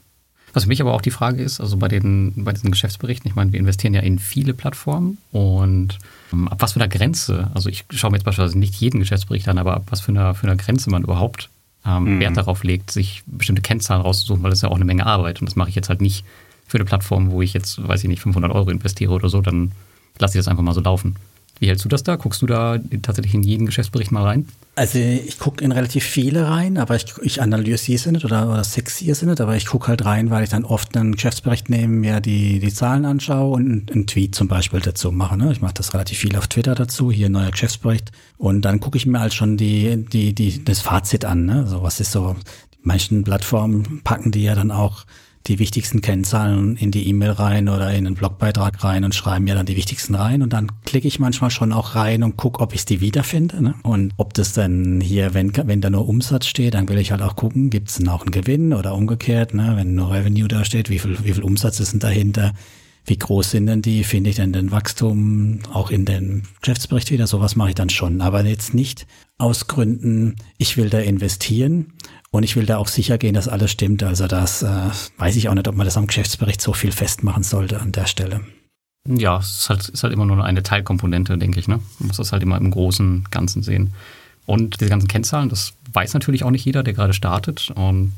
Was 0.54 0.64
für 0.64 0.68
mich 0.68 0.80
aber 0.80 0.94
auch 0.94 1.02
die 1.02 1.10
Frage 1.10 1.42
ist, 1.42 1.60
also 1.60 1.76
bei 1.76 1.88
den, 1.88 2.32
bei 2.44 2.52
diesen 2.52 2.70
Geschäftsberichten, 2.70 3.30
ich 3.30 3.36
meine, 3.36 3.52
wir 3.52 3.60
investieren 3.60 3.94
ja 3.94 4.00
in 4.00 4.18
viele 4.18 4.54
Plattformen 4.54 5.18
und 5.30 5.98
ab 6.32 6.60
was 6.60 6.72
für 6.72 6.80
einer 6.80 6.88
Grenze, 6.88 7.50
also 7.54 7.68
ich 7.68 7.84
schaue 7.90 8.10
mir 8.10 8.16
jetzt 8.16 8.24
beispielsweise 8.24 8.58
nicht 8.58 8.74
jeden 8.76 9.00
Geschäftsbericht 9.00 9.48
an, 9.48 9.58
aber 9.58 9.74
ab 9.74 9.84
was 9.90 10.00
für 10.00 10.12
einer, 10.12 10.34
für 10.34 10.46
einer 10.46 10.56
Grenze 10.56 10.90
man 10.90 11.02
überhaupt 11.02 11.48
ähm, 11.86 12.16
mhm. 12.16 12.20
Wert 12.20 12.36
darauf 12.36 12.64
legt, 12.64 12.90
sich 12.90 13.22
bestimmte 13.26 13.62
Kennzahlen 13.62 14.02
rauszusuchen, 14.02 14.42
weil 14.42 14.50
das 14.50 14.58
ist 14.58 14.62
ja 14.62 14.68
auch 14.68 14.76
eine 14.76 14.84
Menge 14.84 15.06
Arbeit. 15.06 15.40
Und 15.40 15.46
das 15.46 15.56
mache 15.56 15.68
ich 15.68 15.74
jetzt 15.74 15.88
halt 15.88 16.00
nicht 16.00 16.24
für 16.66 16.76
eine 16.76 16.84
Plattform, 16.84 17.30
wo 17.30 17.40
ich 17.40 17.54
jetzt, 17.54 17.86
weiß 17.86 18.02
ich 18.02 18.08
nicht, 18.08 18.20
500 18.20 18.52
Euro 18.52 18.70
investiere 18.70 19.12
oder 19.12 19.28
so, 19.28 19.40
dann 19.40 19.72
lasse 20.18 20.36
ich 20.36 20.44
das 20.44 20.48
einfach 20.48 20.62
mal 20.62 20.74
so 20.74 20.80
laufen. 20.80 21.16
Wie 21.60 21.68
hältst 21.68 21.84
du 21.84 21.88
das 21.88 22.02
da? 22.02 22.16
Guckst 22.16 22.42
du 22.42 22.46
da 22.46 22.78
tatsächlich 23.02 23.34
in 23.34 23.42
jeden 23.42 23.66
Geschäftsbericht 23.66 24.12
mal 24.12 24.24
rein? 24.24 24.46
Also 24.78 25.00
ich 25.00 25.40
gucke 25.40 25.64
in 25.64 25.72
relativ 25.72 26.04
viele 26.04 26.48
rein, 26.48 26.78
aber 26.78 26.94
ich, 26.94 27.06
ich 27.22 27.42
analysiere 27.42 27.98
sie 27.98 28.12
nicht 28.12 28.24
oder, 28.24 28.48
oder 28.48 28.62
sexiere 28.62 29.16
sie 29.16 29.26
nicht, 29.26 29.40
aber 29.40 29.56
ich 29.56 29.66
gucke 29.66 29.88
halt 29.88 30.04
rein, 30.04 30.30
weil 30.30 30.44
ich 30.44 30.50
dann 30.50 30.64
oft 30.64 30.96
einen 30.96 31.16
Geschäftsbericht 31.16 31.68
nehme, 31.68 31.94
mir 31.94 32.20
die, 32.20 32.60
die 32.60 32.72
Zahlen 32.72 33.04
anschaue 33.04 33.54
und 33.54 33.90
einen 33.90 34.06
Tweet 34.06 34.36
zum 34.36 34.46
Beispiel 34.46 34.78
dazu 34.78 35.10
mache. 35.10 35.36
Ne? 35.36 35.50
Ich 35.50 35.60
mache 35.60 35.74
das 35.74 35.94
relativ 35.94 36.18
viel 36.18 36.36
auf 36.36 36.46
Twitter 36.46 36.76
dazu, 36.76 37.10
hier 37.10 37.28
neuer 37.28 37.50
Geschäftsbericht. 37.50 38.12
Und 38.36 38.62
dann 38.62 38.78
gucke 38.78 38.98
ich 38.98 39.06
mir 39.06 39.18
halt 39.18 39.34
schon 39.34 39.56
die, 39.56 40.04
die, 40.12 40.32
die, 40.32 40.64
das 40.64 40.80
Fazit 40.80 41.24
an. 41.24 41.44
Ne? 41.44 41.66
So 41.66 41.82
was 41.82 41.98
ist 41.98 42.12
so, 42.12 42.36
die 42.74 42.86
meisten 42.86 43.24
Plattformen 43.24 44.02
packen 44.04 44.30
die 44.30 44.44
ja 44.44 44.54
dann 44.54 44.70
auch 44.70 45.06
die 45.46 45.58
wichtigsten 45.58 46.00
Kennzahlen 46.00 46.76
in 46.76 46.90
die 46.90 47.08
E-Mail 47.08 47.30
rein 47.30 47.68
oder 47.68 47.90
in 47.90 48.06
einen 48.06 48.14
Blogbeitrag 48.14 48.82
rein 48.84 49.04
und 49.04 49.14
schreiben 49.14 49.44
mir 49.44 49.54
dann 49.54 49.66
die 49.66 49.76
wichtigsten 49.76 50.14
rein. 50.14 50.42
Und 50.42 50.52
dann 50.52 50.70
klicke 50.84 51.08
ich 51.08 51.18
manchmal 51.18 51.50
schon 51.50 51.72
auch 51.72 51.94
rein 51.94 52.22
und 52.22 52.36
gucke, 52.36 52.60
ob 52.60 52.74
ich 52.74 52.84
die 52.84 53.00
wiederfinde. 53.00 53.62
Ne? 53.62 53.74
Und 53.82 54.12
ob 54.16 54.34
das 54.34 54.52
dann 54.52 55.00
hier, 55.00 55.34
wenn, 55.34 55.52
wenn 55.56 55.80
da 55.80 55.90
nur 55.90 56.08
Umsatz 56.08 56.46
steht, 56.46 56.74
dann 56.74 56.88
will 56.88 56.98
ich 56.98 57.12
halt 57.12 57.22
auch 57.22 57.36
gucken, 57.36 57.70
gibt 57.70 57.88
es 57.88 57.96
denn 57.96 58.08
auch 58.08 58.22
einen 58.22 58.30
Gewinn 58.30 58.72
oder 58.72 58.94
umgekehrt, 58.94 59.54
ne? 59.54 59.72
wenn 59.76 59.94
nur 59.94 60.12
Revenue 60.12 60.48
da 60.48 60.64
steht, 60.64 60.90
wie 60.90 60.98
viel, 60.98 61.16
wie 61.24 61.32
viel 61.32 61.42
Umsatz 61.42 61.80
ist 61.80 61.92
denn 61.92 62.00
dahinter? 62.00 62.52
Wie 63.08 63.16
groß 63.16 63.52
sind 63.52 63.66
denn 63.66 63.80
die? 63.80 64.04
Finde 64.04 64.28
ich 64.28 64.36
denn 64.36 64.52
den 64.52 64.70
Wachstum 64.70 65.60
auch 65.72 65.90
in 65.90 66.04
den 66.04 66.42
Geschäftsbericht 66.60 67.10
wieder? 67.10 67.26
Sowas 67.26 67.56
mache 67.56 67.70
ich 67.70 67.74
dann 67.74 67.88
schon. 67.88 68.20
Aber 68.20 68.44
jetzt 68.44 68.74
nicht 68.74 69.06
aus 69.38 69.66
Gründen, 69.66 70.36
ich 70.58 70.76
will 70.76 70.90
da 70.90 70.98
investieren, 70.98 71.94
und 72.30 72.42
ich 72.42 72.56
will 72.56 72.66
da 72.66 72.76
auch 72.76 72.88
sicher 72.88 73.18
gehen, 73.18 73.34
dass 73.34 73.48
alles 73.48 73.70
stimmt. 73.70 74.02
Also 74.02 74.26
das 74.26 74.62
äh, 74.62 74.90
weiß 75.16 75.36
ich 75.36 75.48
auch 75.48 75.54
nicht, 75.54 75.68
ob 75.68 75.74
man 75.74 75.86
das 75.86 75.96
am 75.96 76.06
Geschäftsbericht 76.06 76.60
so 76.60 76.72
viel 76.72 76.92
festmachen 76.92 77.42
sollte 77.42 77.80
an 77.80 77.92
der 77.92 78.06
Stelle. 78.06 78.40
Ja, 79.06 79.38
es 79.38 79.60
ist 79.60 79.70
halt, 79.70 79.88
ist 79.88 80.02
halt 80.02 80.12
immer 80.12 80.26
nur 80.26 80.44
eine 80.44 80.62
Teilkomponente, 80.62 81.38
denke 81.38 81.58
ich. 81.58 81.68
Ne? 81.68 81.80
Man 81.98 82.08
muss 82.08 82.18
das 82.18 82.32
halt 82.32 82.42
immer 82.42 82.58
im 82.58 82.70
großen 82.70 83.24
Ganzen 83.30 83.62
sehen. 83.62 83.94
Und 84.44 84.80
diese 84.80 84.90
ganzen 84.90 85.08
Kennzahlen, 85.08 85.48
das 85.48 85.74
weiß 85.92 86.14
natürlich 86.14 86.44
auch 86.44 86.50
nicht 86.50 86.64
jeder, 86.64 86.82
der 86.82 86.94
gerade 86.94 87.12
startet. 87.12 87.70
Und 87.74 88.12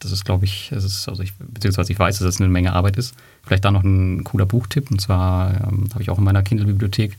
das 0.00 0.12
ist, 0.12 0.24
glaube 0.24 0.44
ich, 0.44 0.70
es 0.72 0.84
ist, 0.84 1.08
also 1.08 1.22
ich, 1.22 1.34
beziehungsweise 1.38 1.92
ich 1.92 1.98
weiß, 1.98 2.18
dass 2.18 2.26
es 2.26 2.40
eine 2.40 2.50
Menge 2.50 2.72
Arbeit 2.72 2.96
ist. 2.96 3.14
Vielleicht 3.42 3.64
da 3.64 3.70
noch 3.70 3.82
ein 3.82 4.24
cooler 4.24 4.46
Buchtipp. 4.46 4.90
Und 4.90 5.00
zwar 5.00 5.54
ähm, 5.68 5.88
habe 5.92 6.02
ich 6.02 6.10
auch 6.10 6.18
in 6.18 6.24
meiner 6.24 6.42
Kindle-Bibliothek. 6.42 7.16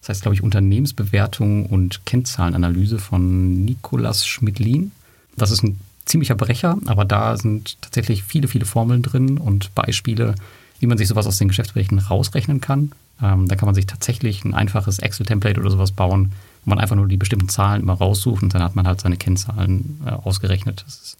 Das 0.00 0.10
heißt, 0.10 0.22
glaube 0.22 0.34
ich, 0.34 0.42
Unternehmensbewertung 0.42 1.66
und 1.66 2.04
Kennzahlenanalyse 2.04 2.98
von 2.98 3.64
Nicolas 3.64 4.26
Schmidlin. 4.26 4.92
Das 5.36 5.50
ist 5.50 5.62
ein 5.62 5.80
ziemlicher 6.04 6.34
Brecher, 6.34 6.78
aber 6.86 7.04
da 7.04 7.36
sind 7.36 7.80
tatsächlich 7.82 8.22
viele, 8.22 8.48
viele 8.48 8.64
Formeln 8.64 9.02
drin 9.02 9.38
und 9.38 9.74
Beispiele, 9.74 10.34
wie 10.78 10.86
man 10.86 10.98
sich 10.98 11.08
sowas 11.08 11.26
aus 11.26 11.38
den 11.38 11.48
Geschäftsberichten 11.48 11.98
rausrechnen 11.98 12.60
kann. 12.60 12.92
Ähm, 13.22 13.48
da 13.48 13.56
kann 13.56 13.66
man 13.66 13.74
sich 13.74 13.86
tatsächlich 13.86 14.44
ein 14.44 14.54
einfaches 14.54 14.98
Excel-Template 14.98 15.60
oder 15.60 15.70
sowas 15.70 15.90
bauen, 15.90 16.32
wo 16.64 16.70
man 16.70 16.78
einfach 16.78 16.96
nur 16.96 17.08
die 17.08 17.16
bestimmten 17.16 17.48
Zahlen 17.48 17.82
immer 17.82 17.94
raussucht 17.94 18.42
und 18.42 18.54
dann 18.54 18.62
hat 18.62 18.76
man 18.76 18.86
halt 18.86 19.00
seine 19.00 19.16
Kennzahlen 19.16 20.00
äh, 20.04 20.10
ausgerechnet. 20.10 20.82
Das 20.86 20.94
ist 20.96 21.16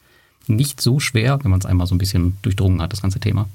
nicht 0.46 0.80
so 0.80 1.00
schwer, 1.00 1.42
wenn 1.42 1.50
man 1.50 1.60
es 1.60 1.66
einmal 1.66 1.86
so 1.86 1.94
ein 1.94 1.98
bisschen 1.98 2.36
durchdrungen 2.42 2.80
hat, 2.80 2.92
das 2.92 3.02
ganze 3.02 3.20
Thema. 3.20 3.48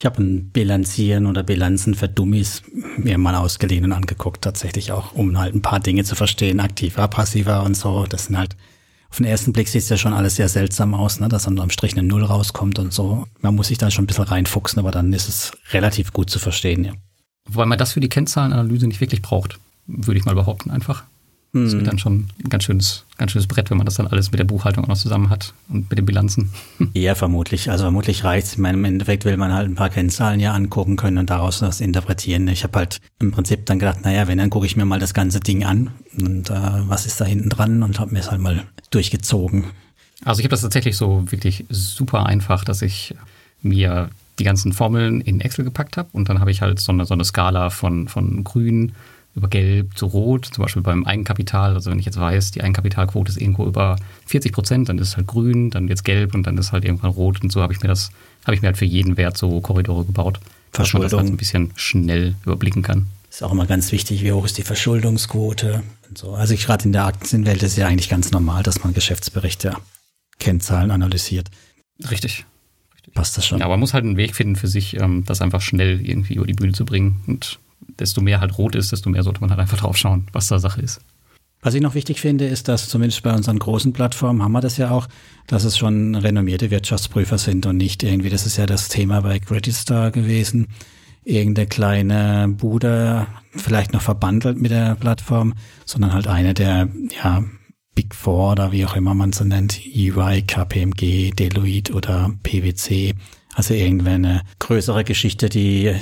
Ich 0.00 0.06
habe 0.06 0.22
ein 0.22 0.50
Bilanzieren 0.50 1.26
oder 1.26 1.42
Bilanzen 1.42 1.94
für 1.94 2.08
Dummies 2.08 2.62
mir 2.98 3.18
mal 3.18 3.34
ausgeliehen 3.34 3.84
und 3.84 3.92
angeguckt, 3.92 4.42
tatsächlich 4.42 4.92
auch, 4.92 5.12
um 5.12 5.36
halt 5.38 5.56
ein 5.56 5.62
paar 5.62 5.80
Dinge 5.80 6.04
zu 6.04 6.14
verstehen, 6.14 6.60
aktiver, 6.60 7.08
passiver 7.08 7.64
und 7.64 7.76
so. 7.76 8.06
Das 8.06 8.26
sind 8.26 8.38
halt, 8.38 8.54
auf 9.10 9.16
den 9.16 9.26
ersten 9.26 9.52
Blick 9.52 9.68
sieht 9.68 9.82
es 9.82 9.88
ja 9.88 9.96
schon 9.96 10.12
alles 10.12 10.36
sehr 10.36 10.48
seltsam 10.48 10.94
aus, 10.94 11.18
ne, 11.18 11.28
dass 11.28 11.44
dann 11.44 11.58
am 11.58 11.70
Strich 11.70 11.92
eine 11.92 12.06
Null 12.06 12.24
rauskommt 12.24 12.78
und 12.78 12.92
so. 12.92 13.26
Man 13.40 13.54
muss 13.54 13.68
sich 13.68 13.78
da 13.78 13.90
schon 13.90 14.04
ein 14.04 14.06
bisschen 14.06 14.24
reinfuchsen, 14.24 14.78
aber 14.78 14.90
dann 14.90 15.12
ist 15.12 15.28
es 15.28 15.52
relativ 15.72 16.12
gut 16.12 16.30
zu 16.30 16.38
verstehen, 16.38 16.84
ja. 16.84 16.92
Wobei 17.46 17.64
man 17.64 17.78
das 17.78 17.92
für 17.92 18.00
die 18.00 18.10
Kennzahlenanalyse 18.10 18.86
nicht 18.86 19.00
wirklich 19.00 19.22
braucht, 19.22 19.58
würde 19.86 20.18
ich 20.18 20.26
mal 20.26 20.34
behaupten 20.34 20.70
einfach. 20.70 21.04
Das 21.52 21.72
wird 21.72 21.82
mhm. 21.82 21.86
dann 21.86 21.98
schon 21.98 22.28
ein 22.44 22.50
ganz 22.50 22.64
schönes, 22.64 23.04
ganz 23.16 23.32
schönes 23.32 23.46
Brett, 23.46 23.70
wenn 23.70 23.78
man 23.78 23.86
das 23.86 23.94
dann 23.94 24.06
alles 24.06 24.30
mit 24.30 24.38
der 24.38 24.44
Buchhaltung 24.44 24.84
auch 24.84 24.88
noch 24.88 24.98
zusammen 24.98 25.30
hat 25.30 25.54
und 25.70 25.88
mit 25.88 25.98
den 25.98 26.04
Bilanzen. 26.04 26.50
Ja, 26.94 27.14
vermutlich. 27.14 27.70
Also 27.70 27.84
vermutlich 27.84 28.24
reicht 28.24 28.48
es. 28.48 28.52
Ich 28.54 28.58
meine, 28.58 28.76
im 28.76 28.84
Endeffekt 28.84 29.24
will 29.24 29.36
man 29.36 29.52
halt 29.52 29.68
ein 29.68 29.74
paar 29.74 29.88
Kennzahlen 29.88 30.40
ja 30.40 30.52
angucken 30.52 30.96
können 30.96 31.18
und 31.18 31.30
daraus 31.30 31.60
das 31.60 31.80
interpretieren. 31.80 32.48
Ich 32.48 32.64
habe 32.64 32.78
halt 32.78 33.00
im 33.18 33.30
Prinzip 33.30 33.66
dann 33.66 33.78
gedacht, 33.78 34.04
naja, 34.04 34.26
wenn, 34.26 34.38
dann 34.38 34.50
gucke 34.50 34.66
ich 34.66 34.76
mir 34.76 34.84
mal 34.84 34.98
das 34.98 35.14
ganze 35.14 35.40
Ding 35.40 35.64
an 35.64 35.90
und 36.20 36.50
äh, 36.50 36.54
was 36.88 37.06
ist 37.06 37.20
da 37.20 37.24
hinten 37.24 37.48
dran 37.48 37.82
und 37.82 37.98
habe 37.98 38.12
mir 38.12 38.20
es 38.20 38.30
halt 38.30 38.40
mal 38.40 38.64
durchgezogen. 38.90 39.64
Also 40.24 40.40
ich 40.40 40.44
habe 40.44 40.50
das 40.50 40.62
tatsächlich 40.62 40.96
so 40.96 41.30
wirklich 41.30 41.64
super 41.70 42.26
einfach, 42.26 42.64
dass 42.64 42.82
ich 42.82 43.14
mir 43.62 44.10
die 44.38 44.44
ganzen 44.44 44.72
Formeln 44.72 45.20
in 45.20 45.40
Excel 45.40 45.64
gepackt 45.64 45.96
habe 45.96 46.08
und 46.12 46.28
dann 46.28 46.40
habe 46.40 46.50
ich 46.50 46.62
halt 46.62 46.80
so 46.80 46.92
eine, 46.92 47.06
so 47.06 47.14
eine 47.14 47.24
Skala 47.24 47.70
von, 47.70 48.08
von 48.08 48.44
grün, 48.44 48.92
über 49.38 49.48
Gelb 49.48 49.96
zu 49.96 50.06
Rot, 50.06 50.46
zum 50.46 50.62
Beispiel 50.62 50.82
beim 50.82 51.04
Eigenkapital. 51.04 51.74
Also 51.74 51.90
wenn 51.90 51.98
ich 51.98 52.06
jetzt 52.06 52.20
weiß, 52.20 52.50
die 52.50 52.62
Eigenkapitalquote 52.62 53.30
ist 53.30 53.40
irgendwo 53.40 53.66
über 53.66 53.96
40 54.26 54.52
Prozent, 54.52 54.88
dann 54.88 54.98
ist 54.98 55.08
es 55.08 55.16
halt 55.16 55.26
grün, 55.26 55.70
dann 55.70 55.88
jetzt 55.88 56.04
gelb 56.04 56.34
und 56.34 56.46
dann 56.46 56.58
ist 56.58 56.72
halt 56.72 56.84
irgendwann 56.84 57.10
rot. 57.10 57.42
Und 57.42 57.50
so 57.50 57.62
habe 57.62 57.72
ich 57.72 57.80
mir 57.80 57.88
das, 57.88 58.10
habe 58.44 58.54
ich 58.54 58.62
mir 58.62 58.66
halt 58.66 58.76
für 58.76 58.84
jeden 58.84 59.16
Wert 59.16 59.38
so 59.38 59.60
Korridore 59.60 60.04
gebaut, 60.04 60.40
dass 60.72 60.92
man 60.92 61.02
das 61.02 61.12
halt 61.12 61.26
ein 61.26 61.36
bisschen 61.36 61.72
schnell 61.76 62.34
überblicken 62.44 62.82
kann. 62.82 63.06
Ist 63.30 63.42
auch 63.42 63.52
immer 63.52 63.66
ganz 63.66 63.92
wichtig, 63.92 64.22
wie 64.22 64.32
hoch 64.32 64.44
ist 64.44 64.58
die 64.58 64.62
Verschuldungsquote 64.62 65.82
und 66.08 66.18
so. 66.18 66.34
Also 66.34 66.54
ich 66.54 66.66
gerade 66.66 66.84
in 66.84 66.92
der 66.92 67.04
Aktienwelt 67.04 67.62
ist 67.62 67.76
ja 67.76 67.86
eigentlich 67.86 68.08
ganz 68.08 68.30
normal, 68.30 68.62
dass 68.62 68.82
man 68.82 68.94
Geschäftsberichte, 68.94 69.74
Kennzahlen 70.38 70.90
analysiert. 70.90 71.48
Richtig. 72.10 72.46
Passt 73.14 73.36
das 73.36 73.46
schon. 73.46 73.58
Ja, 73.58 73.66
aber 73.66 73.74
man 73.74 73.80
muss 73.80 73.94
halt 73.94 74.04
einen 74.04 74.16
Weg 74.16 74.34
finden 74.34 74.56
für 74.56 74.68
sich, 74.68 74.98
ähm, 75.00 75.24
das 75.24 75.40
einfach 75.40 75.60
schnell 75.60 76.00
irgendwie 76.04 76.34
über 76.34 76.46
die 76.46 76.54
Bühne 76.54 76.72
zu 76.72 76.84
bringen 76.84 77.22
und 77.26 77.58
desto 77.88 78.20
mehr 78.20 78.40
halt 78.40 78.58
rot 78.58 78.74
ist, 78.74 78.92
desto 78.92 79.10
mehr 79.10 79.22
sollte 79.22 79.40
man 79.40 79.50
halt 79.50 79.60
einfach 79.60 79.78
drauf 79.78 79.96
schauen, 79.96 80.26
was 80.32 80.48
da 80.48 80.58
Sache 80.58 80.80
ist. 80.80 81.00
Was 81.60 81.74
ich 81.74 81.82
noch 81.82 81.94
wichtig 81.94 82.20
finde, 82.20 82.46
ist, 82.46 82.68
dass 82.68 82.88
zumindest 82.88 83.22
bei 83.24 83.34
unseren 83.34 83.58
großen 83.58 83.92
Plattformen 83.92 84.42
haben 84.42 84.52
wir 84.52 84.60
das 84.60 84.76
ja 84.76 84.90
auch, 84.90 85.08
dass 85.48 85.64
es 85.64 85.76
schon 85.76 86.14
renommierte 86.14 86.70
Wirtschaftsprüfer 86.70 87.36
sind 87.36 87.66
und 87.66 87.76
nicht 87.76 88.04
irgendwie, 88.04 88.30
das 88.30 88.46
ist 88.46 88.58
ja 88.58 88.66
das 88.66 88.88
Thema 88.88 89.22
bei 89.22 89.40
Credit 89.40 89.74
gewesen, 90.12 90.68
irgendeine 91.24 91.66
kleine 91.66 92.48
Bude, 92.48 93.26
vielleicht 93.50 93.92
noch 93.92 94.02
verbandelt 94.02 94.60
mit 94.60 94.70
der 94.70 94.94
Plattform, 94.94 95.54
sondern 95.84 96.12
halt 96.12 96.28
eine 96.28 96.54
der, 96.54 96.88
ja, 97.22 97.44
Big 97.94 98.14
Four 98.14 98.52
oder 98.52 98.70
wie 98.70 98.86
auch 98.86 98.94
immer 98.94 99.14
man 99.14 99.32
so 99.32 99.42
nennt, 99.42 99.84
EY, 99.84 100.42
KPMG, 100.42 101.32
Deloitte 101.32 101.92
oder 101.92 102.30
PwC, 102.44 103.14
also 103.54 103.74
irgendeine 103.74 104.42
größere 104.60 105.02
Geschichte, 105.02 105.48
die 105.48 105.92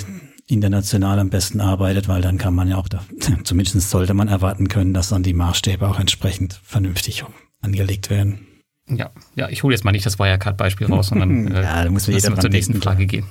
international 0.49 1.19
am 1.19 1.31
besten 1.31 1.61
arbeitet, 1.61 2.09
weil 2.09 2.23
dann 2.23 2.39
kann 2.39 2.55
man 2.55 2.69
ja 2.69 2.77
auch, 2.77 2.89
da, 2.89 3.05
zumindest 3.45 3.91
sollte 3.91 4.15
man 4.15 4.29
erwarten 4.29 4.69
können, 4.69 4.95
dass 4.95 5.09
dann 5.09 5.23
die 5.23 5.35
Maßstäbe 5.35 5.89
auch 5.89 5.99
entsprechend 5.99 6.61
vernünftig 6.63 7.25
angelegt 7.61 8.11
werden. 8.11 8.47
Ja, 8.89 9.11
ja, 9.35 9.49
ich 9.49 9.63
hole 9.65 9.75
jetzt 9.75 9.85
mal 9.85 9.91
nicht 9.91 10.07
das 10.07 10.19
Wirecard-Beispiel 10.19 10.87
raus, 10.87 11.09
sondern 11.09 11.49
äh, 11.53 11.63
ja, 11.63 11.85
da 11.85 11.91
muss 11.91 12.07
jeder 12.07 12.39
zur 12.39 12.51
nächsten 12.51 12.81
Frage 12.81 13.07
gehen. 13.07 13.27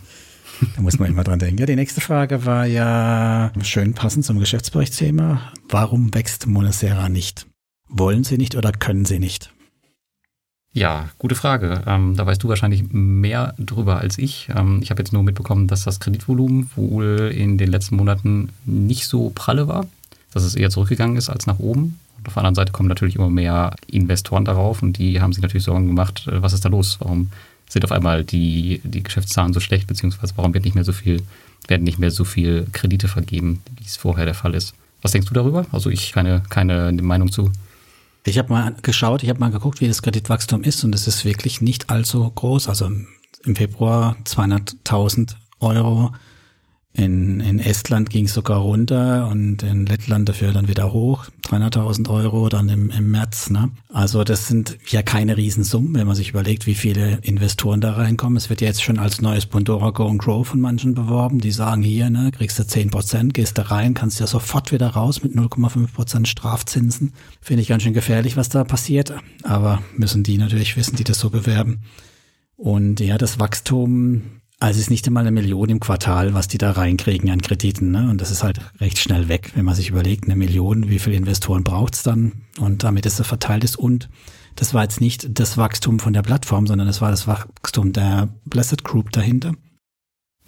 Da 0.75 0.81
muss 0.81 0.99
man 0.99 1.09
immer 1.09 1.23
dran 1.23 1.39
denken. 1.39 1.57
Ja, 1.57 1.65
die 1.65 1.75
nächste 1.75 2.01
Frage 2.01 2.45
war 2.45 2.65
ja 2.65 3.51
schön 3.61 3.93
passend 3.93 4.25
zum 4.25 4.39
Geschäftsberichtsthema. 4.39 5.51
Warum 5.69 6.13
wächst 6.13 6.47
Monacera 6.47 7.09
nicht? 7.09 7.45
Wollen 7.89 8.23
sie 8.23 8.37
nicht 8.37 8.55
oder 8.55 8.71
können 8.71 9.05
sie 9.05 9.19
nicht? 9.19 9.53
Ja, 10.75 11.07
gute 11.19 11.35
Frage. 11.35 11.83
Ähm, 11.87 12.17
da 12.17 12.25
weißt 12.25 12.43
du 12.43 12.49
wahrscheinlich 12.49 12.83
mehr 12.91 13.55
drüber 13.57 13.99
als 13.99 14.17
ich. 14.17 14.49
Ähm, 14.53 14.81
ich 14.83 14.91
habe 14.91 15.01
jetzt 15.01 15.13
nur 15.13 15.23
mitbekommen, 15.23 15.67
dass 15.67 15.85
das 15.85 16.01
Kreditvolumen 16.01 16.69
wohl 16.75 17.31
in 17.33 17.57
den 17.57 17.71
letzten 17.71 17.95
Monaten 17.95 18.49
nicht 18.65 19.07
so 19.07 19.31
pralle 19.33 19.69
war, 19.69 19.87
dass 20.33 20.43
es 20.43 20.53
eher 20.53 20.69
zurückgegangen 20.69 21.15
ist 21.15 21.29
als 21.29 21.47
nach 21.47 21.59
oben. 21.59 21.97
Und 22.17 22.27
auf 22.27 22.33
der 22.33 22.41
anderen 22.41 22.55
Seite 22.55 22.73
kommen 22.73 22.89
natürlich 22.89 23.15
immer 23.15 23.29
mehr 23.29 23.73
Investoren 23.87 24.43
darauf 24.43 24.83
und 24.83 24.97
die 24.97 25.21
haben 25.21 25.31
sich 25.31 25.41
natürlich 25.41 25.63
Sorgen 25.63 25.87
gemacht, 25.87 26.27
äh, 26.27 26.41
was 26.41 26.51
ist 26.51 26.65
da 26.65 26.69
los? 26.69 26.97
Warum 26.99 27.29
sind 27.69 27.85
auf 27.85 27.93
einmal 27.93 28.25
die, 28.25 28.81
die 28.83 29.01
Geschäftszahlen 29.01 29.53
so 29.53 29.61
schlecht, 29.61 29.87
beziehungsweise 29.87 30.33
warum 30.35 30.53
wird 30.53 30.65
nicht 30.65 30.75
mehr 30.75 30.83
so 30.83 30.91
viel, 30.91 31.21
werden 31.69 31.85
nicht 31.85 31.99
mehr 31.99 32.11
so 32.11 32.25
viel 32.25 32.67
Kredite 32.73 33.07
vergeben, 33.07 33.61
wie 33.77 33.85
es 33.85 33.95
vorher 33.95 34.25
der 34.25 34.35
Fall 34.35 34.53
ist. 34.53 34.73
Was 35.01 35.13
denkst 35.13 35.29
du 35.29 35.33
darüber? 35.33 35.67
Also 35.71 35.89
ich 35.89 36.11
keine, 36.11 36.43
keine 36.49 36.91
Meinung 36.91 37.31
zu. 37.31 37.49
Ich 38.27 38.39
habe 38.39 38.51
mal 38.51 38.75
geschaut, 38.81 39.21
ich 39.21 39.29
habe 39.29 39.39
mal 39.39 39.51
geguckt, 39.51 39.81
wie 39.81 39.87
das 39.87 40.01
Kreditwachstum 40.01 40.63
ist 40.63 40.83
und 40.83 40.95
es 40.95 41.07
ist 41.07 41.25
wirklich 41.25 41.61
nicht 41.61 41.91
allzu 41.91 42.27
groß. 42.29 42.67
Also 42.67 42.89
im 43.43 43.55
Februar 43.55 44.17
200.000 44.25 45.35
Euro 45.59 46.11
in, 46.97 47.41
in 47.41 47.59
Estland 47.59 48.09
ging 48.09 48.25
es 48.25 48.33
sogar 48.33 48.59
runter 48.59 49.27
und 49.27 49.63
in 49.63 49.85
Lettland 49.85 50.29
dafür 50.29 50.53
dann 50.53 50.69
wieder 50.69 50.93
hoch, 50.93 51.25
300.000 51.43 52.09
Euro 52.09 52.47
dann 52.47 52.69
im, 52.69 52.89
im 52.89 53.11
März. 53.11 53.49
Ne? 53.49 53.71
Also 53.91 54.23
das 54.23 54.47
sind 54.47 54.77
ja 54.87 55.01
keine 55.01 55.35
Riesensummen, 55.35 55.93
wenn 55.95 56.07
man 56.07 56.15
sich 56.15 56.29
überlegt, 56.29 56.67
wie 56.67 56.75
viele 56.75 57.19
Investoren 57.21 57.81
da 57.81 57.93
reinkommen. 57.93 58.37
Es 58.37 58.49
wird 58.49 58.61
jetzt 58.61 58.81
schon 58.81 58.97
als 58.97 59.21
neues 59.21 59.45
Pandora 59.45 59.89
Go 59.89 60.07
and 60.07 60.21
Grow 60.21 60.47
von 60.47 60.61
manchen 60.61 60.93
beworben, 60.93 61.39
die 61.39 61.51
sagen 61.51 61.81
hier, 61.81 62.09
ne, 62.09 62.31
kriegst 62.31 62.57
du 62.59 62.65
10 62.65 62.91
Prozent, 62.91 63.33
gehst 63.33 63.57
da 63.57 63.63
rein, 63.63 63.93
kannst 63.93 64.21
ja 64.21 64.27
sofort 64.27 64.71
wieder 64.71 64.87
raus 64.87 65.21
mit 65.21 65.33
0,5 65.33 65.91
Prozent 65.91 66.27
Strafzinsen. 66.29 67.13
Finde 67.41 67.61
ich 67.61 67.67
ganz 67.67 67.83
schön 67.83 67.93
gefährlich, 67.93 68.37
was 68.37 68.47
da 68.47 68.63
passiert, 68.63 69.13
aber 69.43 69.81
müssen 69.97 70.23
die 70.23 70.37
natürlich 70.37 70.77
wissen, 70.77 70.95
die 70.95 71.03
das 71.03 71.19
so 71.19 71.29
bewerben. 71.29 71.81
Und 72.55 73.01
ja, 73.01 73.17
das 73.17 73.37
Wachstum 73.37 74.21
also 74.59 74.77
es 74.77 74.85
ist 74.85 74.89
nicht 74.89 75.05
einmal 75.05 75.21
eine 75.21 75.31
Million 75.31 75.69
im 75.69 75.79
Quartal, 75.79 76.33
was 76.33 76.47
die 76.47 76.57
da 76.57 76.71
reinkriegen 76.71 77.29
an 77.29 77.41
Krediten. 77.41 77.91
Ne? 77.91 78.09
Und 78.09 78.21
das 78.21 78.31
ist 78.31 78.43
halt 78.43 78.59
recht 78.79 78.97
schnell 78.99 79.27
weg, 79.27 79.51
wenn 79.55 79.65
man 79.65 79.75
sich 79.75 79.89
überlegt, 79.89 80.25
eine 80.25 80.35
Million, 80.35 80.89
wie 80.89 80.99
viele 80.99 81.17
Investoren 81.17 81.63
braucht's 81.63 82.03
dann? 82.03 82.43
Und 82.59 82.83
damit 82.83 83.05
es 83.05 83.19
verteilt 83.19 83.63
ist. 83.63 83.75
Und 83.75 84.09
das 84.55 84.73
war 84.73 84.83
jetzt 84.83 85.01
nicht 85.01 85.39
das 85.39 85.57
Wachstum 85.57 85.99
von 85.99 86.13
der 86.13 86.21
Plattform, 86.21 86.67
sondern 86.67 86.87
das 86.87 87.01
war 87.01 87.11
das 87.11 87.27
Wachstum 87.27 87.91
der 87.91 88.29
Blessed 88.45 88.83
Group 88.83 89.11
dahinter. 89.11 89.53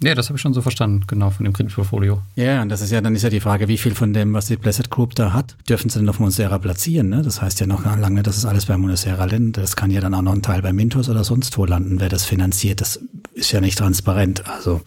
Ja, 0.00 0.14
das 0.14 0.28
habe 0.28 0.36
ich 0.36 0.42
schon 0.42 0.54
so 0.54 0.62
verstanden, 0.62 1.04
genau, 1.08 1.30
von 1.30 1.44
dem 1.44 1.52
Kreditportfolio. 1.52 2.22
Ja, 2.36 2.62
und 2.62 2.68
das 2.68 2.82
ist 2.82 2.92
ja, 2.92 3.00
dann 3.00 3.16
ist 3.16 3.22
ja 3.22 3.30
die 3.30 3.40
Frage, 3.40 3.66
wie 3.66 3.78
viel 3.78 3.96
von 3.96 4.12
dem, 4.12 4.32
was 4.32 4.46
die 4.46 4.56
Blessed 4.56 4.90
Group 4.90 5.16
da 5.16 5.32
hat, 5.32 5.56
dürfen 5.68 5.90
sie 5.90 5.98
denn 5.98 6.08
auf 6.08 6.20
Monstera 6.20 6.56
platzieren, 6.58 7.08
ne? 7.08 7.22
Das 7.22 7.42
heißt 7.42 7.58
ja 7.58 7.66
noch 7.66 7.84
lange, 7.84 8.22
dass 8.22 8.36
es 8.36 8.46
alles 8.46 8.66
bei 8.66 8.76
Monstera 8.76 9.24
landet. 9.24 9.56
Das 9.56 9.74
kann 9.74 9.90
ja 9.90 10.00
dann 10.00 10.14
auch 10.14 10.22
noch 10.22 10.34
ein 10.34 10.42
Teil 10.42 10.62
bei 10.62 10.72
Mintos 10.72 11.08
oder 11.08 11.24
sonst 11.24 11.58
wo 11.58 11.64
landen, 11.64 11.98
wer 11.98 12.08
das 12.08 12.24
finanziert. 12.24 12.80
Das 12.80 13.00
ist 13.38 13.52
ja 13.52 13.60
nicht 13.60 13.78
transparent. 13.78 14.46
Also 14.48 14.82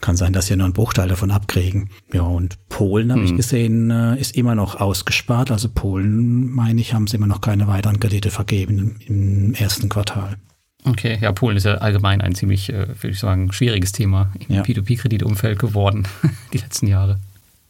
kann 0.00 0.16
sein, 0.16 0.32
dass 0.32 0.46
sie 0.46 0.56
nur 0.56 0.66
einen 0.66 0.74
Bruchteil 0.74 1.08
davon 1.08 1.30
abkriegen. 1.30 1.90
Ja, 2.12 2.22
und 2.22 2.58
Polen, 2.68 3.10
habe 3.10 3.22
hm. 3.22 3.26
ich 3.26 3.36
gesehen, 3.36 3.90
äh, 3.90 4.20
ist 4.20 4.36
immer 4.36 4.54
noch 4.54 4.78
ausgespart. 4.78 5.50
Also 5.50 5.68
Polen, 5.68 6.50
meine 6.50 6.80
ich, 6.80 6.92
haben 6.92 7.06
sie 7.06 7.16
immer 7.16 7.26
noch 7.26 7.40
keine 7.40 7.66
weiteren 7.66 7.98
Kredite 7.98 8.30
vergeben 8.30 8.96
im 9.06 9.54
ersten 9.54 9.88
Quartal. 9.88 10.36
Okay, 10.84 11.18
ja, 11.20 11.32
Polen 11.32 11.56
ist 11.56 11.64
ja 11.64 11.76
allgemein 11.76 12.20
ein 12.20 12.34
ziemlich, 12.34 12.70
äh, 12.70 12.88
würde 12.88 13.08
ich 13.08 13.18
sagen, 13.18 13.52
schwieriges 13.52 13.92
Thema 13.92 14.32
im 14.48 14.56
ja. 14.56 14.62
P2P-Kreditumfeld 14.62 15.58
geworden, 15.58 16.06
die 16.52 16.58
letzten 16.58 16.86
Jahre. 16.86 17.18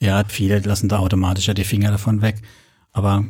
Ja, 0.01 0.23
viele 0.29 0.59
lassen 0.59 0.89
da 0.89 0.99
automatisch 0.99 1.47
ja 1.47 1.55
die 1.55 1.65
Finger 1.65 1.91
davon 1.91 2.21
weg. 2.21 2.43
Aber 2.93 3.25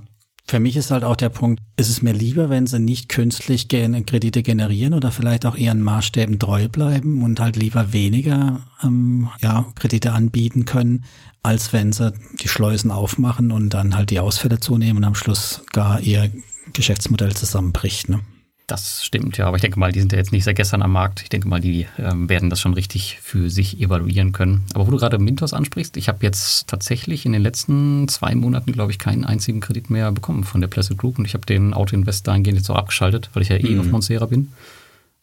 für 0.48 0.60
mich 0.60 0.76
ist 0.76 0.92
halt 0.92 1.02
auch 1.02 1.16
der 1.16 1.28
Punkt, 1.28 1.60
ist 1.76 1.88
es 1.88 2.02
mir 2.02 2.12
lieber, 2.12 2.48
wenn 2.50 2.68
sie 2.68 2.78
nicht 2.78 3.08
künstlich 3.08 3.68
Kredite 4.06 4.42
generieren 4.42 4.94
oder 4.94 5.10
vielleicht 5.10 5.44
auch 5.44 5.56
ihren 5.56 5.82
Maßstäben 5.82 6.38
treu 6.38 6.68
bleiben 6.68 7.22
und 7.22 7.40
halt 7.40 7.56
lieber 7.56 7.92
weniger 7.92 8.60
ähm, 8.82 9.28
ja, 9.42 9.66
Kredite 9.74 10.12
anbieten 10.12 10.64
können, 10.64 11.04
als 11.42 11.72
wenn 11.72 11.92
sie 11.92 12.12
die 12.40 12.48
Schleusen 12.48 12.92
aufmachen 12.92 13.50
und 13.50 13.70
dann 13.70 13.96
halt 13.96 14.10
die 14.10 14.20
Ausfälle 14.20 14.60
zunehmen 14.60 14.98
und 14.98 15.04
am 15.04 15.14
Schluss 15.16 15.62
gar 15.72 16.00
ihr 16.00 16.30
Geschäftsmodell 16.72 17.34
zusammenbricht. 17.34 18.08
Ne? 18.08 18.20
Das 18.66 19.04
stimmt, 19.04 19.38
ja. 19.38 19.46
Aber 19.46 19.56
ich 19.56 19.60
denke 19.60 19.78
mal, 19.78 19.92
die 19.92 20.00
sind 20.00 20.10
ja 20.10 20.18
jetzt 20.18 20.32
nicht 20.32 20.42
seit 20.42 20.56
gestern 20.56 20.82
am 20.82 20.90
Markt. 20.90 21.22
Ich 21.22 21.28
denke 21.28 21.46
mal, 21.46 21.60
die 21.60 21.86
ähm, 21.98 22.28
werden 22.28 22.50
das 22.50 22.60
schon 22.60 22.74
richtig 22.74 23.18
für 23.22 23.48
sich 23.48 23.80
evaluieren 23.80 24.32
können. 24.32 24.64
Aber 24.74 24.88
wo 24.88 24.90
du 24.90 24.96
gerade 24.96 25.20
Mintos 25.20 25.52
ansprichst, 25.52 25.96
ich 25.96 26.08
habe 26.08 26.18
jetzt 26.22 26.66
tatsächlich 26.66 27.24
in 27.26 27.32
den 27.32 27.42
letzten 27.42 28.08
zwei 28.08 28.34
Monaten, 28.34 28.72
glaube 28.72 28.90
ich, 28.90 28.98
keinen 28.98 29.24
einzigen 29.24 29.60
Kredit 29.60 29.88
mehr 29.88 30.10
bekommen 30.10 30.42
von 30.42 30.60
der 30.60 30.66
Placid 30.66 30.98
Group. 30.98 31.20
Und 31.20 31.26
ich 31.26 31.34
habe 31.34 31.46
den 31.46 31.74
Auto-Invest 31.74 32.26
dahingehend 32.26 32.58
jetzt 32.58 32.68
auch 32.68 32.76
abgeschaltet, 32.76 33.30
weil 33.34 33.44
ich 33.44 33.50
ja 33.50 33.56
eh 33.56 33.70
mhm. 33.70 33.80
auf 33.80 33.86
Monsera 33.86 34.26
bin. 34.26 34.50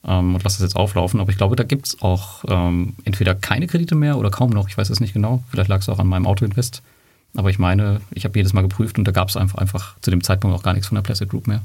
Ähm, 0.07 0.35
und 0.35 0.43
lasse 0.45 0.59
das 0.59 0.69
jetzt 0.69 0.77
auflaufen. 0.77 1.19
Aber 1.19 1.29
ich 1.29 1.37
glaube, 1.37 1.57
da 1.57 1.65
gibt 1.65 1.87
es 1.87 2.01
auch 2.01 2.45
ähm, 2.47 2.93
entweder 3.03 3.35
keine 3.35 3.67
Kredite 3.67 3.95
mehr 3.95 4.17
oder 4.17 4.31
kaum 4.31 4.51
noch. 4.51 4.69
Ich 4.69 4.77
weiß 4.77 4.89
es 4.89 5.01
nicht 5.01 5.13
genau. 5.13 5.43
Vielleicht 5.49 5.67
lag 5.67 5.81
es 5.81 5.89
auch 5.89 5.99
an 5.99 6.07
meinem 6.07 6.27
Auto-Invest. 6.27 6.81
Aber 7.35 7.49
ich 7.49 7.59
meine, 7.59 7.99
ich 8.11 8.23
habe 8.23 8.39
jedes 8.39 8.53
Mal 8.53 8.61
geprüft 8.61 8.97
und 8.97 9.05
da 9.05 9.11
gab 9.11 9.27
es 9.27 9.35
einfach, 9.35 9.57
einfach 9.57 9.99
zu 9.99 10.11
dem 10.11 10.23
Zeitpunkt 10.23 10.55
auch 10.55 10.63
gar 10.63 10.71
nichts 10.71 10.87
von 10.87 10.95
der 10.95 11.01
Placid 11.01 11.27
Group 11.27 11.47
mehr. 11.47 11.61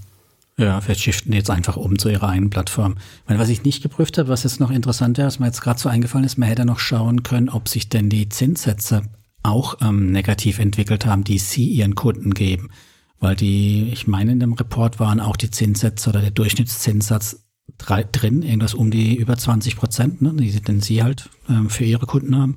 Ja, 0.58 0.80
vielleicht 0.80 1.02
shiften 1.02 1.32
jetzt 1.32 1.50
einfach 1.50 1.76
um 1.76 1.98
zu 2.00 2.08
ihrer 2.08 2.28
eigenen 2.28 2.50
Plattform. 2.50 2.96
Meine, 3.28 3.38
was 3.38 3.48
ich 3.48 3.62
nicht 3.62 3.80
geprüft 3.80 4.18
habe, 4.18 4.28
was 4.28 4.42
jetzt 4.42 4.58
noch 4.58 4.72
interessant 4.72 5.16
wäre, 5.16 5.28
was 5.28 5.38
mir 5.38 5.46
jetzt 5.46 5.60
gerade 5.60 5.78
so 5.78 5.88
eingefallen 5.88 6.24
ist, 6.26 6.36
man 6.36 6.48
hätte 6.48 6.64
noch 6.64 6.80
schauen 6.80 7.22
können, 7.22 7.48
ob 7.48 7.68
sich 7.68 7.88
denn 7.88 8.10
die 8.10 8.28
Zinssätze 8.28 9.02
auch 9.44 9.76
ähm, 9.80 10.10
negativ 10.10 10.58
entwickelt 10.58 11.06
haben, 11.06 11.22
die 11.22 11.38
sie 11.38 11.64
ihren 11.68 11.94
Kunden 11.94 12.34
geben. 12.34 12.70
Weil 13.20 13.36
die, 13.36 13.88
ich 13.92 14.08
meine, 14.08 14.32
in 14.32 14.40
dem 14.40 14.52
Report 14.52 14.98
waren 14.98 15.20
auch 15.20 15.36
die 15.36 15.50
Zinssätze 15.50 16.10
oder 16.10 16.20
der 16.20 16.32
Durchschnittszinssatz 16.32 17.44
drei, 17.78 18.02
drin, 18.02 18.42
irgendwas 18.42 18.74
um 18.74 18.90
die 18.90 19.14
über 19.14 19.36
20 19.36 19.76
Prozent, 19.76 20.22
ne, 20.22 20.34
die 20.34 20.50
denn 20.60 20.80
sie 20.80 21.04
halt 21.04 21.30
ähm, 21.48 21.70
für 21.70 21.84
ihre 21.84 22.06
Kunden 22.06 22.36
haben. 22.36 22.56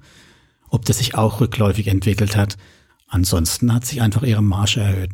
Ob 0.69 0.85
das 0.85 0.97
sich 0.97 1.13
auch 1.13 1.39
rückläufig 1.39 1.87
entwickelt 1.87 2.35
hat. 2.35 2.57
Ansonsten 3.07 3.71
hat 3.71 3.85
sich 3.85 4.01
einfach 4.01 4.23
ihre 4.23 4.41
Marge 4.41 4.79
erhöht. 4.79 5.11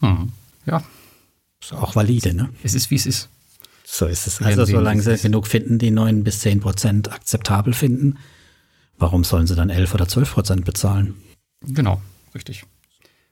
Hm. 0.00 0.30
Ja, 0.66 0.84
ist 1.60 1.72
auch 1.72 1.96
valide, 1.96 2.34
ne? 2.34 2.50
Es 2.62 2.74
ist, 2.74 2.90
wie 2.90 2.96
es 2.96 3.06
ist. 3.06 3.28
So 3.84 4.06
ist 4.06 4.26
es. 4.26 4.42
Also 4.42 4.64
solange 4.64 5.00
sie 5.00 5.16
genug 5.16 5.46
finden, 5.46 5.78
die 5.78 5.90
neun 5.90 6.24
bis 6.24 6.40
zehn 6.40 6.60
Prozent 6.60 7.10
akzeptabel 7.10 7.72
finden, 7.72 8.18
warum 8.98 9.24
sollen 9.24 9.46
sie 9.46 9.54
dann 9.54 9.70
elf 9.70 9.94
oder 9.94 10.08
zwölf 10.08 10.32
Prozent 10.32 10.64
bezahlen? 10.64 11.14
Genau, 11.62 12.00
richtig. 12.34 12.64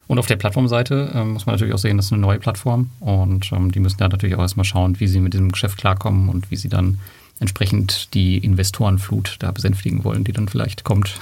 Und 0.06 0.18
auf 0.18 0.26
der 0.26 0.36
Plattformseite 0.36 1.12
ähm, 1.14 1.32
muss 1.32 1.46
man 1.46 1.54
natürlich 1.54 1.74
auch 1.74 1.78
sehen, 1.78 1.96
das 1.96 2.06
ist 2.06 2.12
eine 2.12 2.20
neue 2.20 2.38
Plattform 2.38 2.90
und 3.00 3.50
ähm, 3.52 3.72
die 3.72 3.80
müssen 3.80 3.96
da 3.98 4.08
natürlich 4.08 4.36
auch 4.36 4.42
erstmal 4.42 4.64
schauen, 4.64 5.00
wie 5.00 5.08
sie 5.08 5.20
mit 5.20 5.32
diesem 5.32 5.50
Geschäft 5.50 5.78
klarkommen 5.78 6.28
und 6.28 6.50
wie 6.50 6.56
sie 6.56 6.68
dann 6.68 7.00
entsprechend 7.40 8.14
die 8.14 8.38
Investorenflut 8.38 9.36
da 9.40 9.50
besänftigen 9.50 10.04
wollen, 10.04 10.24
die 10.24 10.32
dann 10.32 10.48
vielleicht 10.48 10.84
kommt. 10.84 11.18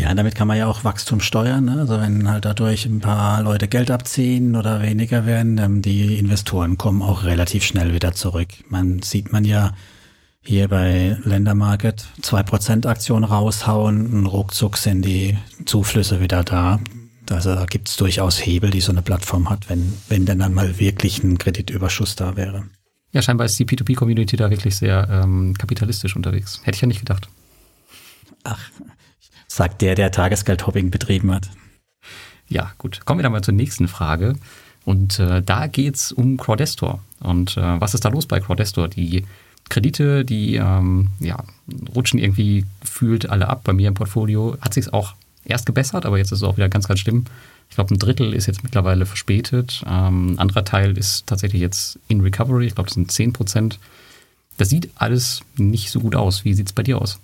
Ja, 0.00 0.14
damit 0.14 0.34
kann 0.34 0.48
man 0.48 0.56
ja 0.56 0.66
auch 0.66 0.82
Wachstum 0.82 1.20
steuern. 1.20 1.66
Ne? 1.66 1.76
Also 1.78 2.00
wenn 2.00 2.26
halt 2.26 2.46
dadurch 2.46 2.86
ein 2.86 3.00
paar 3.00 3.42
Leute 3.42 3.68
Geld 3.68 3.90
abziehen 3.90 4.56
oder 4.56 4.80
weniger 4.80 5.26
werden, 5.26 5.58
ähm, 5.58 5.82
die 5.82 6.18
Investoren 6.18 6.78
kommen 6.78 7.02
auch 7.02 7.24
relativ 7.24 7.64
schnell 7.64 7.92
wieder 7.92 8.14
zurück. 8.14 8.48
Man 8.70 9.02
sieht 9.02 9.30
man 9.30 9.44
ja 9.44 9.74
hier 10.40 10.68
bei 10.68 11.18
Ländermarket 11.22 12.06
zwei 12.22 12.42
Prozent 12.42 12.86
Aktionen 12.86 13.24
raushauen 13.24 14.06
und 14.06 14.26
ruckzuck 14.26 14.78
sind 14.78 15.04
die 15.04 15.36
Zuflüsse 15.66 16.22
wieder 16.22 16.44
da. 16.44 16.80
Also 17.30 17.54
da 17.54 17.66
gibt 17.66 17.90
es 17.90 17.96
durchaus 17.96 18.38
Hebel, 18.44 18.70
die 18.70 18.80
so 18.80 18.92
eine 18.92 19.02
Plattform 19.02 19.50
hat, 19.50 19.68
wenn, 19.68 19.92
wenn 20.08 20.24
denn 20.24 20.38
dann 20.38 20.54
mal 20.54 20.80
wirklich 20.80 21.22
ein 21.22 21.36
Kreditüberschuss 21.36 22.16
da 22.16 22.36
wäre. 22.36 22.64
Ja, 23.12 23.20
scheinbar 23.20 23.44
ist 23.44 23.58
die 23.58 23.66
P2P-Community 23.66 24.36
da 24.36 24.48
wirklich 24.48 24.76
sehr 24.76 25.08
ähm, 25.10 25.54
kapitalistisch 25.58 26.16
unterwegs. 26.16 26.60
Hätte 26.64 26.76
ich 26.76 26.80
ja 26.80 26.88
nicht 26.88 27.00
gedacht. 27.00 27.28
Sagt 29.60 29.82
der, 29.82 29.94
der 29.94 30.10
Tagesgeldhopping 30.10 30.90
betrieben 30.90 31.34
hat. 31.34 31.50
Ja, 32.48 32.72
gut. 32.78 33.04
Kommen 33.04 33.18
wir 33.18 33.24
dann 33.24 33.32
mal 33.32 33.42
zur 33.42 33.52
nächsten 33.52 33.88
Frage. 33.88 34.36
Und 34.86 35.18
äh, 35.18 35.42
da 35.42 35.66
es 35.66 36.12
um 36.12 36.38
Crowdestor. 36.38 37.00
Und 37.22 37.58
äh, 37.58 37.78
was 37.78 37.92
ist 37.92 38.06
da 38.06 38.08
los 38.08 38.24
bei 38.24 38.40
Crowdestor? 38.40 38.88
Die 38.88 39.26
Kredite, 39.68 40.24
die 40.24 40.54
ähm, 40.54 41.08
ja, 41.20 41.44
rutschen 41.94 42.18
irgendwie 42.18 42.64
gefühlt 42.80 43.28
alle 43.28 43.50
ab. 43.50 43.60
Bei 43.64 43.74
mir 43.74 43.88
im 43.88 43.92
Portfolio 43.92 44.56
hat 44.62 44.72
sich 44.72 44.94
auch 44.94 45.12
erst 45.44 45.66
gebessert, 45.66 46.06
aber 46.06 46.16
jetzt 46.16 46.32
ist 46.32 46.38
es 46.38 46.42
auch 46.42 46.56
wieder 46.56 46.70
ganz, 46.70 46.88
ganz 46.88 47.00
schlimm. 47.00 47.26
Ich 47.68 47.74
glaube, 47.74 47.94
ein 47.94 47.98
Drittel 47.98 48.32
ist 48.32 48.46
jetzt 48.46 48.62
mittlerweile 48.64 49.04
verspätet. 49.04 49.82
Ähm, 49.86 50.32
ein 50.32 50.38
anderer 50.38 50.64
Teil 50.64 50.96
ist 50.96 51.26
tatsächlich 51.26 51.60
jetzt 51.60 51.98
in 52.08 52.22
Recovery. 52.22 52.64
Ich 52.64 52.76
glaube, 52.76 52.88
das 52.88 52.94
sind 52.94 53.12
10 53.12 53.34
Prozent. 53.34 53.78
Das 54.56 54.70
sieht 54.70 54.88
alles 54.94 55.42
nicht 55.58 55.90
so 55.90 56.00
gut 56.00 56.16
aus. 56.16 56.46
Wie 56.46 56.54
sieht 56.54 56.68
es 56.68 56.72
bei 56.72 56.82
dir 56.82 56.98
aus? 56.98 57.20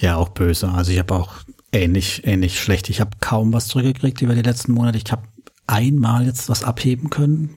Ja, 0.00 0.16
auch 0.16 0.30
böse. 0.30 0.68
Also 0.68 0.90
ich 0.90 0.98
habe 0.98 1.14
auch 1.14 1.36
ähnlich, 1.72 2.26
ähnlich 2.26 2.60
schlecht. 2.60 2.88
Ich 2.90 3.00
habe 3.00 3.10
kaum 3.20 3.52
was 3.52 3.68
zurückgekriegt 3.68 4.22
über 4.22 4.34
die 4.34 4.42
letzten 4.42 4.72
Monate. 4.72 4.98
Ich 4.98 5.10
habe 5.10 5.22
einmal 5.66 6.26
jetzt 6.26 6.48
was 6.48 6.64
abheben 6.64 7.10
können. 7.10 7.56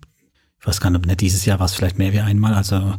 Ich 0.59 0.67
weiß 0.67 0.81
gar 0.81 0.89
nicht, 0.89 1.21
dieses 1.21 1.45
Jahr 1.45 1.59
war 1.59 1.65
es 1.65 1.73
vielleicht 1.73 1.97
mehr 1.97 2.13
wie 2.13 2.19
einmal. 2.19 2.53
Also 2.53 2.95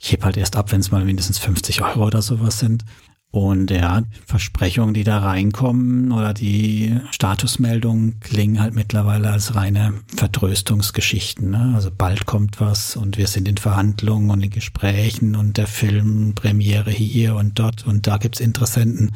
ich 0.00 0.12
heb 0.12 0.24
halt 0.24 0.36
erst 0.36 0.56
ab, 0.56 0.72
wenn 0.72 0.80
es 0.80 0.90
mal 0.90 1.04
mindestens 1.04 1.38
50 1.38 1.82
Euro 1.82 2.06
oder 2.06 2.22
sowas 2.22 2.58
sind. 2.58 2.84
Und 3.32 3.70
ja, 3.70 4.02
Versprechungen, 4.26 4.92
die 4.92 5.04
da 5.04 5.20
reinkommen 5.20 6.12
oder 6.12 6.34
die 6.34 6.98
Statusmeldungen 7.12 8.20
klingen 8.20 8.60
halt 8.60 8.74
mittlerweile 8.74 9.30
als 9.30 9.54
reine 9.54 9.94
Vertröstungsgeschichten. 10.14 11.50
Ne? 11.50 11.72
Also 11.74 11.90
bald 11.96 12.26
kommt 12.26 12.60
was 12.60 12.94
und 12.94 13.16
wir 13.16 13.26
sind 13.26 13.48
in 13.48 13.56
Verhandlungen 13.56 14.28
und 14.30 14.42
in 14.42 14.50
Gesprächen 14.50 15.34
und 15.34 15.56
der 15.56 15.66
Film 15.66 16.34
Premiere 16.34 16.90
hier 16.90 17.34
und 17.34 17.58
dort 17.58 17.86
und 17.86 18.06
da 18.06 18.18
gibt's 18.18 18.38
Interessenten. 18.38 19.12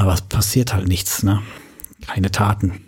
Aber 0.00 0.14
es 0.14 0.22
passiert 0.22 0.72
halt 0.72 0.88
nichts, 0.88 1.22
ne? 1.22 1.42
Keine 2.06 2.30
Taten. 2.30 2.80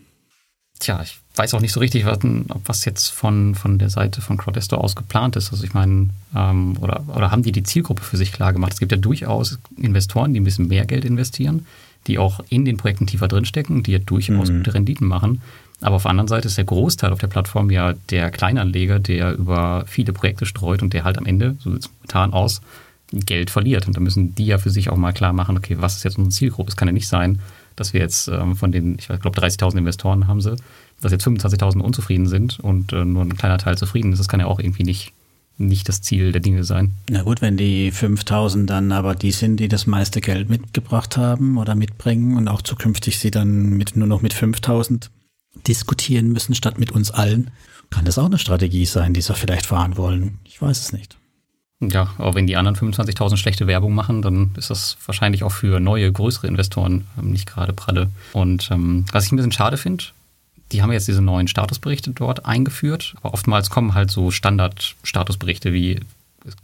Tja, 0.79 1.03
ich 1.03 1.21
weiß 1.37 1.53
auch 1.53 1.61
nicht 1.61 1.73
so 1.73 1.81
richtig, 1.81 2.07
was, 2.07 2.21
was 2.65 2.87
jetzt 2.87 3.11
von, 3.11 3.55
von 3.55 3.79
der 3.79 3.91
Seite 3.91 4.23
von 4.23 4.39
Crowdesto 4.39 4.77
aus 4.79 4.97
geplant 4.97 5.37
ist. 5.37 5.53
Also 5.53 5.63
ich 5.65 5.75
meine, 5.75 6.09
ähm, 6.35 6.79
oder, 6.81 7.05
oder 7.15 7.31
haben 7.31 7.43
die 7.43 7.53
die 7.53 7.65
Zielgruppe 7.65 8.03
für 8.03 8.17
sich 8.17 8.33
klar 8.33 8.55
gemacht? 8.55 8.73
Es 8.73 8.81
gibt 8.81 8.93
ja 8.93 8.99
durchaus 8.99 9.59
Investoren, 9.77 10.33
die 10.33 10.41
ein 10.41 10.45
bisschen 10.45 10.69
mehr 10.69 10.87
Geld 10.87 11.05
investieren, 11.05 11.67
die 12.07 12.19
auch 12.19 12.41
in 12.49 12.65
den 12.65 12.79
Projekten 12.79 13.07
tiefer 13.07 13.29
drinstecken, 13.29 13.83
die 13.83 13.93
ja 13.93 13.99
durchaus 13.99 14.51
mhm. 14.51 14.59
gute 14.59 14.73
Renditen 14.73 15.07
machen. 15.07 15.43
Aber 15.83 15.97
auf 15.97 16.03
der 16.05 16.11
anderen 16.13 16.29
Seite 16.29 16.49
ist 16.49 16.57
der 16.57 16.65
Großteil 16.65 17.13
auf 17.13 17.21
der 17.21 17.27
Plattform 17.27 17.71
ja 17.71 17.93
der 18.09 18.31
Kleinanleger, 18.31 19.01
der 19.01 19.35
über 19.35 19.85
viele 19.87 20.15
Projekte 20.15 20.47
streut 20.47 20.83
und 20.83 20.95
der 20.95 21.05
halt 21.05 21.19
am 21.19 21.27
Ende, 21.27 21.57
so 21.61 21.73
sieht 21.73 21.85
es 21.85 21.91
momentan 21.91 22.33
aus, 22.33 22.63
Geld 23.13 23.51
verliert. 23.51 23.87
Und 23.87 23.97
da 23.97 24.01
müssen 24.01 24.35
die 24.35 24.47
ja 24.47 24.59
für 24.59 24.71
sich 24.71 24.91
auch 24.91 24.97
mal 24.97 25.13
klar 25.13 25.33
machen, 25.33 25.57
okay, 25.57 25.77
was 25.79 25.97
ist 25.97 26.05
jetzt 26.05 26.19
unsere 26.19 26.35
Zielgruppe? 26.35 26.71
Es 26.71 26.77
kann 26.77 26.89
ja 26.89 26.93
nicht 26.93 27.09
sein, 27.09 27.41
dass 27.77 27.93
wir 27.93 28.01
jetzt 28.01 28.29
ähm, 28.29 28.57
von 28.57 28.73
den, 28.73 28.97
ich 28.99 29.07
glaube, 29.07 29.39
30.000 29.39 29.79
Investoren 29.79 30.27
haben 30.27 30.41
sie, 30.41 30.57
dass 31.01 31.13
jetzt 31.13 31.27
25.000 31.27 31.81
unzufrieden 31.81 32.27
sind 32.27 32.61
und 32.61 32.93
äh, 32.93 33.05
nur 33.05 33.23
ein 33.23 33.37
kleiner 33.37 33.59
Teil 33.59 33.77
zufrieden 33.77 34.13
ist. 34.13 34.19
Das 34.19 34.29
kann 34.29 34.41
ja 34.41 34.47
auch 34.47 34.59
irgendwie 34.59 34.85
nicht, 34.85 35.13
nicht 35.59 35.89
das 35.89 36.03
Ziel 36.03 36.33
der 36.33 36.41
Dinge 36.41 36.65
sein. 36.65 36.93
Na 37.11 37.23
gut, 37.23 37.43
wenn 37.43 37.57
die 37.57 37.93
5.000 37.93 38.67
dann 38.67 38.93
aber 38.93 39.15
die 39.15 39.33
sind, 39.33 39.59
die 39.59 39.69
das 39.69 39.87
meiste 39.87 40.21
Geld 40.21 40.49
mitgebracht 40.49 41.17
haben 41.17 41.59
oder 41.59 41.75
mitbringen 41.75 42.37
und 42.37 42.49
auch 42.49 42.63
zukünftig 42.63 43.19
sie 43.19 43.31
dann 43.31 43.71
mit, 43.71 43.97
nur 43.97 44.07
noch 44.07 44.23
mit 44.23 44.35
5.000 44.35 45.09
diskutieren 45.67 46.33
müssen 46.33 46.55
statt 46.55 46.79
mit 46.79 46.93
uns 46.93 47.11
allen, 47.11 47.51
kann 47.91 48.05
das 48.07 48.19
auch 48.19 48.27
eine 48.27 48.39
Strategie 48.39 48.87
sein, 48.87 49.13
die 49.13 49.21
sie 49.21 49.35
vielleicht 49.35 49.67
fahren 49.67 49.97
wollen. 49.97 50.39
Ich 50.45 50.61
weiß 50.61 50.81
es 50.81 50.93
nicht. 50.93 51.19
Ja, 51.91 52.11
aber 52.17 52.35
wenn 52.35 52.47
die 52.47 52.57
anderen 52.57 52.77
25.000 52.77 53.37
schlechte 53.37 53.67
Werbung 53.67 53.95
machen, 53.95 54.23
dann 54.23 54.53
ist 54.57 54.71
das 54.71 54.97
wahrscheinlich 55.05 55.43
auch 55.43 55.51
für 55.51 55.81
neue, 55.81 56.13
größere 56.13 56.47
Investoren 56.47 57.07
ähm, 57.19 57.33
nicht 57.33 57.47
gerade 57.47 57.73
pralle. 57.73 58.09
Und 58.33 58.71
ähm, 58.71 59.05
was 59.11 59.27
ich 59.27 59.33
ein 59.33 59.37
bisschen 59.37 59.53
schade 59.53 59.77
finde, 59.77 60.05
die 60.71 60.83
haben 60.83 60.93
jetzt 60.93 61.09
diese 61.09 61.23
neuen 61.23 61.49
Statusberichte 61.49 62.13
dort 62.13 62.47
eingeführt, 62.47 63.15
aber 63.21 63.35
oftmals 63.35 63.69
kommen 63.69 63.95
halt 63.95 64.11
so 64.11 64.31
Standard-Statusberichte 64.31 65.73
wie, 65.73 66.01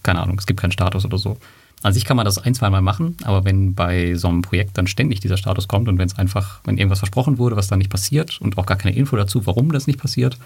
keine 0.03 0.21
Ahnung, 0.23 0.39
es 0.39 0.47
gibt 0.47 0.61
keinen 0.61 0.73
Status 0.73 1.05
oder 1.05 1.19
so. 1.19 1.37
An 1.83 1.93
sich 1.93 2.05
kann 2.05 2.17
man 2.17 2.25
das 2.25 2.39
ein, 2.39 2.55
zwei 2.55 2.71
Mal 2.71 2.81
machen, 2.81 3.17
aber 3.23 3.45
wenn 3.45 3.75
bei 3.75 4.15
so 4.15 4.29
einem 4.29 4.43
Projekt 4.43 4.79
dann 4.79 4.87
ständig 4.87 5.21
dieser 5.21 5.37
Status 5.37 5.69
kommt 5.69 5.89
und 5.89 5.99
wenn 5.99 6.09
es 6.09 6.19
einfach, 6.19 6.61
wenn 6.65 6.79
irgendwas 6.79 6.99
versprochen 7.01 7.39
wurde, 7.39 7.57
was 7.57 7.69
dann 7.69 7.79
nicht 7.79 7.91
passiert 7.91 8.41
und 8.41 8.57
auch 8.57 8.67
gar 8.67 8.79
keine 8.79 8.97
Info 8.97 9.17
dazu, 9.17 9.47
warum 9.47 9.71
das 9.73 9.87
nicht 9.87 10.01
passiert, 10.01 10.39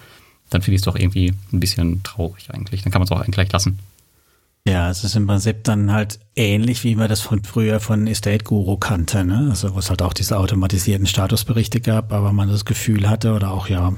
dann 0.51 0.61
finde 0.61 0.75
ich 0.75 0.81
es 0.81 0.85
doch 0.85 0.97
irgendwie 0.97 1.33
ein 1.53 1.61
bisschen 1.61 2.03
traurig 2.03 2.51
eigentlich. 2.53 2.83
Dann 2.83 2.93
kann 2.93 3.01
man 3.01 3.07
es 3.07 3.13
auch 3.13 3.25
gleich 3.27 3.51
lassen. 3.53 3.79
Ja, 4.65 4.91
es 4.91 5.03
ist 5.03 5.17
im 5.17 5.27
Prinzip 5.27 5.65
dann 5.65 5.93
halt 5.93 6.21
ähnlich, 6.37 6.85
wie 6.85 6.95
man 6.95 7.09
das 7.09 7.21
von 7.21 7.43
früher 7.43 7.81
von 7.81 8.07
Estate 8.07 8.45
Guru 8.45 8.77
kannte, 8.77 9.25
ne? 9.25 9.49
Also 9.51 9.75
wo 9.75 9.81
es 9.81 9.91
halt 9.91 10.03
auch 10.03 10.13
diese 10.13 10.39
automatisierten 10.39 11.07
Statusberichte 11.07 11.81
gab, 11.81 12.13
aber 12.13 12.33
man 12.33 12.49
das 12.49 12.65
Gefühl 12.65 13.09
hatte 13.09 13.35
oder 13.35 13.51
auch 13.51 13.69
ja 13.69 13.93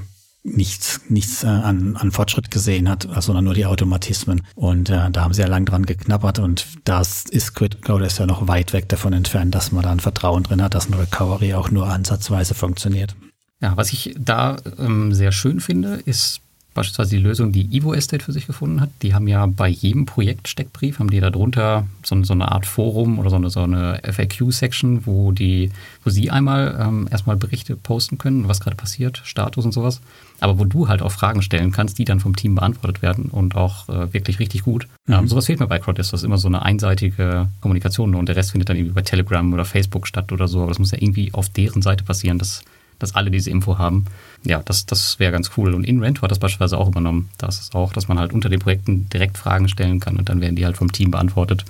nichts, 0.45 1.01
nichts 1.09 1.43
äh, 1.43 1.47
an, 1.47 1.95
an 1.97 2.11
Fortschritt 2.11 2.49
gesehen 2.49 2.89
hat, 2.89 3.07
sondern 3.19 3.43
nur 3.43 3.53
die 3.53 3.65
Automatismen. 3.65 4.41
Und 4.55 4.89
äh, 4.89 5.11
da 5.11 5.23
haben 5.23 5.33
sie 5.33 5.41
ja 5.41 5.47
lang 5.47 5.65
dran 5.65 5.85
geknabbert 5.85 6.39
und 6.39 6.65
das 6.83 7.25
ist 7.25 7.53
Cloud 7.53 8.01
ist 8.01 8.19
ja 8.19 8.25
noch 8.25 8.47
weit 8.47 8.73
weg 8.73 8.89
davon 8.89 9.13
entfernt, 9.13 9.53
dass 9.53 9.71
man 9.71 9.83
da 9.83 9.91
ein 9.91 9.99
Vertrauen 9.99 10.43
drin 10.43 10.61
hat, 10.61 10.73
dass 10.73 10.87
ein 10.87 10.93
Recovery 10.95 11.53
auch 11.53 11.69
nur 11.69 11.87
ansatzweise 11.87 12.55
funktioniert. 12.55 13.15
Ja, 13.61 13.77
was 13.77 13.93
ich 13.93 14.15
da 14.17 14.57
ähm, 14.77 15.13
sehr 15.13 15.31
schön 15.31 15.59
finde, 15.59 15.95
ist 16.05 16.41
beispielsweise 16.75 17.15
die 17.15 17.23
Lösung, 17.23 17.51
die 17.51 17.75
Evo 17.75 17.93
Estate 17.93 18.23
für 18.23 18.33
sich 18.33 18.45
gefunden 18.45 18.81
hat. 18.81 18.89
Die 19.01 19.15
haben 19.15 19.27
ja 19.27 19.45
bei 19.47 19.67
jedem 19.67 20.05
Projekt-Steckbrief, 20.05 20.99
haben 20.99 21.09
die 21.09 21.21
da 21.21 21.31
drunter 21.31 21.87
so, 22.03 22.21
so, 22.23 22.33
eine 22.33 22.51
Art 22.51 22.67
Forum 22.67 23.17
oder 23.17 23.29
so 23.29 23.37
eine, 23.37 23.49
so 23.49 23.61
eine 23.61 24.01
FAQ-Section, 24.03 25.07
wo 25.07 25.31
die, 25.31 25.71
wo 26.03 26.09
sie 26.11 26.29
einmal 26.29 26.77
ähm, 26.79 27.07
erstmal 27.09 27.37
Berichte 27.37 27.75
posten 27.75 28.17
können, 28.17 28.47
was 28.47 28.59
gerade 28.59 28.75
passiert, 28.75 29.21
Status 29.23 29.65
und 29.65 29.71
sowas. 29.71 30.01
Aber 30.41 30.59
wo 30.59 30.65
du 30.65 30.89
halt 30.89 31.01
auch 31.01 31.11
Fragen 31.11 31.41
stellen 31.41 31.71
kannst, 31.71 31.97
die 31.97 32.05
dann 32.05 32.19
vom 32.19 32.35
Team 32.35 32.55
beantwortet 32.55 33.01
werden 33.01 33.25
und 33.25 33.55
auch 33.55 33.87
äh, 33.87 34.13
wirklich 34.13 34.39
richtig 34.39 34.63
gut. 34.63 34.87
Mhm. 35.07 35.13
Ähm, 35.13 35.27
sowas 35.29 35.45
fehlt 35.45 35.61
mir 35.61 35.67
bei 35.67 35.79
Crowdist. 35.79 36.11
Das 36.11 36.19
ist 36.21 36.25
immer 36.25 36.37
so 36.37 36.49
eine 36.49 36.61
einseitige 36.61 37.47
Kommunikation 37.61 38.13
und 38.15 38.27
der 38.27 38.35
Rest 38.35 38.51
findet 38.51 38.69
dann 38.69 38.75
irgendwie 38.75 38.93
bei 38.93 39.01
Telegram 39.01 39.53
oder 39.53 39.63
Facebook 39.63 40.07
statt 40.07 40.33
oder 40.33 40.49
so. 40.49 40.59
Aber 40.59 40.69
das 40.69 40.79
muss 40.79 40.91
ja 40.91 40.97
irgendwie 40.99 41.33
auf 41.33 41.47
deren 41.47 41.81
Seite 41.81 42.03
passieren. 42.03 42.37
Das 42.37 42.63
dass 42.99 43.15
alle 43.15 43.31
diese 43.31 43.49
Info 43.49 43.77
haben. 43.77 44.05
Ja, 44.43 44.61
das, 44.63 44.85
das 44.85 45.19
wäre 45.19 45.31
ganz 45.31 45.51
cool. 45.57 45.73
Und 45.73 45.83
InRent 45.83 46.21
hat 46.21 46.31
das 46.31 46.39
beispielsweise 46.39 46.77
auch 46.77 46.87
übernommen. 46.87 47.29
Das 47.37 47.59
ist 47.59 47.75
auch, 47.75 47.93
dass 47.93 48.07
man 48.07 48.19
halt 48.19 48.33
unter 48.33 48.49
den 48.49 48.59
Projekten 48.59 49.09
direkt 49.09 49.37
Fragen 49.37 49.69
stellen 49.69 49.99
kann 49.99 50.17
und 50.17 50.29
dann 50.29 50.41
werden 50.41 50.55
die 50.55 50.65
halt 50.65 50.77
vom 50.77 50.91
Team 50.91 51.11
beantwortet. 51.11 51.65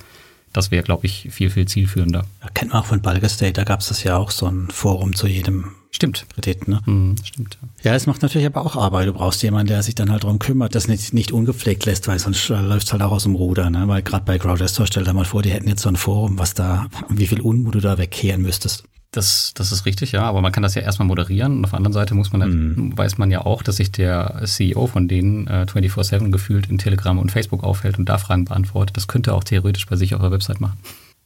Das 0.54 0.72
wäre, 0.72 0.84
glaube 0.84 1.06
ich, 1.06 1.28
viel, 1.32 1.50
viel 1.50 1.68
zielführender. 1.68 2.26
Kennt 2.54 2.72
man 2.72 2.82
auch 2.82 2.86
von 2.86 3.02
Bulk 3.02 3.24
Estate, 3.24 3.54
da 3.54 3.66
gab 3.66 3.82
es 3.82 3.88
das 3.88 4.04
ja 4.04 4.18
auch 4.18 4.32
so 4.32 4.48
ein 4.48 4.70
Forum 4.70 5.14
zu 5.14 5.28
jedem 5.28 5.72
Stimmt. 5.96 6.26
Kredit. 6.34 6.68
Ne? 6.68 6.82
Mhm, 6.86 7.16
stimmt. 7.24 7.58
Ja, 7.82 7.96
es 7.96 8.06
macht 8.06 8.22
natürlich 8.22 8.46
aber 8.46 8.66
auch 8.66 8.76
Arbeit. 8.76 9.08
Du 9.08 9.14
brauchst 9.14 9.42
jemanden, 9.44 9.68
der 9.68 9.82
sich 9.82 9.96
dann 9.96 10.12
halt 10.12 10.26
darum 10.26 10.40
kümmert, 10.40 10.76
das 10.76 10.90
nicht, 10.90 11.14
nicht 11.14 11.32
ungepflegt 11.32 11.86
lässt, 11.86 12.10
weil 12.10 12.20
sonst 12.20 12.50
äh, 12.50 12.60
läuft 12.60 12.92
halt 12.92 13.02
auch 13.02 13.14
aus 13.14 13.24
dem 13.24 13.36
Ruder. 13.36 13.70
Ne? 13.70 13.88
Weil 13.88 14.02
gerade 14.02 14.26
bei 14.26 14.38
Crowdestor, 14.38 14.88
stell 14.88 15.06
dir 15.06 15.14
mal 15.14 15.24
vor, 15.24 15.42
die 15.42 15.52
hätten 15.52 15.70
jetzt 15.70 15.84
so 15.84 15.88
ein 15.88 15.96
Forum, 15.96 16.38
was 16.38 16.54
da, 16.54 16.88
wie 17.08 17.28
viel 17.28 17.40
Unmut 17.40 17.76
du 17.76 17.80
da 17.80 17.98
wegkehren 17.98 18.42
müsstest. 18.42 18.84
Das, 19.16 19.54
das 19.54 19.72
ist 19.72 19.86
richtig, 19.86 20.12
ja, 20.12 20.24
aber 20.24 20.42
man 20.42 20.52
kann 20.52 20.62
das 20.62 20.76
ja 20.76 20.82
erstmal 20.82 21.08
moderieren 21.08 21.58
und 21.58 21.64
auf 21.64 21.70
der 21.72 21.78
anderen 21.78 21.94
Seite 21.94 22.16
muss 22.16 22.34
man 22.34 22.50
mhm. 22.50 22.98
weiß 22.98 23.18
man 23.18 23.32
ja 23.32 23.46
auch, 23.46 23.64
dass 23.64 23.78
sich 23.78 23.90
der 23.90 24.42
CEO 24.44 24.88
von 24.88 25.08
denen 25.08 25.48
äh, 25.48 25.66
24-7 25.70 26.32
gefühlt 26.32 26.70
in 26.70 26.78
Telegram 26.78 27.18
und 27.18 27.32
Facebook 27.32 27.64
aufhält 27.64 27.98
und 27.98 28.10
da 28.10 28.18
Fragen 28.18 28.44
beantwortet. 28.44 28.98
Das 28.98 29.08
könnte 29.08 29.34
auch 29.34 29.46
theoretisch 29.46 29.86
bei 29.86 29.96
sich 29.96 30.16
auf 30.16 30.22
der 30.22 30.32
Website 30.32 30.60
machen. 30.60 30.78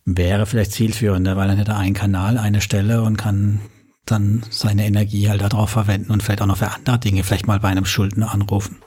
Wäre 0.06 0.46
vielleicht 0.46 0.74
zielführender, 0.74 1.36
weil 1.36 1.48
dann 1.48 1.58
hätte 1.58 1.72
er 1.72 1.78
einen 1.78 1.96
Kanal, 1.96 2.38
eine 2.38 2.62
Stelle 2.62 3.02
und 3.02 3.18
kann 3.18 3.60
dann 4.06 4.44
seine 4.52 4.86
Energie 4.86 5.28
halt 5.28 5.42
darauf 5.42 5.72
verwenden 5.72 6.12
und 6.12 6.22
vielleicht 6.22 6.44
auch 6.44 6.48
noch 6.48 6.58
für 6.58 6.72
andere 6.72 7.00
Dinge, 7.00 7.24
vielleicht 7.24 7.48
mal 7.48 7.60
bei 7.60 7.70
einem 7.70 7.86
Schuldner 7.86 8.32
anrufen. 8.32 8.78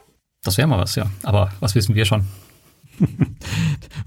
Das 0.45 0.59
wäre 0.59 0.69
mal 0.69 0.79
was, 0.79 0.95
ja. 0.95 1.07
Aber 1.25 1.51
was 1.59 1.75
wissen 1.75 1.97
wir 1.97 2.05
schon? 2.05 2.25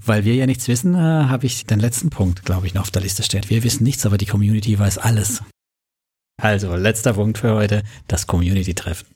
Weil 0.04 0.24
wir 0.24 0.34
ja 0.34 0.46
nichts 0.46 0.68
wissen, 0.68 0.94
äh, 0.94 0.98
habe 0.98 1.46
ich 1.46 1.66
den 1.66 1.80
letzten 1.80 2.10
Punkt, 2.10 2.44
glaube 2.44 2.66
ich, 2.66 2.74
noch 2.74 2.82
auf 2.82 2.90
der 2.90 3.02
Liste 3.02 3.22
steht. 3.22 3.50
Wir 3.50 3.64
wissen 3.64 3.84
nichts, 3.84 4.06
aber 4.06 4.18
die 4.18 4.26
Community 4.26 4.78
weiß 4.78 4.98
alles. 4.98 5.42
Also, 6.40 6.76
letzter 6.76 7.14
Punkt 7.14 7.38
für 7.38 7.54
heute, 7.54 7.82
das 8.08 8.26
Community-Treffen. 8.26 9.06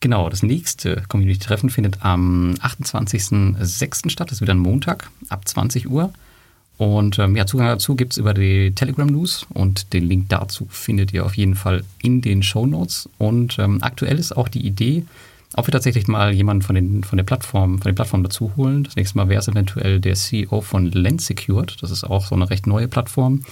Genau, 0.00 0.28
das 0.28 0.42
nächste 0.42 1.02
Community-Treffen 1.08 1.70
findet 1.70 2.04
am 2.04 2.54
28.06. 2.60 4.10
statt. 4.10 4.30
Das 4.30 4.38
ist 4.38 4.42
wieder 4.42 4.54
ein 4.54 4.58
Montag 4.58 5.10
ab 5.30 5.48
20 5.48 5.90
Uhr. 5.90 6.12
Und 6.76 7.18
ähm, 7.18 7.36
ja, 7.36 7.46
Zugang 7.46 7.68
dazu 7.68 7.94
gibt 7.94 8.12
es 8.12 8.18
über 8.18 8.34
die 8.34 8.72
Telegram 8.74 9.06
News 9.06 9.46
und 9.54 9.92
den 9.92 10.04
Link 10.04 10.28
dazu 10.28 10.66
findet 10.68 11.12
ihr 11.12 11.24
auf 11.24 11.36
jeden 11.36 11.54
Fall 11.54 11.84
in 12.02 12.20
den 12.20 12.42
Show 12.42 12.66
Notes. 12.66 13.08
Und 13.18 13.58
ähm, 13.58 13.78
aktuell 13.80 14.18
ist 14.18 14.36
auch 14.36 14.48
die 14.48 14.66
Idee, 14.66 15.04
ob 15.56 15.66
wir 15.66 15.72
tatsächlich 15.72 16.08
mal 16.08 16.32
jemanden 16.32 16.62
von, 16.62 16.74
den, 16.74 17.04
von 17.04 17.16
der 17.16 17.24
Plattform, 17.24 17.78
von 17.80 17.90
den 17.90 17.94
Plattformen 17.94 18.24
dazu 18.24 18.52
holen. 18.56 18.84
Das 18.84 18.96
nächste 18.96 19.18
Mal 19.18 19.28
wäre 19.28 19.40
es 19.40 19.48
eventuell 19.48 20.00
der 20.00 20.14
CEO 20.14 20.60
von 20.60 20.90
Lend 20.90 21.20
Secured. 21.20 21.76
Das 21.80 21.90
ist 21.90 22.04
auch 22.04 22.26
so 22.26 22.34
eine 22.34 22.50
recht 22.50 22.66
neue 22.66 22.88
Plattform, 22.88 23.42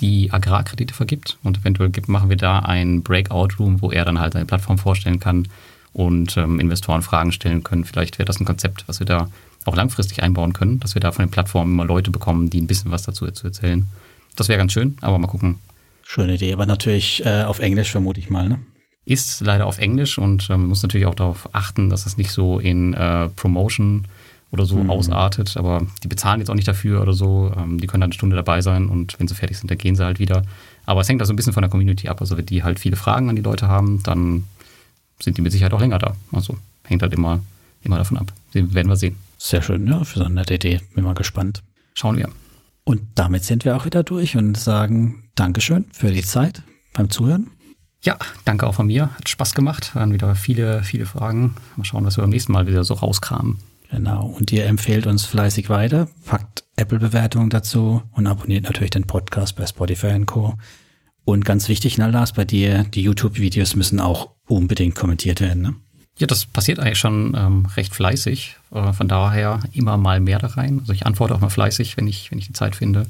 die 0.00 0.32
Agrarkredite 0.32 0.94
vergibt. 0.94 1.38
Und 1.42 1.58
eventuell 1.58 1.90
gibt, 1.90 2.08
machen 2.08 2.28
wir 2.28 2.36
da 2.36 2.60
ein 2.60 3.02
Breakout 3.02 3.56
Room, 3.58 3.80
wo 3.80 3.90
er 3.90 4.04
dann 4.04 4.18
halt 4.18 4.32
seine 4.32 4.46
Plattform 4.46 4.78
vorstellen 4.78 5.20
kann 5.20 5.48
und 5.92 6.36
ähm, 6.36 6.58
Investoren 6.58 7.02
Fragen 7.02 7.32
stellen 7.32 7.62
können. 7.62 7.84
Vielleicht 7.84 8.18
wäre 8.18 8.26
das 8.26 8.40
ein 8.40 8.46
Konzept, 8.46 8.84
was 8.88 8.98
wir 8.98 9.06
da 9.06 9.28
auch 9.64 9.76
langfristig 9.76 10.22
einbauen 10.22 10.52
können, 10.52 10.80
dass 10.80 10.94
wir 10.94 11.00
da 11.00 11.12
von 11.12 11.24
den 11.24 11.30
Plattformen 11.30 11.72
immer 11.72 11.84
Leute 11.84 12.10
bekommen, 12.10 12.50
die 12.50 12.60
ein 12.60 12.66
bisschen 12.66 12.90
was 12.90 13.02
dazu 13.02 13.30
zu 13.30 13.46
erzählen. 13.46 13.86
Das 14.34 14.48
wäre 14.48 14.58
ganz 14.58 14.72
schön, 14.72 14.96
aber 15.00 15.18
mal 15.18 15.28
gucken. 15.28 15.58
Schöne 16.02 16.34
Idee, 16.34 16.52
aber 16.52 16.66
natürlich 16.66 17.24
äh, 17.24 17.44
auf 17.44 17.60
Englisch 17.60 17.90
vermute 17.90 18.18
ich 18.18 18.30
mal, 18.30 18.48
ne? 18.48 18.58
Ist 19.04 19.40
leider 19.40 19.66
auf 19.66 19.78
Englisch 19.78 20.18
und 20.18 20.48
äh, 20.48 20.56
man 20.56 20.66
muss 20.66 20.82
natürlich 20.82 21.06
auch 21.06 21.14
darauf 21.14 21.48
achten, 21.52 21.90
dass 21.90 22.06
es 22.06 22.16
nicht 22.16 22.30
so 22.30 22.58
in 22.58 22.94
äh, 22.94 23.28
Promotion 23.30 24.06
oder 24.52 24.66
so 24.66 24.76
mhm. 24.76 24.90
ausartet, 24.90 25.56
aber 25.56 25.86
die 26.04 26.08
bezahlen 26.08 26.40
jetzt 26.40 26.50
auch 26.50 26.54
nicht 26.54 26.68
dafür 26.68 27.00
oder 27.02 27.14
so. 27.14 27.52
Ähm, 27.56 27.80
die 27.80 27.86
können 27.86 28.02
dann 28.02 28.08
eine 28.10 28.14
Stunde 28.14 28.36
dabei 28.36 28.60
sein 28.60 28.86
und 28.88 29.18
wenn 29.18 29.26
sie 29.26 29.34
fertig 29.34 29.58
sind, 29.58 29.70
dann 29.70 29.78
gehen 29.78 29.96
sie 29.96 30.04
halt 30.04 30.18
wieder. 30.18 30.44
Aber 30.84 31.00
es 31.00 31.08
hängt 31.08 31.20
da 31.20 31.24
so 31.24 31.32
ein 31.32 31.36
bisschen 31.36 31.54
von 31.54 31.62
der 31.62 31.70
Community 31.70 32.08
ab. 32.08 32.20
Also 32.20 32.36
wenn 32.36 32.46
die 32.46 32.62
halt 32.62 32.78
viele 32.78 32.96
Fragen 32.96 33.28
an 33.28 33.36
die 33.36 33.42
Leute 33.42 33.66
haben, 33.66 34.02
dann 34.02 34.44
sind 35.20 35.38
die 35.38 35.42
mit 35.42 35.52
Sicherheit 35.52 35.72
auch 35.72 35.80
länger 35.80 35.98
da. 35.98 36.14
Also 36.32 36.56
hängt 36.84 37.02
halt 37.02 37.14
immer, 37.14 37.40
immer 37.82 37.98
davon 37.98 38.18
ab. 38.18 38.32
Werden 38.52 38.88
wir 38.88 38.96
sehen. 38.96 39.16
Sehr 39.38 39.62
schön, 39.62 39.86
ja, 39.88 40.04
für 40.04 40.18
so 40.18 40.24
eine 40.24 40.34
nette 40.34 40.54
Idee. 40.54 40.80
Bin 40.94 41.04
mal 41.04 41.14
gespannt. 41.14 41.62
Schauen 41.94 42.16
wir. 42.16 42.28
Und 42.84 43.00
damit 43.14 43.44
sind 43.44 43.64
wir 43.64 43.76
auch 43.76 43.86
wieder 43.86 44.02
durch 44.02 44.36
und 44.36 44.56
sagen 44.56 45.24
Dankeschön 45.34 45.86
für 45.92 46.10
die 46.10 46.22
Zeit 46.22 46.62
beim 46.92 47.10
Zuhören. 47.10 47.50
Ja, 48.04 48.18
danke 48.44 48.66
auch 48.66 48.74
von 48.74 48.88
mir. 48.88 49.14
Hat 49.14 49.28
Spaß 49.28 49.54
gemacht. 49.54 49.94
Waren 49.94 50.12
wieder 50.12 50.34
viele, 50.34 50.82
viele 50.82 51.06
Fragen. 51.06 51.54
Mal 51.76 51.84
schauen, 51.84 52.04
was 52.04 52.16
wir 52.16 52.22
beim 52.22 52.30
nächsten 52.30 52.52
Mal 52.52 52.66
wieder 52.66 52.82
so 52.82 52.94
rauskramen. 52.94 53.58
Genau. 53.90 54.26
Und 54.26 54.50
ihr 54.52 54.66
empfehlt 54.66 55.06
uns 55.06 55.24
fleißig 55.24 55.68
weiter, 55.68 56.08
packt 56.24 56.64
Apple-Bewertungen 56.76 57.50
dazu 57.50 58.02
und 58.12 58.26
abonniert 58.26 58.64
natürlich 58.64 58.90
den 58.90 59.06
Podcast 59.06 59.54
bei 59.56 59.66
Spotify 59.66 60.14
und 60.14 60.26
Co. 60.26 60.54
Und 61.24 61.44
ganz 61.44 61.68
wichtig, 61.68 61.98
Naldas, 61.98 62.32
bei 62.32 62.44
dir, 62.44 62.84
die 62.84 63.02
YouTube-Videos 63.02 63.76
müssen 63.76 64.00
auch 64.00 64.30
unbedingt 64.48 64.94
kommentiert 64.94 65.40
werden. 65.40 65.62
Ne? 65.62 65.74
Ja, 66.18 66.26
das 66.26 66.46
passiert 66.46 66.80
eigentlich 66.80 66.98
schon 66.98 67.36
ähm, 67.36 67.66
recht 67.76 67.94
fleißig. 67.94 68.56
Äh, 68.72 68.92
von 68.92 69.08
daher 69.08 69.60
immer 69.72 69.96
mal 69.96 70.20
mehr 70.20 70.38
da 70.38 70.48
rein. 70.48 70.80
Also 70.80 70.92
ich 70.92 71.06
antworte 71.06 71.34
auch 71.34 71.40
mal 71.40 71.50
fleißig, 71.50 71.96
wenn 71.96 72.08
ich, 72.08 72.30
wenn 72.30 72.38
ich 72.38 72.46
die 72.46 72.52
Zeit 72.54 72.74
finde. 72.74 73.06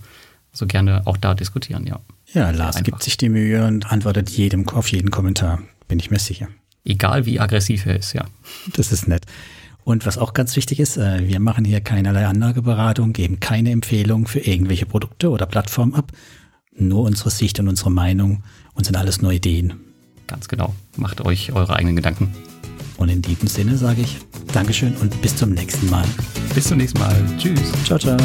Also 0.53 0.67
gerne 0.67 1.03
auch 1.07 1.17
da 1.17 1.35
diskutieren, 1.35 1.87
ja. 1.87 2.01
Ja, 2.33 2.51
Lars 2.51 2.77
einfach. 2.77 2.85
gibt 2.85 3.03
sich 3.03 3.17
die 3.17 3.29
Mühe 3.29 3.67
und 3.67 3.91
antwortet 3.91 4.31
jedem 4.31 4.69
auf 4.69 4.89
jeden 4.89 5.11
Kommentar, 5.11 5.63
bin 5.89 5.99
ich 5.99 6.11
mir 6.11 6.19
sicher. 6.19 6.49
Egal 6.85 7.27
wie 7.27 7.39
aggressiv 7.39 7.87
er 7.87 7.97
ist, 7.97 8.13
ja. 8.13 8.25
Das 8.75 8.91
ist 8.91 9.07
nett. 9.07 9.27
Und 9.85 10.07
was 10.07 10.19
auch 10.19 10.33
ganz 10.33 10.55
wichtig 10.57 10.81
ist, 10.81 10.97
äh, 10.97 11.27
wir 11.27 11.41
machen 11.41 11.65
hier 11.65 11.81
keinerlei 11.81 12.27
Anlageberatung, 12.27 13.13
geben 13.13 13.41
keine 13.41 13.71
Empfehlung 13.71 14.27
für 14.27 14.41
irgendwelche 14.41 14.87
Produkte 14.87 15.31
oder 15.31 15.47
Plattformen 15.47 15.95
ab. 15.95 16.13
Nur 16.75 17.03
unsere 17.03 17.31
Sicht 17.31 17.59
und 17.61 17.69
unsere 17.69 17.91
Meinung 17.91 18.43
und 18.75 18.85
sind 18.85 18.97
alles 18.97 19.21
nur 19.23 19.33
Ideen. 19.33 19.75
Ganz 20.27 20.49
genau. 20.49 20.75
Macht 20.97 21.21
euch 21.21 21.53
eure 21.53 21.77
eigenen 21.77 21.97
Gedanken. 21.97 22.33
Und 22.97 23.09
in 23.09 23.21
diesem 23.23 23.49
Sinne 23.49 23.77
sage 23.77 24.03
ich 24.03 24.19
Dankeschön 24.53 24.97
und 24.97 25.21
bis 25.21 25.37
zum 25.37 25.51
nächsten 25.51 25.91
Mal. 25.91 26.07
Bis 26.55 26.69
zum 26.69 26.79
nächsten 26.79 27.01
Mal. 27.01 27.17
Tschüss. 27.37 27.73
Ciao, 27.85 27.99
ciao. 27.99 28.17